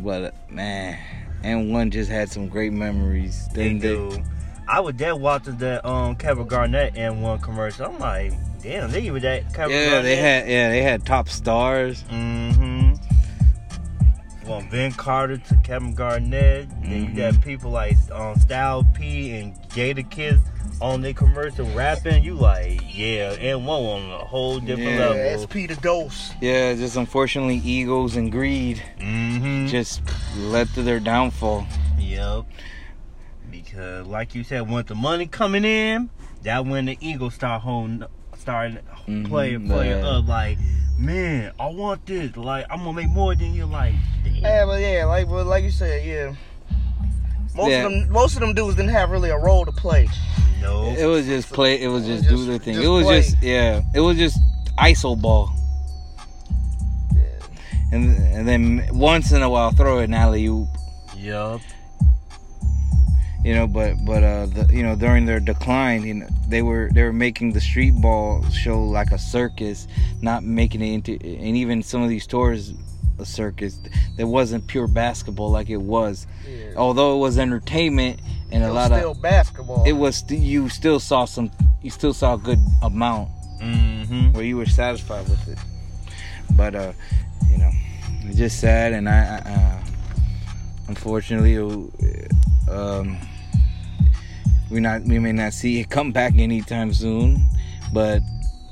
but 0.00 0.22
uh, 0.24 0.30
man, 0.50 0.98
And1 1.42 1.90
just 1.90 2.10
had 2.10 2.28
some 2.30 2.48
great 2.48 2.72
memories. 2.72 3.48
They 3.54 3.74
do. 3.74 4.22
I 4.66 4.80
was 4.80 4.96
there 4.96 5.14
watching 5.16 5.56
that 5.58 5.84
um 5.86 6.16
Kevin 6.16 6.46
Garnett 6.48 6.94
And1 6.94 7.40
commercial. 7.42 7.86
I'm 7.86 7.98
like, 8.00 8.32
damn, 8.62 8.90
they 8.90 9.02
even 9.02 9.22
that 9.22 9.54
Kevin 9.54 9.76
Yeah, 9.76 9.84
Garnett. 9.86 10.02
they 10.04 10.16
had 10.16 10.48
yeah 10.48 10.68
they 10.70 10.82
had 10.82 11.06
top 11.06 11.28
stars. 11.28 12.02
Mm-hmm. 12.10 12.67
From 14.48 14.66
Vin 14.70 14.92
Carter 14.92 15.36
to 15.36 15.56
Kevin 15.56 15.92
Garnett, 15.94 16.70
then 16.82 16.90
Mhm. 17.06 17.08
you 17.10 17.14
got 17.14 17.38
people 17.42 17.70
like 17.70 17.98
um, 18.10 18.34
Styles 18.36 18.86
P 18.94 19.30
and 19.38 19.54
Jadakiss 19.68 20.40
on 20.80 21.02
their 21.02 21.12
commercial 21.12 21.66
rapping. 21.72 22.24
You 22.24 22.32
like, 22.34 22.80
yeah, 22.90 23.34
And1 23.36 23.68
on 23.68 24.10
a 24.10 24.24
whole 24.24 24.58
different 24.58 24.88
Yeah. 24.92 25.12
Yeah, 25.12 25.22
level. 25.34 25.42
SP 25.44 25.66
the 25.68 25.76
Ghost. 25.76 26.32
Yeah, 26.40 26.72
just 26.74 26.96
unfortunately 26.96 27.56
egos 27.56 28.16
and 28.16 28.32
greed 28.32 28.82
Mm-hmm. 28.98 29.66
just 29.66 30.00
led 30.38 30.68
to 30.74 30.82
their 30.82 30.98
downfall. 30.98 31.66
Yep. 31.98 32.46
Because, 33.50 34.06
like 34.06 34.34
you 34.34 34.44
said, 34.44 34.68
once 34.70 34.88
the 34.88 34.94
money 34.94 35.26
coming 35.26 35.66
in, 35.66 36.08
that 36.42 36.64
when 36.64 36.86
the 36.86 36.96
ego 37.02 37.28
start 37.28 37.60
holding, 37.62 38.04
starting 38.38 38.78
Mhm, 39.06 39.28
playing, 39.28 39.66
playing 39.68 40.04
up. 40.04 40.26
Like, 40.28 40.58
man, 40.98 41.52
I 41.58 41.66
want 41.68 42.06
this. 42.06 42.36
Like, 42.36 42.66
I'm 42.70 42.78
gonna 42.80 42.92
make 42.92 43.08
more 43.10 43.34
than 43.34 43.54
you. 43.54 43.66
Like, 43.66 43.94
damn. 44.24 44.34
Yeah, 44.36 44.64
but 44.66 44.80
yeah, 44.80 45.04
like 45.06 45.28
but 45.28 45.46
like 45.46 45.64
you 45.64 45.70
said, 45.70 46.04
yeah. 46.06 46.34
Most 47.54 47.70
Yeah. 47.70 47.86
of 47.86 47.92
them, 47.92 48.10
most 48.12 48.34
of 48.34 48.40
them 48.40 48.54
dudes 48.54 48.76
didn't 48.76 48.92
have 48.92 49.10
really 49.10 49.30
a 49.30 49.38
role 49.38 49.64
to 49.64 49.72
play. 49.72 50.08
no. 50.60 50.94
It 50.96 51.04
was 51.06 51.24
just 51.26 51.52
play. 51.52 51.80
It 51.80 51.88
was 51.88 52.06
It 52.06 52.10
was 52.12 52.18
just 52.20 52.28
do 52.30 52.36
just- 52.36 52.48
their 52.48 52.58
thing. 52.58 52.82
It 52.82 52.88
was 52.88 53.04
play. 53.04 53.20
just 53.22 53.42
yeah. 53.42 53.82
It 53.94 54.00
was 54.00 54.16
just 54.16 54.38
ISO 54.78 55.20
ball. 55.20 55.50
And 57.90 58.16
and 58.34 58.46
then 58.46 58.88
once 58.92 59.32
in 59.32 59.42
a 59.42 59.48
while 59.48 59.70
throw 59.70 59.98
an 60.00 60.12
alley 60.14 60.46
oop. 60.46 60.68
Yup. 61.16 61.60
You 63.48 63.54
know 63.54 63.66
but 63.66 63.90
but 64.04 64.22
uh 64.22 64.44
the, 64.56 64.62
you 64.78 64.82
know 64.82 64.94
during 65.04 65.24
their 65.24 65.40
decline 65.40 66.00
you 66.04 66.14
know 66.20 66.28
they 66.48 66.60
were 66.68 66.90
they 66.92 67.02
were 67.02 67.14
making 67.26 67.48
the 67.52 67.60
street 67.70 67.94
ball 68.06 68.44
show 68.50 68.78
like 68.98 69.10
a 69.10 69.18
circus 69.18 69.78
not 70.20 70.42
making 70.44 70.82
it 70.82 70.92
into 70.96 71.12
and 71.46 71.54
even 71.62 71.82
some 71.82 72.02
of 72.02 72.10
these 72.10 72.26
tours 72.26 72.74
a 73.18 73.24
circus 73.24 73.72
that 74.18 74.26
wasn't 74.26 74.62
pure 74.66 74.86
basketball 74.86 75.50
like 75.58 75.70
it 75.70 75.82
was 75.96 76.26
Yeah. 76.46 76.74
although 76.76 77.16
it 77.16 77.20
was 77.20 77.38
entertainment 77.38 78.20
and 78.52 78.62
it 78.62 78.66
a 78.66 78.72
lot 78.72 78.90
still 78.92 79.12
of 79.12 79.22
basketball. 79.22 79.82
it 79.90 79.92
was 80.04 80.16
st- 80.18 80.42
you 80.42 80.68
still 80.68 81.00
saw 81.00 81.24
some 81.24 81.50
you 81.82 81.90
still 81.90 82.12
saw 82.12 82.34
a 82.34 82.38
good 82.48 82.60
amount 82.82 83.30
Mm-hmm. 83.62 84.32
where 84.34 84.44
you 84.44 84.56
were 84.60 84.66
satisfied 84.82 85.24
with 85.28 85.48
it 85.48 85.58
but 86.60 86.74
uh 86.74 86.92
you 87.50 87.56
know 87.62 87.70
it's 88.26 88.36
just 88.36 88.60
sad 88.60 88.92
and 88.92 89.08
i, 89.08 89.20
I 89.20 89.38
uh, 89.56 89.80
unfortunately 90.88 91.54
it, 91.54 92.30
um 92.70 93.16
we 94.70 94.80
not 94.80 95.02
we 95.02 95.18
may 95.18 95.32
not 95.32 95.52
see 95.52 95.80
it 95.80 95.88
come 95.90 96.12
back 96.12 96.34
anytime 96.36 96.92
soon 96.92 97.38
but 97.92 98.20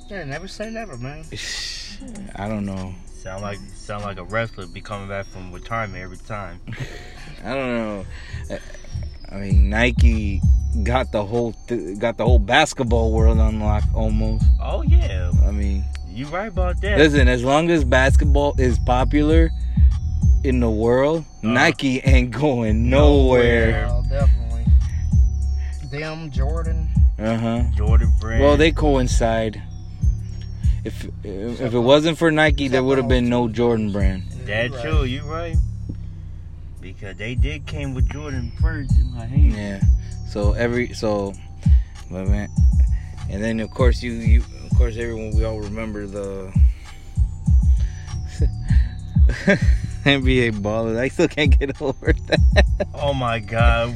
yeah, 0.08 0.24
never 0.24 0.46
say 0.48 0.70
never, 0.70 0.96
man. 0.98 1.24
i 2.36 2.48
don't 2.48 2.64
know 2.66 2.94
Sound 3.14 3.42
like 3.42 3.58
sound 3.74 4.04
like 4.04 4.18
a 4.18 4.24
wrestler 4.24 4.66
be 4.66 4.80
coming 4.80 5.08
back 5.08 5.26
from 5.26 5.50
retirement 5.52 6.02
every 6.02 6.18
time. 6.18 6.60
i 7.44 7.54
don't 7.54 7.74
know 7.74 8.06
i 9.32 9.36
mean 9.36 9.68
nike 9.70 10.40
got 10.84 11.10
the 11.10 11.24
whole 11.24 11.52
th- 11.66 11.98
got 11.98 12.16
the 12.18 12.24
whole 12.24 12.38
basketball 12.38 13.12
world 13.12 13.38
unlocked 13.38 13.92
almost 13.94 14.44
Oh 14.60 14.82
yeah, 14.82 15.30
i 15.44 15.50
mean 15.50 15.84
you 16.08 16.26
right 16.26 16.48
about 16.48 16.80
that. 16.82 16.98
listen 16.98 17.26
as 17.28 17.42
long 17.42 17.70
as 17.70 17.82
basketball 17.84 18.54
is 18.58 18.78
popular 18.78 19.50
in 20.44 20.60
the 20.60 20.70
world 20.70 21.24
Uh-huh. 21.42 21.52
nike 21.52 22.00
ain't 22.04 22.30
going 22.30 22.88
nowhere 22.90 23.88
Oh, 23.90 24.02
definitely. 24.08 24.45
Them, 26.00 26.30
Jordan. 26.30 26.88
uh-huh 27.18 27.62
Jordan 27.76 28.12
Brand. 28.20 28.42
Well, 28.42 28.56
they 28.56 28.72
coincide. 28.72 29.62
If 30.84 31.04
if 31.24 31.60
if 31.60 31.74
it 31.74 31.78
wasn't 31.78 32.16
for 32.18 32.30
Nike, 32.30 32.68
there 32.68 32.82
would 32.84 32.98
have 32.98 33.08
been 33.08 33.28
no 33.28 33.48
Jordan 33.48 33.90
brand. 33.92 34.24
That's 34.44 34.72
Right. 34.74 34.82
true. 34.84 35.04
You 35.04 35.22
right. 35.22 35.56
Because 36.80 37.16
they 37.16 37.34
did 37.34 37.66
came 37.66 37.94
with 37.94 38.08
Jordan 38.10 38.52
first. 38.60 38.92
Like, 39.16 39.28
hey, 39.30 39.40
Yeah. 39.56 39.80
So 40.28 40.52
every 40.52 40.92
so, 40.94 41.32
but 42.10 42.28
man, 42.28 42.48
and 43.30 43.42
then 43.42 43.58
of 43.60 43.70
course 43.72 44.02
you 44.02 44.12
you 44.12 44.44
of 44.70 44.76
course 44.78 44.96
everyone 44.96 45.34
we 45.34 45.44
all 45.44 45.58
remember 45.60 46.06
the 46.06 46.52
NBA 50.04 50.52
ballers. 50.62 50.96
I 50.98 51.08
still 51.08 51.26
can't 51.28 51.58
get 51.58 51.80
over 51.82 52.12
that. 52.12 52.66
Oh 52.94 53.12
my 53.14 53.40
God. 53.40 53.94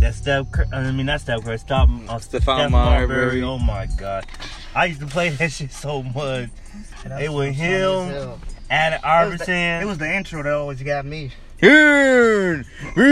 That 0.00 0.14
Steph, 0.14 0.46
I 0.72 0.90
mean 0.92 1.06
not 1.06 1.20
Steph 1.20 1.44
Curry, 1.44 1.58
stop, 1.58 1.88
uh, 1.88 2.18
Stephon 2.18 2.70
Marbury. 2.70 3.42
Oh 3.42 3.58
my 3.58 3.86
God, 3.98 4.26
I 4.74 4.86
used 4.86 5.00
to 5.00 5.06
play 5.06 5.28
that 5.30 5.50
shit 5.50 5.72
so 5.72 6.02
much. 6.02 6.50
It 7.20 7.32
was 7.32 7.56
him, 7.56 8.08
hell. 8.08 8.40
Allen 8.70 9.32
It 9.32 9.38
was, 9.38 9.46
the, 9.46 9.52
it 9.52 9.84
was 9.86 9.98
the 9.98 10.14
intro 10.14 10.42
that 10.42 10.52
always 10.52 10.82
got 10.82 11.04
me. 11.04 11.32
Here, 11.60 12.64
we, 12.94 13.02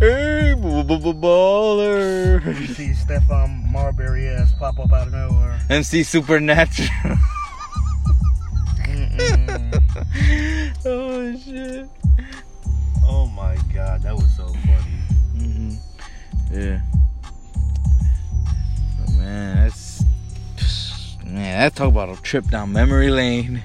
hey, 0.00 0.54
baller. 0.56 2.44
You 2.60 2.66
see 2.68 2.92
Stephon 2.92 3.70
Marbury 3.70 4.28
ass 4.28 4.54
pop 4.58 4.78
up 4.78 4.92
out 4.92 5.08
of 5.08 5.12
nowhere. 5.12 5.60
MC 5.68 6.02
Supernatural. 6.02 6.88
Oh 10.88 11.36
shit. 11.36 11.88
Oh 13.04 13.26
my 13.26 13.56
God, 13.74 14.02
that 14.02 14.14
was 14.14 14.30
so 14.36 14.46
funny. 14.46 14.85
Yeah. 16.52 16.80
But 19.00 19.14
man, 19.14 19.56
that's 19.64 20.04
man, 21.24 21.58
that 21.60 21.74
talk 21.74 21.88
about 21.88 22.08
a 22.08 22.20
trip 22.22 22.48
down 22.48 22.72
memory 22.72 23.10
lane. 23.10 23.62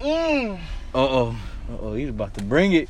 Mm. 0.00 0.58
Uh 0.58 0.58
oh. 0.94 1.36
Uh 1.70 1.76
oh, 1.80 1.94
he's 1.94 2.10
about 2.10 2.34
to 2.34 2.42
bring 2.42 2.72
it. 2.72 2.88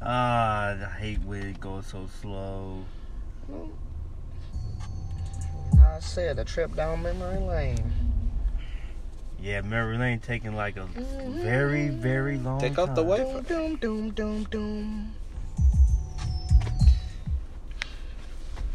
Ah, 0.00 0.68
uh, 0.68 0.88
I 0.88 0.98
hate 0.98 1.20
when 1.22 1.42
it 1.42 1.60
goes 1.60 1.86
so 1.86 2.08
slow. 2.20 2.84
Mm. 3.50 3.70
I 5.78 6.00
said 6.00 6.38
a 6.38 6.44
trip 6.44 6.74
down 6.76 7.02
memory 7.02 7.38
lane. 7.38 7.92
Yeah, 9.40 9.60
memory 9.60 9.98
lane 9.98 10.20
taking 10.20 10.56
like 10.56 10.76
a 10.76 10.86
mm-hmm. 10.86 11.42
very, 11.42 11.88
very 11.88 12.38
long 12.38 12.60
Take 12.60 12.78
off 12.78 12.94
the 12.94 13.02
wafer. 13.02 13.42
Doom, 13.42 13.76
doom, 13.76 14.10
doom, 14.10 14.44
doom. 14.44 15.14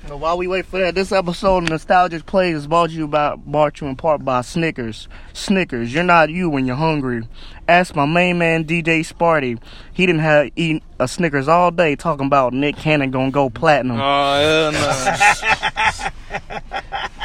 So 0.07 0.17
while 0.17 0.37
we 0.37 0.47
wait 0.47 0.65
for 0.65 0.79
that, 0.79 0.95
this 0.95 1.11
episode 1.11 1.63
of 1.63 1.69
Nostalgic 1.69 2.25
Plays 2.25 2.55
is 2.55 2.67
brought 2.67 2.89
to 2.89 2.95
you 2.95 3.07
by 3.07 3.35
brought 3.35 3.79
you 3.79 3.87
in 3.87 3.95
part 3.95 4.25
by 4.25 4.41
Snickers. 4.41 5.07
Snickers, 5.33 5.93
you're 5.93 6.03
not 6.03 6.29
you 6.29 6.49
when 6.49 6.65
you're 6.65 6.75
hungry. 6.75 7.23
Ask 7.67 7.95
my 7.95 8.05
main 8.05 8.37
man 8.39 8.65
DJ 8.65 9.01
Sparty. 9.07 9.61
He 9.93 10.05
didn't 10.05 10.21
have 10.21 10.49
eat 10.55 10.83
a 10.99 11.07
Snickers 11.07 11.47
all 11.47 11.71
day 11.71 11.95
talking 11.95 12.25
about 12.25 12.51
Nick 12.51 12.75
Cannon 12.77 13.11
gonna 13.11 13.31
go 13.31 13.49
platinum. 13.49 13.99
Oh 14.01 14.71
hell 14.71 14.73
no. 14.73 16.11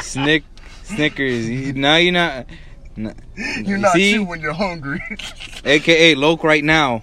Snick 0.02 0.44
Snickers. 0.84 1.48
You- 1.48 1.72
Now 1.72 1.96
you're 1.96 2.12
not. 2.12 2.46
n- 2.96 3.14
you're 3.64 3.78
not 3.78 3.94
see? 3.94 4.12
you 4.12 4.24
when 4.24 4.40
you're 4.40 4.52
hungry. 4.52 5.00
AKA 5.64 6.14
Loke 6.14 6.44
right 6.44 6.62
now, 6.62 7.02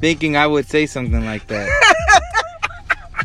thinking 0.00 0.36
I 0.36 0.46
would 0.46 0.68
say 0.68 0.86
something 0.86 1.24
like 1.24 1.46
that. 1.48 1.68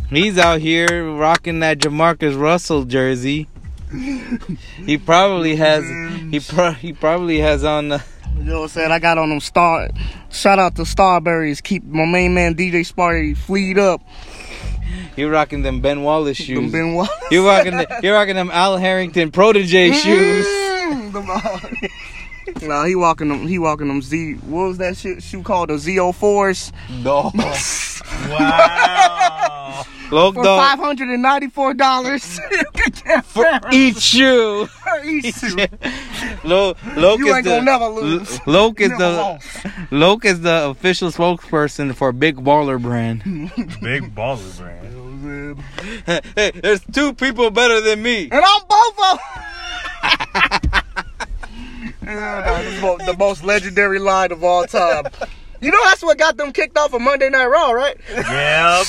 He's 0.09 0.37
out 0.37 0.61
here 0.61 1.11
rocking 1.11 1.59
that 1.59 1.79
Jamarcus 1.79 2.39
Russell 2.39 2.85
jersey. 2.85 3.47
He 3.91 4.97
probably 4.97 5.55
has. 5.57 5.83
He 6.31 6.39
pro- 6.39 6.71
he 6.71 6.93
probably 6.93 7.39
has 7.39 7.63
on. 7.63 7.89
The, 7.89 8.03
You 8.37 8.43
know 8.43 8.57
what 8.59 8.63
I'm 8.63 8.69
saying? 8.69 8.91
I 8.91 8.99
got 8.99 9.17
on 9.17 9.29
them 9.29 9.39
star. 9.39 9.89
Shout 10.29 10.59
out 10.59 10.75
to 10.77 10.83
Starburys. 10.83 11.61
Keep 11.61 11.83
my 11.85 12.05
main 12.05 12.33
man 12.33 12.55
DJ 12.55 12.89
Sparty 12.89 13.35
fleed 13.35 13.77
up. 13.77 14.01
he 15.15 15.25
rocking 15.25 15.61
them 15.63 15.81
Ben 15.81 16.03
Wallace 16.03 16.37
Them 16.37 16.45
shoes. 16.45 16.71
Ben 16.71 16.93
Wallace. 16.93 17.11
He 17.29 17.37
rocking. 17.37 17.77
The, 17.77 17.99
he 18.01 18.09
rocking 18.09 18.35
them 18.35 18.49
Al 18.51 18.77
Harrington 18.77 19.31
protege 19.31 19.89
mm-hmm. 19.89 19.99
shoes. 19.99 20.45
Uh, 20.47 21.59
Them, 22.55 22.69
nah, 22.69 22.85
he 22.85 22.95
walking 22.95 23.27
them. 23.29 23.47
He 23.47 23.59
walking 23.59 23.87
them 23.87 24.01
Z. 24.01 24.33
What 24.35 24.67
was 24.67 24.77
that 24.77 24.97
shit 24.97 25.21
shoe 25.23 25.41
called? 25.43 25.69
The 25.69 25.73
Z04s 25.75 26.71
No. 27.03 27.31
Wow. 28.29 29.85
Loke 30.11 30.35
for 30.35 30.43
five 30.45 30.79
hundred 30.79 31.09
and 31.09 31.21
ninety 31.21 31.47
four 31.49 31.73
dollars. 31.73 32.39
for 33.25 33.45
each 33.71 33.97
shoe. 33.99 34.67
each 35.03 35.35
shoe. 35.35 35.57
Lo- 36.45 36.75
Loke 36.95 37.19
You 37.19 37.27
is 37.29 37.35
ain't 37.35 37.43
the, 37.43 37.49
gonna 37.51 37.61
never 37.63 37.87
lose. 37.87 38.31
L- 38.39 38.39
Loke 38.47 38.79
is 38.79 38.89
Never 38.91 39.03
the 39.03 39.09
lost. 39.11 39.65
Loke 39.91 40.25
is 40.25 40.41
the 40.41 40.69
official 40.69 41.09
spokesperson 41.11 41.93
for 41.93 42.11
Big 42.13 42.37
Baller 42.37 42.81
Brand. 42.81 43.23
Big 43.81 44.15
baller 44.15 44.57
brand. 44.57 45.59
hey, 46.35 46.51
there's 46.55 46.81
two 46.93 47.13
people 47.13 47.49
better 47.51 47.81
than 47.81 48.01
me. 48.01 48.29
And 48.31 48.43
I'm 48.45 48.61
both 48.69 48.99
of 49.11 49.19
them. 49.19 49.19
yeah, 50.03 50.13
no, 50.13 50.65
this 50.75 50.75
is 50.77 51.96
mo- 51.96 51.96
the 52.07 53.15
most 53.17 53.43
legendary 53.43 53.99
line 53.99 54.31
of 54.31 54.43
all 54.43 54.65
time. 54.65 55.05
You 55.59 55.71
know 55.71 55.79
that's 55.85 56.03
what 56.03 56.17
got 56.17 56.37
them 56.37 56.51
kicked 56.53 56.77
off 56.77 56.93
of 56.93 57.01
Monday 57.01 57.29
Night 57.29 57.47
Raw, 57.47 57.71
right? 57.71 57.97
Yep. 58.09 58.85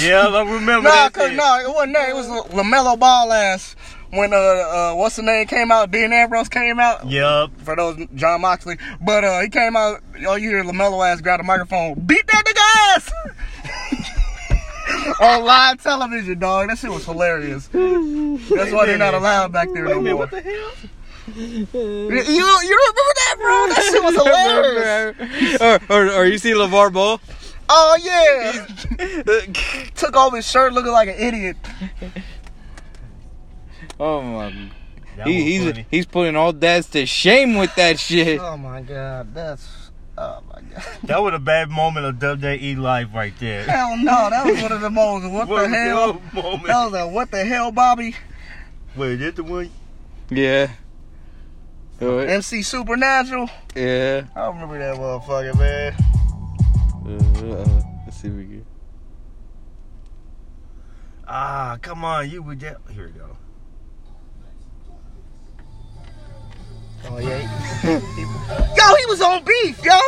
Yep, 0.00 0.28
I 0.30 0.42
remember 0.42 0.88
Nah, 0.88 0.94
that. 1.08 1.12
cause 1.12 1.30
no, 1.32 1.60
it 1.60 1.68
wasn't 1.68 1.94
that. 1.94 2.08
It 2.08 2.14
was 2.14 2.26
Lamelo 2.50 2.98
Ball 2.98 3.32
ass 3.32 3.76
when 4.10 4.32
uh, 4.32 4.36
uh 4.36 4.94
what's 4.94 5.16
the 5.16 5.22
name 5.22 5.46
came 5.46 5.70
out. 5.70 5.90
Dean 5.90 6.12
Ambrose 6.12 6.48
came 6.48 6.80
out. 6.80 7.06
Yep. 7.08 7.50
For 7.58 7.76
those 7.76 7.98
Jon 8.14 8.40
Moxley, 8.40 8.76
but 9.00 9.22
uh 9.24 9.40
he 9.42 9.48
came 9.50 9.76
out. 9.76 10.00
All 10.26 10.36
you 10.38 10.48
hear 10.50 10.64
Lamelo 10.64 11.06
ass 11.06 11.20
grab 11.20 11.38
the 11.40 11.44
microphone, 11.44 11.94
beat 12.00 12.26
that 12.26 12.44
nigga 12.44 12.96
ass. 12.96 13.12
On 15.20 15.44
live 15.44 15.82
television, 15.82 16.38
dog. 16.38 16.68
That 16.68 16.78
shit 16.78 16.90
was 16.90 17.04
hilarious. 17.04 17.68
That's 17.68 18.72
why 18.72 18.86
they're 18.86 18.98
not 18.98 19.14
allowed 19.14 19.52
back 19.52 19.68
there 19.72 19.84
no 19.84 20.00
more. 20.00 20.16
What 20.16 20.30
the 20.30 20.40
hell? 20.40 20.72
You, 21.26 21.66
you 21.72 21.72
remember 21.72 23.14
that, 23.16 23.36
bro? 23.38 23.66
That 23.68 23.88
shit 23.90 24.02
was 24.04 24.14
hilarious. 25.16 25.60
or, 25.60 25.80
or, 25.90 26.12
or 26.20 26.24
you 26.26 26.38
see 26.38 26.52
LeVar 26.52 26.92
Ball? 26.92 27.20
Oh 27.68 27.98
yeah. 28.02 28.66
Took 29.94 30.16
off 30.16 30.34
his 30.34 30.48
shirt 30.48 30.72
looking 30.74 30.92
like 30.92 31.08
an 31.08 31.14
idiot. 31.18 31.56
oh 33.98 34.20
my. 34.22 34.70
That 35.16 35.26
He, 35.28 35.36
was 35.36 35.44
he's 35.44 35.64
funny. 35.64 35.86
he's 35.90 36.06
putting 36.06 36.36
all 36.36 36.52
dads 36.52 36.88
to 36.90 37.06
shame 37.06 37.54
with 37.56 37.74
that 37.76 37.98
shit. 37.98 38.40
Oh 38.40 38.56
my 38.56 38.82
god, 38.82 39.32
that's 39.32 39.90
oh 40.18 40.40
my 40.52 40.60
god. 40.60 40.84
That 41.04 41.22
was 41.22 41.32
a 41.34 41.38
bad 41.38 41.70
moment 41.70 42.04
of 42.06 42.16
WWE 42.38 42.76
life 42.78 43.08
right 43.14 43.32
there. 43.38 43.64
Hell 43.64 43.96
no, 43.96 44.28
that 44.30 44.44
was 44.44 44.60
one 44.60 44.72
of 44.72 44.80
the 44.80 44.90
most 44.90 45.30
what 45.30 45.48
the 45.48 45.68
hell? 45.68 46.10
a 46.32 46.34
moment. 46.34 46.66
That 46.66 46.84
was 46.90 46.94
a 46.94 47.06
what 47.08 47.30
the 47.30 47.44
hell, 47.44 47.70
Bobby? 47.72 48.14
Wait, 48.96 49.12
is 49.12 49.20
that 49.20 49.36
the 49.36 49.44
one? 49.44 49.70
Yeah. 50.30 50.70
Uh, 52.04 52.18
MC 52.18 52.60
Supernatural. 52.60 53.48
Yeah. 53.74 54.24
I 54.36 54.40
don't 54.40 54.60
remember 54.60 54.78
that 54.78 54.96
motherfucker, 54.98 55.58
man. 55.58 55.94
Uh, 57.06 57.82
let's 58.04 58.18
see 58.18 58.28
if 58.28 58.34
we 58.34 58.44
get. 58.44 58.66
Ah, 61.26 61.78
come 61.80 62.04
on, 62.04 62.28
you 62.28 62.42
would. 62.42 62.58
Get 62.58 62.76
here 62.92 63.06
we 63.06 63.18
go. 63.18 63.36
Oh 67.06 67.18
yeah. 67.18 67.38
he- 67.80 67.88
yo, 68.76 68.94
he 68.96 69.06
was 69.06 69.22
on 69.22 69.42
beef, 69.42 69.82
yo. 69.82 69.98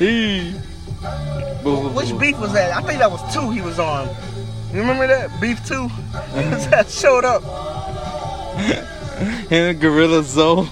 Hey. 0.00 0.50
Which 1.94 2.18
beef 2.18 2.36
was 2.40 2.52
that? 2.52 2.72
I 2.76 2.82
think 2.82 2.98
that 2.98 3.10
was 3.12 3.22
two 3.32 3.52
he 3.52 3.60
was 3.60 3.78
on. 3.78 4.08
You 4.72 4.80
remember 4.80 5.06
that? 5.06 5.40
Beef 5.40 5.64
two? 5.64 5.88
that 6.34 6.88
showed 6.90 7.24
up. 7.24 7.42
And 9.50 9.80
Gorilla 9.80 10.22
Zoe. 10.22 10.68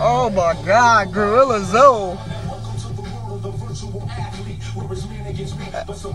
Oh 0.00 0.30
my 0.30 0.54
god, 0.66 1.12
Gorilla 1.12 1.60
Zoe. 1.64 2.18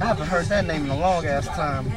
I 0.01 0.05
haven't 0.05 0.27
heard 0.27 0.45
that 0.47 0.65
name 0.65 0.85
in 0.85 0.89
a 0.89 0.97
long 0.97 1.25
ass 1.25 1.47
time. 1.47 1.91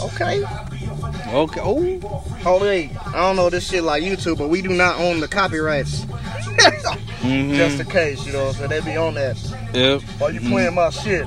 Okay. 0.00 0.42
Okay. 1.32 1.60
Oh. 1.62 2.24
Oh 2.44 2.58
wait, 2.60 2.90
I 3.06 3.12
don't 3.12 3.36
know 3.36 3.50
this 3.50 3.68
shit 3.68 3.82
like 3.82 4.02
YouTube, 4.02 4.38
but 4.38 4.48
we 4.48 4.62
do 4.62 4.70
not 4.70 4.98
own 4.98 5.20
the 5.20 5.28
copyrights. 5.28 6.04
Mhm. 7.20 7.54
Just 7.54 7.78
in 7.80 7.86
case, 7.86 8.24
you 8.26 8.32
know, 8.32 8.50
so 8.52 8.66
they 8.66 8.80
be 8.80 8.96
on 8.96 9.12
that. 9.14 9.36
Yep. 9.74 10.00
Are 10.22 10.32
you 10.32 10.40
playing 10.40 10.74
my 10.74 10.88
shit. 10.88 11.26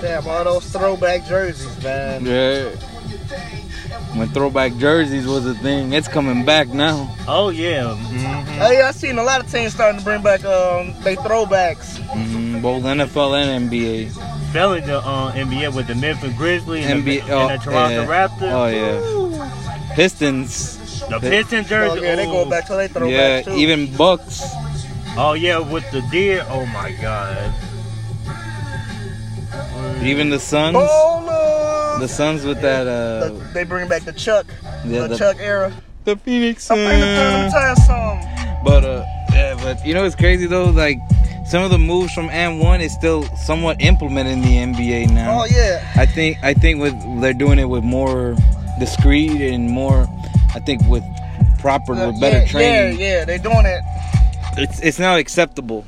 Damn, 0.00 0.26
all 0.26 0.44
those 0.44 0.66
throwback 0.66 1.26
jerseys, 1.26 1.82
man. 1.82 2.24
Yeah. 2.26 2.68
When 4.16 4.28
throwback 4.28 4.76
jerseys 4.76 5.26
was 5.26 5.46
a 5.46 5.54
thing, 5.54 5.92
it's 5.92 6.08
coming 6.08 6.44
back 6.44 6.68
now. 6.68 7.14
Oh 7.26 7.48
yeah. 7.48 7.94
hmm 7.94 8.44
Hey, 8.60 8.82
I 8.82 8.90
seen 8.92 9.18
a 9.18 9.22
lot 9.22 9.42
of 9.42 9.50
teams 9.50 9.72
starting 9.72 9.98
to 9.98 10.04
bring 10.04 10.22
back 10.22 10.44
um 10.44 10.94
they 11.02 11.16
throwbacks. 11.16 11.96
hmm 11.98 12.60
Both 12.60 12.82
NFL 12.84 13.34
and 13.42 13.70
NBA. 13.70 14.08
Especially 14.48 14.80
the 14.82 14.98
uh, 14.98 15.32
NBA 15.32 15.74
with 15.74 15.86
the 15.88 15.94
Memphis 15.96 16.32
Grizzlies 16.36 16.86
and, 16.86 17.02
NBA. 17.02 17.26
the, 17.26 17.32
Oh, 17.32 17.48
and 17.48 17.60
the 17.60 17.64
Toronto 17.64 18.02
yeah. 18.02 18.06
Raptors. 18.06 18.52
Oh 18.52 18.66
yeah. 18.66 19.94
Pistons. 19.94 21.00
The 21.08 21.18
Pistons 21.18 21.68
jersey. 21.68 21.98
Oh, 22.00 22.02
yeah, 22.02 22.14
they 22.16 22.24
go 22.26 22.48
back 22.48 22.66
to 22.66 22.74
they 22.74 22.88
throwbacks 22.88 23.10
Yeah. 23.10 23.42
too. 23.42 23.52
Even 23.52 23.96
Bucks. 23.96 24.42
Oh 25.16 25.34
yeah, 25.34 25.58
with 25.58 25.88
the 25.90 26.02
deer. 26.10 26.44
Oh 26.48 26.66
my 26.66 26.92
god. 27.00 27.52
Even 30.02 30.28
the 30.30 30.40
Suns. 30.40 30.76
Ballers. 30.76 32.00
The 32.00 32.08
Suns 32.08 32.44
with 32.44 32.60
that. 32.62 32.86
Uh. 32.86 33.28
The- 33.28 33.50
they 33.54 33.64
bring 33.64 33.88
back 33.88 34.02
the 34.02 34.12
Chuck, 34.12 34.46
Yeah, 34.84 35.02
the, 35.02 35.08
the- 35.08 35.16
Chuck 35.18 35.36
era. 35.40 35.72
The 36.04 36.16
Phoenix 36.16 36.70
I'm 36.70 36.76
finna 36.78 37.50
Suns. 37.50 37.52
tell 37.54 37.74
them 37.74 37.86
song. 37.86 38.60
But 38.64 38.84
uh, 38.84 39.04
yeah, 39.32 39.54
but 39.62 39.86
you 39.86 39.94
know 39.94 40.02
what's 40.02 40.14
crazy 40.16 40.46
though? 40.46 40.66
Like 40.66 40.98
some 41.46 41.62
of 41.62 41.70
the 41.70 41.78
moves 41.78 42.12
from 42.12 42.28
And1 42.28 42.80
is 42.82 42.92
still 42.92 43.22
somewhat 43.46 43.80
implemented 43.80 44.34
in 44.34 44.40
the 44.42 44.56
NBA 44.58 45.10
now. 45.12 45.40
Oh 45.40 45.44
yeah. 45.46 45.90
I 45.96 46.04
think 46.04 46.36
I 46.42 46.52
think 46.52 46.80
with 46.80 46.94
they're 47.22 47.32
doing 47.32 47.58
it 47.58 47.64
with 47.70 47.84
more 47.84 48.36
discreet 48.78 49.40
and 49.40 49.70
more. 49.70 50.06
I 50.54 50.58
think 50.60 50.82
with 50.88 51.02
proper 51.58 51.92
with 51.94 52.20
better 52.20 52.40
yeah, 52.40 52.46
training, 52.46 53.00
Yeah, 53.00 53.06
yeah, 53.20 53.24
they're 53.24 53.38
doing 53.38 53.64
it. 53.64 53.80
It's 54.56 54.80
it's 54.80 54.98
now 54.98 55.16
acceptable. 55.16 55.84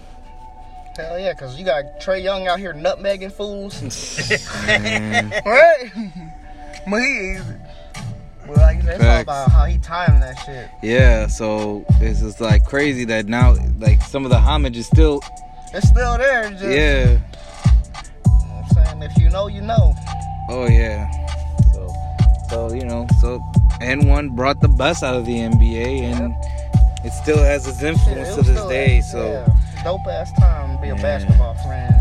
Hell 0.97 1.19
yeah, 1.19 1.35
cause 1.35 1.59
you 1.59 1.65
got 1.65 1.85
Trae 2.01 2.23
Young 2.23 2.49
out 2.49 2.59
here 2.59 2.73
nutmegging 2.73 3.31
fools, 3.31 3.81
right? 4.67 5.91
but 6.91 7.03
he, 7.03 7.39
well, 8.49 8.57
like 8.57 8.77
you 8.79 8.83
said, 8.83 8.95
it's 9.01 9.05
all 9.05 9.21
about 9.21 9.51
how 9.53 9.65
he 9.67 9.79
timed 9.79 10.23
that 10.23 10.37
shit. 10.45 10.69
yeah, 10.83 11.27
so 11.27 11.85
it's 12.01 12.21
just 12.21 12.41
like 12.41 12.65
crazy 12.65 13.05
that 13.05 13.27
now 13.27 13.57
like 13.79 14.01
some 14.03 14.25
of 14.25 14.31
the 14.31 14.39
homage 14.39 14.77
is 14.77 14.87
still 14.87 15.21
It's 15.75 15.89
still 15.89 16.17
there. 16.17 16.51
Just, 16.51 16.65
yeah. 16.65 17.11
You 17.11 17.17
know 17.19 17.21
what 18.25 18.79
I'm 18.79 18.85
saying 18.87 19.03
if 19.03 19.17
you 19.19 19.29
know, 19.29 19.49
you 19.49 19.61
know. 19.61 19.95
Oh 20.49 20.67
yeah. 20.67 21.11
So 21.75 21.93
so 22.49 22.73
you 22.75 22.85
know 22.85 23.07
so 23.21 23.41
N 23.83 24.09
one 24.09 24.31
brought 24.31 24.61
the 24.61 24.69
best 24.69 25.03
out 25.03 25.15
of 25.15 25.27
the 25.27 25.35
NBA 25.37 26.03
and 26.03 26.35
it 27.07 27.13
still 27.13 27.39
has 27.39 27.67
its 27.67 27.83
influence 27.83 28.31
It 28.31 28.35
to 28.35 28.43
this 28.43 28.65
day. 28.67 29.01
So. 29.01 29.23
yeah, 29.25 29.83
dope 29.85 30.07
ass 30.09 30.33
time 30.39 30.77
to 30.77 30.83
be 30.83 30.89
a 30.89 30.97
Yeah. 30.97 31.03
basketball 31.03 31.55
fan. 31.55 31.93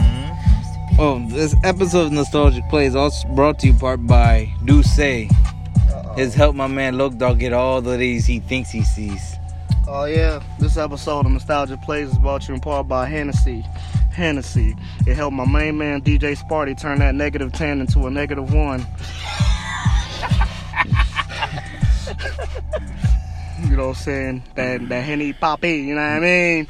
Mm-hmm. 0.00 1.00
Oh, 1.00 1.18
this 1.28 1.54
episode 1.62 2.06
of 2.06 2.12
Nostalgic 2.12 2.68
Play 2.68 2.86
is 2.86 2.96
also 2.96 3.28
brought 3.28 3.58
to 3.60 3.66
you 3.68 3.74
part 3.74 4.06
by 4.06 4.52
Duce. 4.64 4.96
Has 6.16 6.34
helped 6.34 6.56
my 6.56 6.66
man 6.66 6.96
Loke 6.96 7.18
Dog 7.18 7.38
get 7.38 7.52
all 7.52 7.82
the 7.82 7.96
these 7.98 8.24
he 8.24 8.40
thinks 8.40 8.70
he 8.70 8.82
sees. 8.82 9.36
Oh 9.86 10.06
yeah, 10.06 10.40
this 10.58 10.76
episode 10.78 11.26
of 11.26 11.32
Nostalgia 11.32 11.76
Plays 11.76 12.10
is 12.10 12.18
brought 12.18 12.42
to 12.42 12.48
you 12.48 12.54
in 12.54 12.60
part 12.60 12.88
by 12.88 13.06
Hennessy. 13.06 13.64
Hennessy. 14.10 14.74
It 15.06 15.14
helped 15.14 15.36
my 15.36 15.44
main 15.46 15.76
man 15.76 16.00
DJ 16.00 16.34
Sparty 16.36 16.76
turn 16.80 16.98
that 17.00 17.14
negative 17.14 17.52
ten 17.52 17.80
into 17.82 18.06
a 18.06 18.10
negative 18.10 18.52
one. 18.52 18.84
You 23.62 23.76
know 23.76 23.88
what 23.88 23.96
I'm 23.96 24.02
saying? 24.02 24.42
That 24.54 24.88
that 24.88 25.04
Henny 25.04 25.32
Poppy, 25.32 25.78
you 25.78 25.94
know 25.94 26.00
what 26.00 26.16
I 26.16 26.20
mean? 26.20 26.68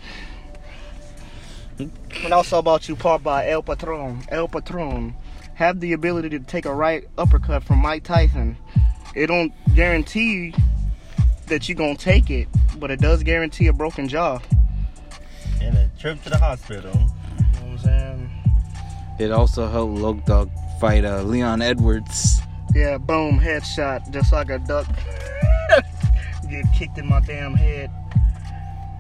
And 2.24 2.32
also 2.32 2.58
about 2.58 2.88
you 2.88 2.96
part 2.96 3.22
by 3.22 3.48
El 3.48 3.62
Patron. 3.62 4.22
El 4.28 4.48
Patron. 4.48 5.14
Have 5.54 5.80
the 5.80 5.92
ability 5.92 6.30
to 6.30 6.40
take 6.40 6.66
a 6.66 6.74
right 6.74 7.06
uppercut 7.16 7.64
from 7.64 7.78
Mike 7.78 8.04
Tyson. 8.04 8.56
It 9.14 9.28
don't 9.28 9.52
guarantee 9.74 10.54
that 11.46 11.68
you're 11.68 11.76
gonna 11.76 11.96
take 11.96 12.30
it, 12.30 12.48
but 12.78 12.90
it 12.90 13.00
does 13.00 13.22
guarantee 13.22 13.66
a 13.68 13.72
broken 13.72 14.08
jaw. 14.08 14.40
And 15.60 15.76
a 15.76 15.90
trip 15.98 16.22
to 16.24 16.30
the 16.30 16.38
hospital. 16.38 16.92
You 16.92 16.98
know 16.98 17.66
what 17.66 17.70
I'm 17.70 17.78
saying? 17.78 18.30
It 19.18 19.32
also 19.32 19.68
helped 19.68 19.94
Loke 19.94 20.24
Dog 20.26 20.50
fight 20.80 21.04
uh, 21.04 21.22
Leon 21.22 21.62
Edwards. 21.62 22.40
Yeah, 22.74 22.98
boom, 22.98 23.40
headshot, 23.40 24.10
just 24.10 24.32
like 24.32 24.50
a 24.50 24.58
duck. 24.58 24.86
Get 26.50 26.64
kicked 26.74 26.98
in 26.98 27.06
my 27.08 27.20
damn 27.20 27.54
head. 27.54 27.90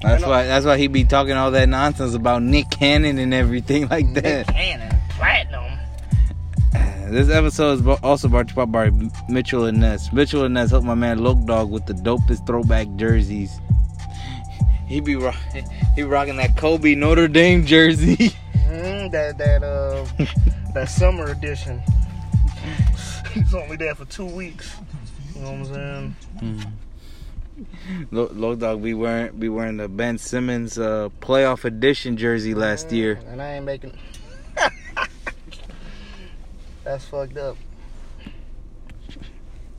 That's 0.02 0.24
why 0.24 0.44
that's 0.44 0.66
why 0.66 0.76
he 0.76 0.88
be 0.88 1.04
talking 1.04 1.32
all 1.32 1.50
that 1.52 1.68
nonsense 1.68 2.14
about 2.14 2.42
Nick 2.42 2.70
Cannon 2.70 3.18
and 3.18 3.32
everything 3.32 3.88
like 3.90 4.12
that. 4.14 4.48
Cannon, 4.48 4.94
platinum. 5.10 5.64
This 7.12 7.30
episode 7.30 7.80
is 7.80 7.86
also 8.02 8.26
brought 8.28 8.48
to 8.48 8.54
you 8.60 8.66
by 8.66 8.90
Mitchell 9.28 9.64
and 9.66 9.78
Ness. 9.78 10.12
Mitchell 10.12 10.44
and 10.44 10.54
Ness 10.54 10.70
helped 10.70 10.84
my 10.86 10.94
man 10.96 11.20
Loke 11.22 11.44
Dog 11.46 11.70
with 11.70 11.86
the 11.86 11.92
dopest 11.94 12.46
throwback 12.46 12.88
jerseys. 12.96 13.58
He 14.88 15.00
be 15.00 15.16
rock- 15.16 15.34
he 15.96 16.02
rocking 16.02 16.36
that 16.36 16.56
Kobe 16.56 16.94
Notre 16.94 17.26
Dame 17.26 17.66
jersey. 17.66 18.16
Mm, 18.68 19.10
that 19.10 19.36
that 19.38 19.62
uh 19.64 20.04
that 20.74 20.88
summer 20.88 21.26
edition. 21.26 21.82
He's 23.34 23.52
only 23.54 23.76
there 23.76 23.94
for 23.96 24.04
two 24.04 24.26
weeks. 24.26 24.76
You 25.34 25.40
know 25.40 25.52
what 25.52 25.76
I'm 25.78 26.14
saying? 26.40 26.72
Lo- 28.10 28.30
Loke 28.32 28.58
Dog 28.60 28.82
be 28.82 28.94
wearing 28.94 29.36
be 29.38 29.48
wearing 29.48 29.76
the 29.78 29.88
Ben 29.88 30.18
Simmons 30.18 30.78
uh, 30.78 31.08
playoff 31.20 31.64
edition 31.64 32.16
jersey 32.16 32.54
last 32.54 32.92
year. 32.92 33.18
And 33.26 33.42
I 33.42 33.54
ain't 33.54 33.64
making. 33.64 33.96
That's 36.84 37.04
fucked 37.06 37.36
up. 37.36 37.56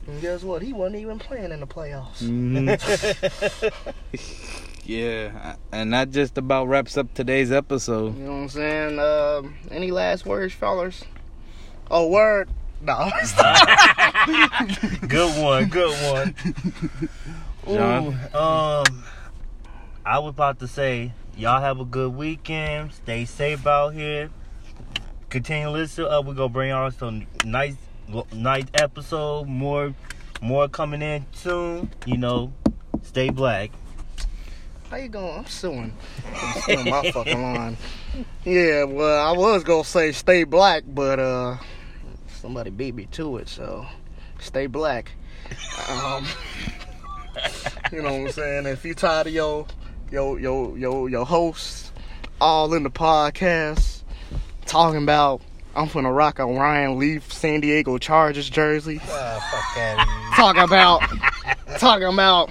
And 0.06 0.20
guess 0.20 0.42
what? 0.42 0.62
He 0.62 0.72
wasn't 0.72 0.96
even 1.00 1.18
playing 1.18 1.52
in 1.52 1.60
the 1.60 1.66
playoffs. 1.66 2.22
Mhm. 2.22 3.72
yeah, 4.84 5.56
and 5.72 5.92
that 5.92 6.10
just 6.10 6.38
about 6.38 6.66
wraps 6.68 6.96
up 6.96 7.12
today's 7.14 7.52
episode. 7.52 8.16
You 8.16 8.24
know 8.24 8.30
what 8.32 8.36
I'm 8.36 8.48
saying? 8.48 8.98
Um, 8.98 9.54
any 9.70 9.90
last 9.90 10.24
words, 10.26 10.54
fellas? 10.54 11.04
Oh, 11.90 12.08
word. 12.08 12.48
No. 12.80 13.10
Good 15.08 15.42
one, 15.42 15.68
good 15.68 16.12
one. 16.12 16.34
John? 17.68 18.06
Ooh, 18.06 18.38
um, 18.38 19.04
I 20.04 20.18
was 20.20 20.30
about 20.30 20.58
to 20.60 20.66
say, 20.66 21.12
y'all 21.36 21.60
have 21.60 21.80
a 21.80 21.84
good 21.84 22.14
weekend. 22.14 22.92
Stay 22.92 23.26
safe 23.26 23.66
out 23.66 23.90
here. 23.90 24.30
Continue 25.28 25.66
to 25.66 25.72
listen 25.72 26.04
up. 26.06 26.24
We're 26.24 26.32
gonna 26.32 26.48
bring 26.48 26.70
y'all 26.70 26.90
some 26.90 27.26
nice, 27.44 27.76
nice 28.32 28.64
episode. 28.72 29.48
More, 29.48 29.94
more 30.40 30.68
coming 30.68 31.02
in 31.02 31.26
soon. 31.32 31.90
You 32.06 32.16
know, 32.16 32.52
stay 33.02 33.28
black. 33.28 33.70
How 34.88 34.96
you 34.96 35.08
going? 35.08 35.40
I'm 35.40 35.46
suing. 35.46 35.92
I'm 36.34 36.60
suing 36.62 36.90
my 36.90 37.10
fucking 37.10 37.42
line. 37.42 37.76
Yeah, 38.46 38.84
well, 38.84 39.28
I 39.28 39.36
was 39.36 39.62
gonna 39.62 39.84
say 39.84 40.12
stay 40.12 40.44
black, 40.44 40.84
but 40.86 41.18
uh, 41.18 41.58
somebody 42.40 42.70
beat 42.70 42.94
me 42.94 43.04
to 43.12 43.36
it, 43.36 43.48
so 43.50 43.86
stay 44.38 44.66
black. 44.66 45.12
Um, 45.90 46.24
you 47.92 48.02
know 48.02 48.12
what 48.12 48.28
I'm 48.28 48.32
saying? 48.32 48.66
If 48.66 48.84
you 48.84 48.94
tired 48.94 49.26
of 49.26 49.32
your 49.32 49.66
your 50.10 50.38
your 50.40 50.78
your 50.78 51.08
your 51.08 51.26
hosts 51.26 51.92
all 52.40 52.72
in 52.74 52.82
the 52.82 52.90
podcast 52.90 54.02
talking 54.66 55.02
about 55.02 55.40
I'm 55.74 55.86
finna 55.88 56.14
rock 56.14 56.38
a 56.38 56.46
Ryan 56.46 56.98
Leaf 56.98 57.32
San 57.32 57.60
Diego 57.60 57.98
Chargers 57.98 58.48
jersey. 58.48 59.00
Ah, 59.04 60.32
talking 60.36 60.62
about 60.62 61.02
talking 61.78 62.08
about 62.08 62.50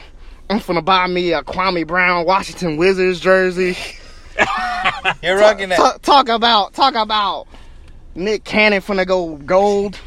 I'm 0.49 0.59
finna 0.59 0.83
buy 0.83 1.07
me 1.07 1.33
a 1.33 1.43
Kwame 1.43 1.85
Brown 1.85 2.25
Washington 2.25 2.77
Wizards 2.77 3.19
jersey. 3.19 3.77
You're 5.23 5.37
rocking 5.37 5.69
Talk, 5.69 6.01
talk 6.01 6.29
about 6.29 6.73
talk 6.73 6.95
about 6.95 7.47
Nick 8.15 8.43
Cannon 8.43 8.81
finna 8.81 9.05
go 9.05 9.35
gold. 9.37 9.99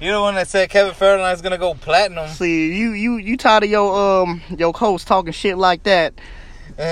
You're 0.00 0.14
the 0.14 0.20
one 0.20 0.34
that 0.34 0.48
said 0.48 0.68
Kevin 0.70 0.94
Federline's 0.94 1.40
gonna 1.42 1.58
go 1.58 1.74
platinum. 1.74 2.28
See, 2.30 2.76
you 2.76 2.90
you 2.90 3.16
you 3.16 3.36
tired 3.36 3.64
of 3.64 3.70
your 3.70 4.22
um 4.22 4.42
your 4.56 4.72
host 4.72 5.06
talking 5.06 5.32
shit 5.32 5.56
like 5.58 5.82
that. 5.84 6.14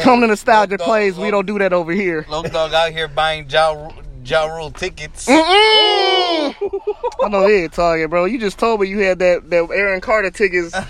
Come 0.02 0.22
to 0.22 0.26
nostalgia 0.26 0.78
Dog, 0.78 0.86
plays. 0.86 1.16
We 1.18 1.30
don't 1.30 1.46
do 1.46 1.58
that 1.58 1.72
over 1.72 1.92
here. 1.92 2.24
Loke 2.28 2.50
Dog 2.50 2.72
out 2.72 2.90
here 2.92 3.06
buying 3.08 3.48
Ja, 3.50 3.90
ja 4.24 4.46
Rule 4.46 4.70
tickets. 4.70 5.26
I 5.28 6.54
know 7.28 7.42
they 7.46 7.64
ain't 7.64 7.72
talking, 7.72 8.08
bro. 8.08 8.24
You 8.24 8.38
just 8.38 8.58
told 8.58 8.80
me 8.80 8.88
you 8.88 9.00
had 9.00 9.18
that 9.18 9.50
that 9.50 9.68
Aaron 9.70 10.00
Carter 10.00 10.30
tickets. 10.30 10.74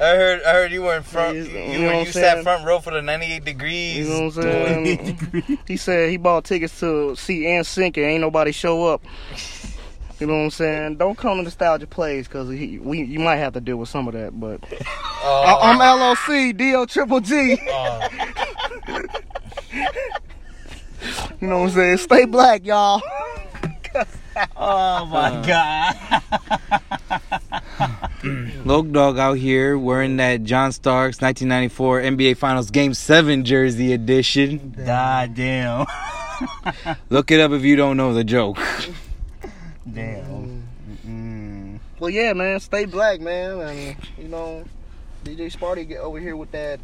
I 0.00 0.14
heard, 0.14 0.42
I 0.44 0.52
heard 0.52 0.70
you 0.70 0.82
were 0.82 0.96
in 0.96 1.02
front. 1.02 1.36
You 1.36 1.42
You, 1.42 1.78
know 1.80 1.98
you, 1.98 2.06
you 2.06 2.12
sat 2.12 2.44
front 2.44 2.64
row 2.64 2.78
for 2.78 2.92
the 2.92 3.02
98 3.02 3.44
degrees. 3.44 3.96
You 3.96 4.14
know 4.14 4.26
what 4.26 4.36
I'm 4.46 4.84
saying? 4.84 5.58
he 5.66 5.76
said 5.76 6.10
he 6.10 6.16
bought 6.18 6.44
tickets 6.44 6.78
to 6.78 7.16
see 7.16 7.40
NSYNC 7.42 7.96
and 7.96 8.06
ain't 8.06 8.20
nobody 8.20 8.52
show 8.52 8.86
up. 8.86 9.02
You 10.20 10.26
know 10.26 10.34
what 10.34 10.40
I'm 10.44 10.50
saying? 10.50 10.96
Don't 10.96 11.16
come 11.16 11.36
to 11.38 11.42
Nostalgia 11.44 11.86
Plays 11.86 12.26
because 12.26 12.48
we 12.48 12.66
you 13.04 13.20
might 13.20 13.36
have 13.36 13.52
to 13.52 13.60
deal 13.60 13.76
with 13.76 13.88
some 13.88 14.08
of 14.08 14.14
that. 14.14 14.38
But 14.38 14.60
Oh, 15.22 15.44
I- 15.46 15.52
uh, 15.52 15.58
I'm 15.72 15.78
LOC, 15.78 16.56
DO 16.56 16.86
Triple 16.86 17.20
G. 17.20 17.56
oh. 17.68 18.08
You 21.40 21.46
know 21.46 21.58
what 21.60 21.64
I'm 21.66 21.70
saying? 21.70 21.98
Stay 21.98 22.24
black, 22.24 22.64
y'all. 22.66 23.00
Oh 24.56 25.06
my 25.06 25.30
uh. 25.30 25.42
God. 25.46 26.22
Loke 28.64 28.90
Dog 28.92 29.18
out 29.18 29.38
here 29.38 29.78
wearing 29.78 30.16
that 30.18 30.42
John 30.44 30.72
Starks 30.72 31.20
1994 31.20 32.02
NBA 32.02 32.36
Finals 32.36 32.70
Game 32.70 32.94
7 32.94 33.44
jersey 33.44 33.92
edition. 33.92 34.74
God 34.84 35.34
damn. 35.34 35.86
Look 37.10 37.30
it 37.30 37.40
up 37.40 37.52
if 37.52 37.62
you 37.62 37.76
don't 37.76 37.96
know 37.96 38.12
the 38.14 38.24
joke. 38.24 38.58
Damn. 39.92 40.68
Mm. 41.06 41.80
Well, 41.98 42.10
yeah, 42.10 42.32
man. 42.32 42.60
Stay 42.60 42.84
black, 42.84 43.20
man. 43.20 43.60
And 43.60 43.96
you 44.16 44.28
know, 44.28 44.64
DJ 45.24 45.52
Sparty 45.52 45.86
get 45.86 46.00
over 46.00 46.18
here 46.18 46.36
with 46.36 46.50
that 46.52 46.80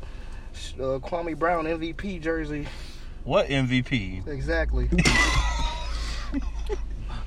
uh, 0.78 0.98
Kwame 1.00 1.38
Brown 1.38 1.64
MVP 1.64 2.20
jersey. 2.20 2.66
What 3.24 3.48
MVP? 3.48 4.26
Exactly. 4.26 4.88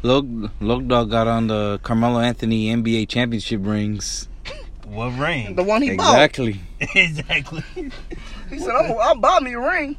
Loke, 0.03 0.25
Loke 0.59 0.87
Dog 0.87 1.09
got 1.09 1.27
on 1.27 1.47
the 1.47 1.79
Carmelo 1.81 2.19
Anthony 2.19 2.67
NBA 2.67 3.09
championship 3.09 3.61
rings. 3.63 4.27
What 4.85 5.17
ring? 5.17 5.55
The 5.55 5.63
one 5.63 5.81
he 5.81 5.89
Exactly. 5.89 6.61
exactly. 6.79 7.63
bought. 7.75 7.91
He 8.49 8.59
said, 8.59 8.69
"I'm, 8.75 8.95
I'm 8.99 9.19
buy 9.21 9.39
me 9.39 9.53
a 9.53 9.59
ring." 9.59 9.97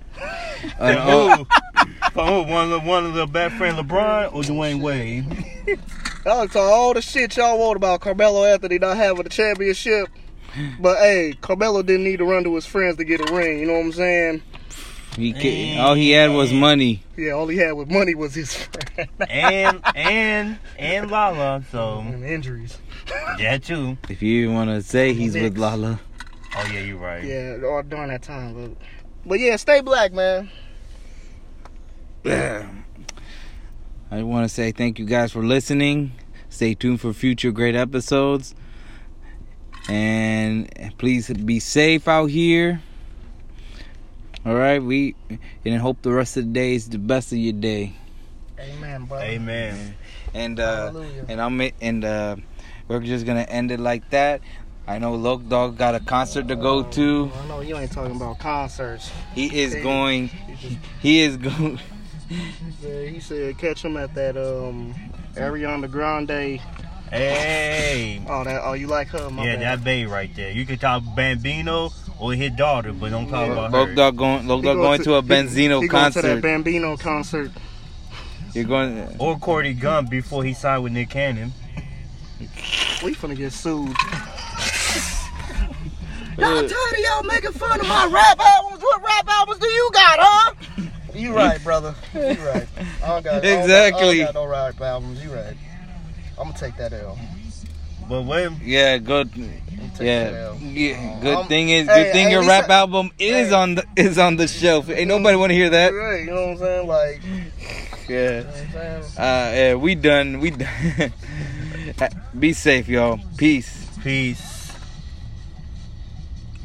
An 0.79 0.97
O- 0.99 1.37
Who? 1.37 1.45
From 2.13 2.27
who? 2.29 2.53
One 2.53 2.65
of 2.65 2.71
the, 2.71 2.81
one 2.81 3.07
of 3.07 3.15
the 3.15 3.27
best 3.27 3.55
friend 3.57 3.77
LeBron 3.77 4.33
or 4.35 4.43
Dwyane 4.43 4.81
Wade? 4.81 5.27
Y'all 6.25 6.47
talk 6.49 6.57
all 6.57 6.95
the 6.95 7.01
shit 7.03 7.37
y'all 7.37 7.59
want 7.59 7.77
about 7.77 8.01
Carmelo 8.01 8.45
Anthony 8.45 8.79
not 8.79 8.97
having 8.97 9.25
a 9.25 9.29
championship. 9.29 10.09
But 10.81 10.99
hey, 10.99 11.35
Carmelo 11.41 11.83
didn't 11.83 12.05
need 12.05 12.17
to 12.19 12.25
run 12.25 12.43
to 12.45 12.55
his 12.55 12.67
friends 12.67 12.97
to 12.97 13.05
get 13.05 13.21
a 13.29 13.33
ring. 13.33 13.61
You 13.61 13.67
know 13.67 13.75
what 13.75 13.85
I'm 13.87 13.93
saying? 13.93 14.43
he 15.17 15.33
ca- 15.33 15.79
all 15.79 15.95
he 15.95 16.11
had 16.11 16.31
was 16.33 16.53
money. 16.53 17.03
Yeah, 17.17 17.33
all 17.33 17.47
he 17.49 17.57
had 17.59 17.73
with 17.73 17.91
money 17.91 18.15
was 18.15 18.35
his 18.35 18.55
friend. 18.55 19.09
and 19.31 19.83
and 19.95 20.59
and 20.79 21.11
Lala. 21.11 21.63
So 21.71 21.99
and 22.01 22.25
injuries. 22.25 22.79
Yeah, 23.39 23.59
too. 23.59 23.97
If 24.09 24.23
you 24.23 24.51
want 24.53 24.71
to 24.71 24.83
say 24.83 25.13
he's 25.13 25.35
with 25.35 25.57
Lala, 25.59 26.01
yeah, 26.73 26.81
you're 26.81 26.97
right. 26.99 27.25
Yeah, 27.25 27.59
all 27.65 27.83
during 27.83 28.09
that 28.09 28.23
time. 28.23 28.55
But, 28.55 28.71
but 29.27 29.41
yeah, 29.41 29.57
stay 29.57 29.81
black, 29.81 30.13
man. 30.13 30.51
I 34.11 34.23
want 34.23 34.49
to 34.49 34.49
say 34.49 34.73
thank 34.73 34.99
you 34.99 35.05
guys 35.05 35.33
for 35.33 35.43
listening. 35.43 36.13
Stay 36.49 36.75
tuned 36.75 37.01
for 37.01 37.13
future 37.13 37.53
great 37.53 37.75
episodes. 37.75 38.55
And 39.89 40.71
please 40.99 41.29
be 41.31 41.61
safe 41.61 42.09
out 42.09 42.27
here. 42.27 42.83
All 44.45 44.55
right, 44.55 44.83
we 44.83 45.15
and 45.65 45.81
hope 45.81 46.03
the 46.03 46.13
rest 46.13 46.37
of 46.37 46.45
the 46.47 46.53
day 46.53 46.75
is 46.75 46.89
the 46.89 46.99
best 46.99 47.33
of 47.33 47.39
your 47.39 47.53
day. 47.53 47.95
Amen, 48.59 49.05
brother. 49.05 49.25
Amen. 49.25 49.95
And 50.35 50.61
uh 50.61 50.87
Hallelujah. 50.87 51.25
and 51.29 51.41
I'm 51.41 51.61
and 51.81 52.05
uh 52.05 52.37
we're 52.89 53.01
just 53.01 53.27
going 53.27 53.37
to 53.37 53.51
end 53.51 53.71
it 53.71 53.81
like 53.81 54.09
that. 54.11 54.41
I 54.89 54.99
know 54.99 55.15
Loke 55.15 55.47
Dog 55.49 55.77
got 55.77 55.95
a 55.95 56.01
concert 56.01 56.49
to 56.49 56.57
go 56.57 56.83
to. 56.83 57.31
I 57.45 57.47
know 57.47 57.61
you 57.61 57.77
ain't 57.77 57.93
talking 57.93 58.17
about 58.17 58.39
concerts. 58.39 59.11
He 59.35 59.61
is 59.61 59.75
Hey. 59.75 59.83
going 59.83 60.29
He 60.29 60.55
just 60.57 60.79
he 61.01 61.21
is 61.21 61.37
going 61.37 61.79
Yeah, 62.83 63.03
he 63.05 63.21
said 63.21 63.59
catch 63.59 63.85
him 63.85 63.97
at 63.99 64.15
that 64.15 64.37
um 64.39 64.95
Ariana 65.35 65.91
Grande. 65.91 66.61
Hey. 67.11 68.23
Oh, 68.29 68.45
that 68.45 68.63
oh 68.65 68.73
you 68.73 68.87
like 68.87 69.09
her? 69.09 69.29
My 69.31 69.45
yeah, 69.45 69.57
bad. 69.57 69.63
that 69.79 69.85
babe 69.85 70.09
right 70.09 70.35
there. 70.35 70.51
You 70.53 70.65
can 70.65 70.79
talk 70.79 71.03
Benzino 71.03 71.93
or 72.19 72.33
his 72.33 72.53
daughter, 72.53 72.93
but 72.95 73.11
don't 73.11 73.29
talk 73.29 73.47
Yeah. 73.47 73.53
about 73.53 73.73
Loke 73.73 73.89
her. 73.91 73.95
Dog 73.95 74.17
going 74.17 74.49
Loke 74.49 74.65
Dog 74.65 74.77
going 74.79 75.03
to 75.03 75.15
a 75.17 75.23
he- 75.23 75.29
Benzino 75.29 75.83
he 75.83 75.89
going 75.89 76.13
to 76.13 76.23
that. 76.23 76.43
Benzino 76.43 76.99
concert. 76.99 77.51
You're 78.55 78.65
going 78.65 79.17
Or 79.19 79.39
Cordy 79.39 79.75
Gunn 79.75 80.07
before 80.07 80.43
he 80.45 80.55
signed 80.55 80.83
with 80.83 80.93
Nick 80.93 81.11
Cannon. 81.11 81.53
We 83.05 83.15
finna 83.15 83.37
get 83.37 83.53
sued. 83.53 83.95
Y'all 86.39 86.55
tired 86.69 86.69
of 86.71 86.99
y'all 86.99 87.23
making 87.25 87.53
fun 87.53 87.81
of 87.81 87.89
my 87.89 88.07
rap 88.07 88.39
albums? 88.39 88.83
What 88.83 89.03
rap 89.03 89.27
albums 89.29 89.59
do 89.59 89.67
you 89.67 89.91
got, 89.93 90.19
huh? 90.21 90.55
You 91.15 91.35
right, 91.35 91.63
brother. 91.65 91.95
You 92.15 92.21
right. 92.21 92.37
I 92.37 92.37
don't 92.37 92.45
got, 92.45 92.77
I 93.07 93.11
don't 93.11 93.23
got- 93.23 93.45
I 93.45 93.49
Exactly. 93.61 94.17
don't 94.19 94.27
got 94.27 94.35
no 94.35 94.47
rap 94.47 94.81
albums. 94.81 95.25
You 95.25 95.35
right. 95.35 95.55
I'm 96.39 96.45
gonna 96.49 96.59
take 96.59 96.77
that 96.77 96.93
L. 96.93 97.19
But 98.09 98.23
when 98.23 98.57
Yeah, 98.63 98.99
good. 98.99 99.31
I'm 99.35 99.41
gonna 99.43 99.89
take 99.91 99.99
that 99.99 100.33
Yeah, 100.33 100.55
yeah. 100.63 101.19
Good 101.21 101.35
Um, 101.39 101.47
thing 101.49 101.71
is, 101.71 101.89
hey, 101.89 102.05
good 102.05 102.13
thing 102.13 102.27
hey, 102.27 102.33
your 102.33 102.47
rap 102.47 102.71
I- 102.71 102.75
album 102.75 103.11
is 103.19 103.49
hey. 103.49 103.55
on 103.55 103.75
the 103.75 103.85
is 103.97 104.17
on 104.17 104.37
the 104.37 104.47
shelf. 104.47 104.89
Ain't 104.89 105.09
nobody 105.09 105.37
want 105.37 105.51
to 105.51 105.55
hear 105.57 105.71
that. 105.71 105.93
Right, 105.93 106.21
you 106.21 106.27
know 106.31 106.43
what 106.47 106.51
I'm 106.53 106.59
saying? 106.59 106.87
Like, 106.87 107.21
Yeah. 108.09 108.17
you 108.39 108.45
know 108.45 108.45
what 108.45 108.57
I'm 108.57 108.73
saying? 108.73 109.03
Uh, 109.19 109.53
yeah, 109.55 109.75
we 109.75 109.95
done. 109.97 110.39
We 110.41 110.51
done. 110.53 111.13
Be 112.39 112.53
safe, 112.53 112.89
y'all. 112.89 113.19
Peace. 113.37 113.87
peace. 114.05 114.55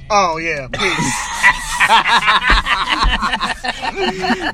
Oh 0.09 0.37
yeah, 0.37 0.67
peace. 0.71 1.79